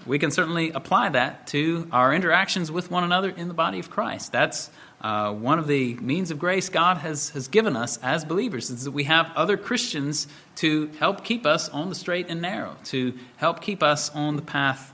we 0.06 0.20
can 0.20 0.32
certainly 0.32 0.72
apply 0.72 1.10
that 1.10 1.48
to 1.48 1.88
our 1.92 2.14
interactions 2.14 2.72
with 2.72 2.92
one 2.92 3.04
another 3.04 3.30
in 3.30 3.48
the 3.48 3.54
body 3.54 3.80
of 3.80 3.90
Christ. 3.90 4.32
That's 4.32 4.70
uh, 5.02 5.34
one 5.34 5.60
of 5.60 5.68
the 5.68 5.96
means 5.96 6.32
of 6.32 6.40
grace 6.40 6.70
God 6.70 6.98
has, 6.98 7.30
has 7.30 7.48
given 7.48 7.76
us 7.76 7.98
as 8.04 8.24
believers 8.26 8.70
is 8.70 8.84
that 8.84 8.92
we 8.92 9.04
have 9.06 9.32
other 9.36 9.58
Christians 9.58 10.28
to 10.58 10.88
help 11.00 11.24
keep 11.24 11.46
us 11.46 11.70
on 11.70 11.90
the 11.90 11.96
straight 11.96 12.28
and 12.30 12.42
narrow, 12.42 12.76
to 12.86 13.14
help 13.38 13.62
keep 13.62 13.84
us 13.84 14.10
on 14.12 14.36
the 14.36 14.42
path 14.42 14.94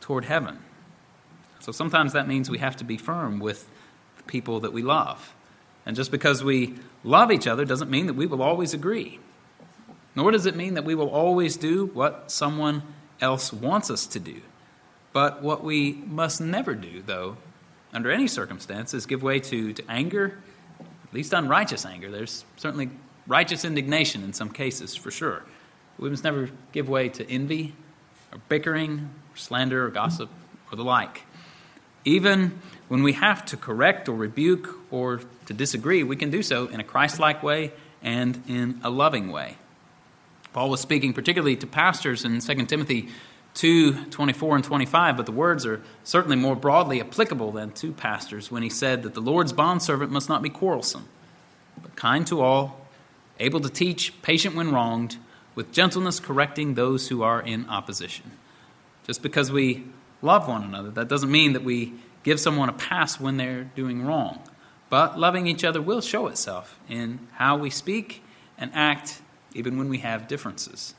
toward 0.00 0.24
heaven. 0.24 0.58
So 1.60 1.72
sometimes 1.72 2.14
that 2.14 2.26
means 2.26 2.50
we 2.50 2.58
have 2.58 2.76
to 2.76 2.84
be 2.84 2.96
firm 2.96 3.38
with 3.38 3.68
the 4.16 4.22
people 4.24 4.60
that 4.60 4.72
we 4.72 4.82
love. 4.82 5.34
And 5.86 5.96
just 5.96 6.10
because 6.10 6.42
we 6.42 6.74
love 7.04 7.30
each 7.30 7.46
other 7.46 7.64
doesn't 7.64 7.90
mean 7.90 8.06
that 8.06 8.14
we 8.14 8.26
will 8.26 8.42
always 8.42 8.74
agree. 8.74 9.18
Nor 10.14 10.30
does 10.30 10.46
it 10.46 10.56
mean 10.56 10.74
that 10.74 10.84
we 10.84 10.94
will 10.94 11.08
always 11.08 11.56
do 11.56 11.86
what 11.86 12.30
someone 12.30 12.82
else 13.22 13.52
wants 13.52 13.90
us 13.90 14.06
to 14.08 14.20
do. 14.20 14.42
But 15.12 15.42
what 15.42 15.64
we 15.64 15.92
must 15.92 16.40
never 16.40 16.74
do, 16.74 17.02
though, 17.02 17.36
under 17.94 18.10
any 18.10 18.26
circumstances, 18.26 19.06
give 19.06 19.22
way 19.22 19.40
to, 19.40 19.72
to 19.72 19.82
anger, 19.88 20.38
at 20.80 21.14
least 21.14 21.32
unrighteous 21.32 21.86
anger. 21.86 22.10
There's 22.10 22.44
certainly 22.56 22.90
righteous 23.26 23.64
indignation 23.64 24.24
in 24.24 24.32
some 24.32 24.50
cases, 24.50 24.96
for 24.96 25.10
sure. 25.10 25.42
We 25.98 26.10
must 26.10 26.24
never 26.24 26.50
give 26.72 26.88
way 26.88 27.10
to 27.10 27.30
envy 27.30 27.74
or 28.32 28.38
bickering 28.48 29.10
or 29.32 29.36
slander 29.36 29.86
or 29.86 29.90
gossip 29.90 30.30
or 30.70 30.76
the 30.76 30.84
like. 30.84 31.22
Even 32.04 32.58
when 32.88 33.02
we 33.02 33.12
have 33.12 33.44
to 33.46 33.56
correct 33.56 34.08
or 34.08 34.16
rebuke 34.16 34.74
or 34.90 35.20
to 35.46 35.54
disagree, 35.54 36.02
we 36.02 36.16
can 36.16 36.30
do 36.30 36.42
so 36.42 36.66
in 36.66 36.80
a 36.80 36.84
Christ 36.84 37.20
like 37.20 37.42
way 37.42 37.72
and 38.02 38.42
in 38.48 38.80
a 38.82 38.90
loving 38.90 39.30
way. 39.30 39.56
Paul 40.52 40.70
was 40.70 40.80
speaking 40.80 41.12
particularly 41.12 41.56
to 41.56 41.66
pastors 41.66 42.24
in 42.24 42.40
2 42.40 42.66
Timothy 42.66 43.08
2 43.54 44.06
24 44.06 44.56
and 44.56 44.64
25, 44.64 45.16
but 45.16 45.26
the 45.26 45.32
words 45.32 45.66
are 45.66 45.82
certainly 46.04 46.36
more 46.36 46.56
broadly 46.56 47.00
applicable 47.00 47.52
than 47.52 47.70
to 47.72 47.92
pastors 47.92 48.50
when 48.50 48.62
he 48.62 48.70
said 48.70 49.02
that 49.02 49.14
the 49.14 49.20
Lord's 49.20 49.52
bondservant 49.52 50.10
must 50.10 50.28
not 50.28 50.42
be 50.42 50.48
quarrelsome, 50.48 51.06
but 51.82 51.94
kind 51.96 52.26
to 52.28 52.40
all, 52.40 52.86
able 53.38 53.60
to 53.60 53.68
teach, 53.68 54.20
patient 54.22 54.54
when 54.54 54.72
wronged, 54.72 55.16
with 55.54 55.72
gentleness 55.72 56.18
correcting 56.18 56.74
those 56.74 57.08
who 57.08 57.22
are 57.22 57.42
in 57.42 57.68
opposition. 57.68 58.30
Just 59.06 59.22
because 59.22 59.52
we 59.52 59.84
love 60.22 60.48
one 60.48 60.62
another, 60.62 60.90
that 60.90 61.08
doesn't 61.08 61.30
mean 61.30 61.52
that 61.52 61.64
we 61.64 61.92
give 62.22 62.40
someone 62.40 62.68
a 62.68 62.72
pass 62.72 63.20
when 63.20 63.36
they're 63.36 63.64
doing 63.64 64.04
wrong. 64.04 64.40
But 64.88 65.18
loving 65.18 65.46
each 65.46 65.64
other 65.64 65.80
will 65.82 66.00
show 66.00 66.26
itself 66.28 66.78
in 66.88 67.26
how 67.32 67.56
we 67.56 67.70
speak 67.70 68.22
and 68.58 68.70
act, 68.74 69.21
even 69.54 69.78
when 69.78 69.88
we 69.88 69.98
have 69.98 70.28
differences. 70.28 70.94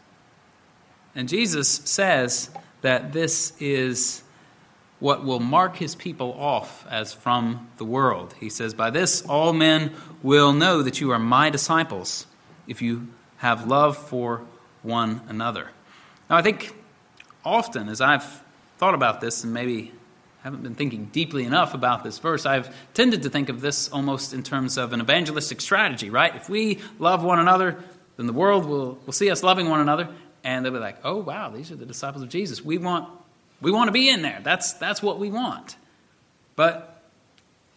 And 1.15 1.29
Jesus 1.29 1.69
says 1.69 2.49
that 2.81 3.13
this 3.13 3.53
is 3.59 4.23
what 4.99 5.23
will 5.25 5.39
mark 5.39 5.75
his 5.75 5.95
people 5.95 6.33
off 6.33 6.85
as 6.89 7.13
from 7.13 7.67
the 7.77 7.85
world. 7.85 8.33
He 8.39 8.49
says, 8.49 8.73
By 8.73 8.89
this 8.89 9.21
all 9.23 9.53
men 9.53 9.93
will 10.21 10.53
know 10.53 10.81
that 10.81 11.01
you 11.01 11.11
are 11.11 11.19
my 11.19 11.49
disciples 11.49 12.25
if 12.67 12.81
you 12.81 13.07
have 13.37 13.67
love 13.67 13.97
for 13.97 14.41
one 14.81 15.21
another. 15.27 15.69
Now, 16.29 16.37
I 16.37 16.41
think 16.41 16.73
often 17.43 17.89
as 17.89 18.01
I've 18.01 18.41
thought 18.77 18.93
about 18.93 19.21
this 19.21 19.43
and 19.43 19.53
maybe 19.53 19.91
haven't 20.43 20.63
been 20.63 20.75
thinking 20.75 21.05
deeply 21.05 21.45
enough 21.45 21.73
about 21.73 22.03
this 22.03 22.19
verse, 22.19 22.45
I've 22.45 22.73
tended 22.93 23.23
to 23.23 23.29
think 23.29 23.49
of 23.49 23.61
this 23.61 23.89
almost 23.89 24.33
in 24.33 24.43
terms 24.43 24.77
of 24.77 24.91
an 24.91 24.99
evangelistic 24.99 25.61
strategy, 25.61 26.09
right? 26.09 26.35
If 26.35 26.49
we 26.49 26.79
love 26.99 27.23
one 27.23 27.39
another, 27.39 27.81
then 28.17 28.27
the 28.27 28.33
world 28.33 28.65
will, 28.65 28.97
will 29.05 29.13
see 29.13 29.29
us 29.29 29.43
loving 29.43 29.69
one 29.69 29.79
another, 29.79 30.09
and 30.43 30.63
they'll 30.63 30.71
be 30.71 30.79
like, 30.79 30.97
"Oh 31.03 31.17
wow, 31.17 31.49
these 31.49 31.71
are 31.71 31.75
the 31.75 31.85
disciples 31.85 32.23
of 32.23 32.29
Jesus. 32.29 32.63
We 32.63 32.77
want 32.77 33.09
we 33.61 33.71
want 33.71 33.87
to 33.87 33.91
be 33.91 34.09
in 34.09 34.21
there. 34.21 34.39
That's 34.43 34.73
that's 34.73 35.01
what 35.01 35.19
we 35.19 35.29
want." 35.29 35.75
But 36.55 37.01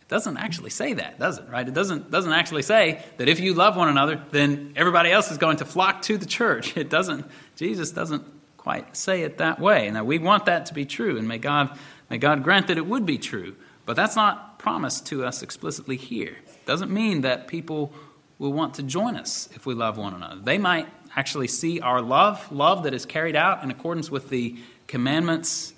it 0.03 0.09
doesn't 0.09 0.37
actually 0.37 0.71
say 0.71 0.95
that, 0.95 1.19
does 1.19 1.39
it? 1.39 1.49
Right? 1.49 1.67
It 1.67 1.75
doesn't 1.75 2.11
doesn't 2.11 2.33
actually 2.33 2.63
say 2.63 3.03
that 3.17 3.29
if 3.29 3.41
you 3.41 3.55
love 3.55 3.77
one 3.77 3.89
another, 3.89 4.23
then 4.31 4.75
everybody 4.77 5.11
else 5.11 5.31
is 5.31 5.39
going 5.39 5.59
to 5.59 5.65
flock 5.65 6.03
to 6.03 6.19
the 6.19 6.27
church. 6.27 6.77
It 6.77 6.91
doesn't. 6.91 7.27
Jesus 7.57 7.91
doesn't 7.91 8.25
quite 8.57 8.97
say 8.97 9.23
it 9.23 9.39
that 9.39 9.59
way. 9.59 9.91
Now 9.91 10.05
we 10.05 10.19
want 10.19 10.47
that 10.47 10.67
to 10.67 10.75
be 10.75 10.85
true, 10.85 11.17
and 11.17 11.27
may 11.27 11.39
God 11.39 11.79
may 12.11 12.19
God 12.19 12.43
grant 12.43 12.67
that 12.67 12.79
it 12.79 12.87
would 12.87 13.07
be 13.07 13.19
true. 13.19 13.57
But 13.87 13.95
that's 13.95 14.17
not 14.17 14.59
promised 14.59 15.07
to 15.07 15.25
us 15.25 15.43
explicitly 15.43 15.97
here. 15.97 16.37
It 16.47 16.67
doesn't 16.67 16.91
mean 16.91 17.21
that 17.21 17.47
people 17.47 17.93
will 18.39 18.53
want 18.53 18.75
to 18.75 18.83
join 18.83 19.17
us 19.17 19.49
if 19.55 19.67
we 19.67 19.75
love 19.75 19.97
one 19.97 20.15
another. 20.15 20.41
They 20.43 20.59
might 20.59 20.89
actually 21.15 21.49
see 21.49 21.81
our 21.81 22.03
love, 22.03 22.51
love 22.53 22.83
that 22.83 22.93
is 22.93 23.07
carried 23.07 23.37
out 23.37 23.63
in 23.63 23.71
accordance 23.71 24.11
with 24.11 24.29
the 24.29 24.57
commandments 24.87 25.73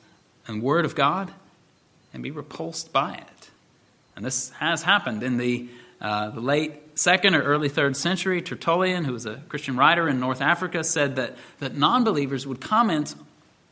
and 0.46 0.62
word 0.62 0.84
of 0.84 0.94
God, 0.94 1.30
and 2.12 2.22
be 2.22 2.30
repulsed 2.30 2.92
by 2.92 3.14
it. 3.14 3.50
And 4.16 4.24
this 4.24 4.50
has 4.50 4.82
happened 4.82 5.22
in 5.22 5.36
the, 5.36 5.68
uh, 6.00 6.30
the 6.30 6.40
late 6.40 6.98
second 6.98 7.36
or 7.36 7.42
early 7.42 7.68
third 7.68 7.96
century. 7.96 8.42
Tertullian, 8.42 9.04
who 9.04 9.12
was 9.12 9.26
a 9.26 9.36
Christian 9.48 9.76
writer 9.76 10.08
in 10.08 10.18
North 10.18 10.40
Africa, 10.40 10.82
said 10.82 11.16
that, 11.16 11.36
that 11.60 11.76
non 11.76 12.02
believers 12.02 12.46
would 12.46 12.60
comment 12.60 13.14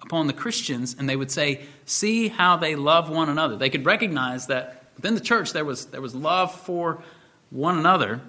upon 0.02 0.28
the 0.28 0.32
Christians 0.32 0.94
and 0.98 1.08
they 1.08 1.16
would 1.16 1.30
say, 1.30 1.64
See 1.84 2.28
how 2.28 2.56
they 2.56 2.76
love 2.76 3.10
one 3.10 3.28
another. 3.28 3.56
They 3.56 3.70
could 3.70 3.84
recognize 3.84 4.46
that 4.46 4.84
within 4.94 5.14
the 5.14 5.20
church 5.20 5.52
there 5.52 5.64
was, 5.64 5.86
there 5.86 6.00
was 6.00 6.14
love 6.14 6.54
for 6.54 7.02
one 7.50 7.78
another. 7.78 8.20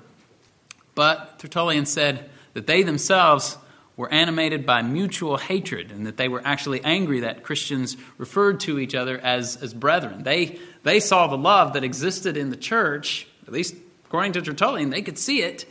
But 0.97 1.37
Tertullian 1.37 1.85
said, 1.85 2.27
that 2.53 2.65
they 2.65 2.81
themselves 2.81 3.55
were 3.97 4.11
animated 4.11 4.65
by 4.65 4.81
mutual 4.81 5.37
hatred 5.37 5.91
and 5.91 6.07
that 6.07 6.17
they 6.17 6.27
were 6.27 6.41
actually 6.43 6.83
angry 6.83 7.19
that 7.19 7.43
Christians 7.43 7.95
referred 8.17 8.61
to 8.61 8.79
each 8.79 8.95
other 8.95 9.19
as, 9.19 9.57
as 9.57 9.75
brethren. 9.75 10.23
They, 10.23 10.57
they 10.81 10.99
saw 10.99 11.27
the 11.27 11.37
love 11.37 11.73
that 11.73 11.83
existed 11.83 12.35
in 12.35 12.49
the 12.49 12.57
church 12.57 13.27
At 13.45 13.53
least 13.53 13.75
according 14.05 14.33
to 14.33 14.41
Tertullian, 14.41 14.89
they 14.89 15.03
could 15.03 15.19
see 15.19 15.43
it, 15.43 15.65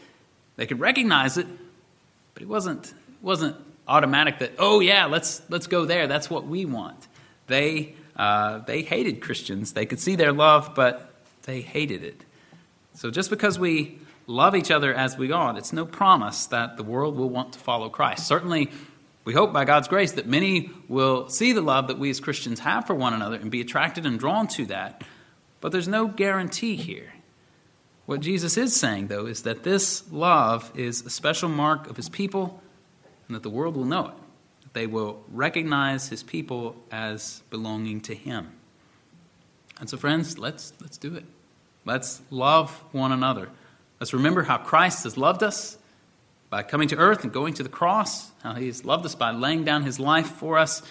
they 0.55 0.66
could 0.66 0.79
recognize 0.79 1.39
it, 1.39 1.49
but 2.35 2.45
it 2.45 2.49
wasn't, 2.49 2.87
it 2.87 2.95
wasn't 3.20 3.57
automatic 3.89 4.39
that, 4.39 4.53
oh 4.61 4.79
yeah, 4.79 5.07
let's, 5.07 5.43
let's 5.49 5.66
go 5.66 5.87
there. 5.87 6.07
That's 6.07 6.31
what 6.31 6.47
we 6.47 6.66
want. 6.66 7.09
They, 7.49 7.97
uh, 8.14 8.59
they 8.59 8.83
hated 8.83 9.22
Christians. 9.22 9.72
They 9.72 9.87
could 9.87 9.99
see 9.99 10.14
their 10.14 10.33
love, 10.33 10.77
but 10.77 11.12
they 11.43 11.62
hated 11.62 12.05
it. 12.05 12.22
So 12.95 13.11
just 13.11 13.29
because 13.29 13.59
we 13.59 13.99
love 14.27 14.57
each 14.57 14.70
other 14.70 14.93
as 14.93 15.16
we 15.16 15.33
ought, 15.33 15.57
it's 15.57 15.72
no 15.72 15.87
promise 15.87 16.47
that 16.47 16.77
the 16.77 16.83
world 16.83 17.16
will 17.16 17.29
want 17.29 17.53
to 17.55 17.59
follow 17.59 17.89
Christ. 17.89 18.27
Certainly, 18.27 18.70
we 19.24 19.35
hope 19.35 19.53
by 19.53 19.64
God's 19.64 19.89
grace 19.89 20.12
that 20.12 20.27
many 20.27 20.70
will 20.89 21.29
see 21.29 21.53
the 21.53 21.61
love 21.61 21.89
that 21.89 21.99
we 21.99 22.11
as 22.11 22.20
Christians 22.20 22.61
have 22.61 22.87
for 22.87 22.95
one 22.95 23.12
another 23.12 23.37
and 23.37 23.51
be 23.51 23.61
attracted 23.61 24.07
and 24.07 24.18
drawn 24.18 24.47
to 24.49 24.66
that. 24.66 25.03
But 25.61 25.72
there's 25.72 25.89
no 25.89 26.07
guarantee 26.07 26.77
here. 26.77 27.12
What 28.07 28.20
Jesus 28.20 28.57
is 28.57 28.74
saying, 28.74 29.09
though, 29.09 29.27
is 29.27 29.43
that 29.43 29.64
this 29.64 30.11
love 30.12 30.70
is 30.77 31.03
a 31.03 31.11
special 31.11 31.49
mark 31.49 31.91
of 31.91 31.97
his 31.97 32.09
people 32.09 32.62
and 33.27 33.35
that 33.35 33.43
the 33.43 33.51
world 33.51 33.77
will 33.77 33.85
know 33.85 34.07
it. 34.07 34.14
That 34.62 34.74
they 34.74 34.87
will 34.87 35.24
recognize 35.33 36.09
his 36.09 36.22
people 36.22 36.77
as 36.93 37.43
belonging 37.51 38.03
to 38.03 38.14
him. 38.14 38.53
And 39.81 39.91
so, 39.91 39.97
friends, 39.97 40.39
let's, 40.39 40.72
let's 40.81 40.99
do 40.99 41.16
it. 41.16 41.24
Let's 41.85 42.22
love 42.31 42.70
one 42.93 43.11
another. 43.11 43.49
Let's 44.01 44.13
remember 44.13 44.43
how 44.43 44.59
Christ 44.59 45.05
has 45.05 45.17
loved 45.17 45.43
us 45.43 45.79
by 46.51 46.63
coming 46.63 46.89
to 46.89 46.97
earth 46.97 47.25
and 47.25 47.33
going 47.33 47.55
to 47.55 47.63
the 47.63 47.69
cross, 47.69 48.31
how 48.43 48.55
he 48.55 48.67
has 48.67 48.85
loved 48.85 49.05
us 49.07 49.15
by 49.15 49.31
laying 49.31 49.65
down 49.65 49.83
his 49.83 49.99
life 49.99 50.29
for 50.33 50.59
us, 50.59 50.83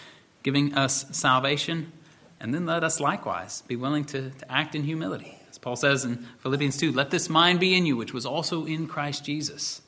giving 0.44 0.74
us 0.74 1.06
salvation. 1.12 1.92
And 2.40 2.54
then 2.54 2.66
let 2.66 2.84
us 2.84 3.00
likewise 3.00 3.62
be 3.68 3.76
willing 3.76 4.06
to, 4.06 4.32
to 4.32 4.52
act 4.52 4.76
in 4.76 4.84
humility. 4.84 5.38
As 5.50 5.58
Paul 5.58 5.76
says 5.76 6.04
in 6.04 6.18
Philippians 6.40 6.78
2, 6.78 6.92
let 6.92 7.12
this 7.12 7.30
mind 7.30 7.60
be 7.60 7.76
in 7.76 7.86
you, 7.86 7.96
which 7.96 8.14
was 8.14 8.26
also 8.26 8.66
in 8.66 8.88
Christ 8.88 9.24
Jesus. 9.24 9.82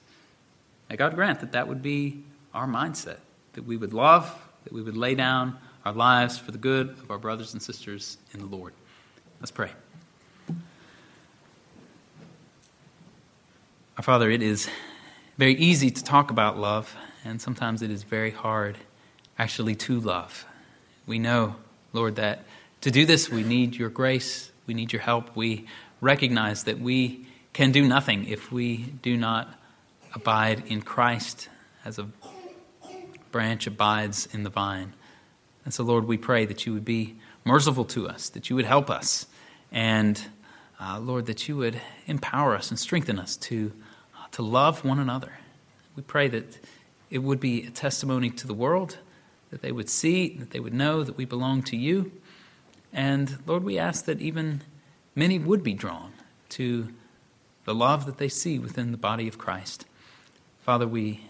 May 0.89 0.95
God 0.95 1.15
grant 1.15 1.41
that 1.41 1.51
that 1.51 1.67
would 1.67 1.81
be 1.81 2.23
our 2.53 2.67
mindset, 2.67 3.17
that 3.53 3.65
we 3.65 3.75
would 3.77 3.93
love, 3.93 4.33
that 4.63 4.71
we 4.71 4.81
would 4.81 4.95
lay 4.95 5.15
down 5.15 5.57
our 5.85 5.93
lives 5.93 6.37
for 6.37 6.51
the 6.51 6.57
good 6.57 6.89
of 6.89 7.11
our 7.11 7.17
brothers 7.17 7.53
and 7.53 7.61
sisters 7.61 8.17
in 8.33 8.39
the 8.39 8.45
Lord. 8.45 8.73
Let's 9.39 9.51
pray. 9.51 9.71
Our 13.97 14.03
Father, 14.03 14.29
it 14.29 14.43
is 14.43 14.69
very 15.39 15.55
easy 15.55 15.89
to 15.89 16.03
talk 16.03 16.29
about 16.29 16.59
love, 16.59 16.95
and 17.25 17.41
sometimes 17.41 17.81
it 17.81 17.89
is 17.89 18.03
very 18.03 18.29
hard 18.29 18.77
actually 19.39 19.73
to 19.73 19.99
love. 19.99 20.45
We 21.07 21.17
know, 21.17 21.55
Lord, 21.93 22.17
that 22.17 22.43
to 22.81 22.91
do 22.91 23.07
this 23.07 23.31
we 23.31 23.41
need 23.41 23.75
your 23.75 23.89
grace, 23.89 24.51
we 24.67 24.75
need 24.75 24.93
your 24.93 25.01
help. 25.01 25.35
We 25.35 25.65
recognize 25.99 26.65
that 26.65 26.79
we 26.79 27.25
can 27.53 27.71
do 27.71 27.87
nothing 27.87 28.27
if 28.27 28.51
we 28.51 28.77
do 28.77 29.17
not 29.17 29.51
abide 30.13 30.65
in 30.67 30.83
Christ 30.83 31.49
as 31.83 31.97
a 31.97 32.07
branch 33.31 33.65
abides 33.65 34.27
in 34.31 34.43
the 34.43 34.51
vine. 34.51 34.93
And 35.65 35.73
so, 35.73 35.83
Lord, 35.83 36.05
we 36.05 36.17
pray 36.17 36.45
that 36.45 36.67
you 36.67 36.73
would 36.73 36.85
be 36.85 37.15
merciful 37.45 37.85
to 37.85 38.07
us, 38.07 38.29
that 38.29 38.51
you 38.51 38.57
would 38.57 38.65
help 38.65 38.91
us, 38.91 39.25
and 39.71 40.21
uh, 40.79 40.99
Lord, 40.99 41.25
that 41.25 41.47
you 41.47 41.57
would 41.57 41.81
empower 42.05 42.55
us 42.55 42.69
and 42.69 42.79
strengthen 42.79 43.17
us 43.17 43.37
to 43.37 43.73
to 44.31 44.41
love 44.41 44.83
one 44.83 44.99
another. 44.99 45.31
We 45.95 46.03
pray 46.03 46.27
that 46.29 46.59
it 47.09 47.19
would 47.19 47.39
be 47.39 47.65
a 47.65 47.69
testimony 47.69 48.29
to 48.31 48.47
the 48.47 48.53
world, 48.53 48.97
that 49.51 49.61
they 49.61 49.71
would 49.71 49.89
see, 49.89 50.37
that 50.37 50.51
they 50.51 50.59
would 50.59 50.73
know 50.73 51.03
that 51.03 51.17
we 51.17 51.25
belong 51.25 51.63
to 51.63 51.77
you. 51.77 52.11
And 52.93 53.37
Lord, 53.45 53.63
we 53.63 53.79
ask 53.79 54.05
that 54.05 54.21
even 54.21 54.61
many 55.15 55.39
would 55.39 55.63
be 55.63 55.73
drawn 55.73 56.13
to 56.49 56.87
the 57.65 57.75
love 57.75 58.05
that 58.05 58.17
they 58.17 58.29
see 58.29 58.59
within 58.59 58.91
the 58.91 58.97
body 58.97 59.27
of 59.27 59.37
Christ. 59.37 59.85
Father, 60.61 60.87
we 60.87 61.21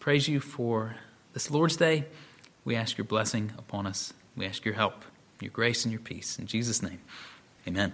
praise 0.00 0.28
you 0.28 0.40
for 0.40 0.94
this 1.32 1.50
Lord's 1.50 1.76
Day. 1.76 2.04
We 2.64 2.76
ask 2.76 2.96
your 2.96 3.04
blessing 3.04 3.52
upon 3.58 3.86
us. 3.86 4.12
We 4.36 4.46
ask 4.46 4.64
your 4.64 4.74
help, 4.74 5.04
your 5.40 5.50
grace, 5.50 5.84
and 5.84 5.92
your 5.92 6.00
peace. 6.00 6.38
In 6.38 6.46
Jesus' 6.46 6.82
name, 6.82 7.00
amen. 7.66 7.92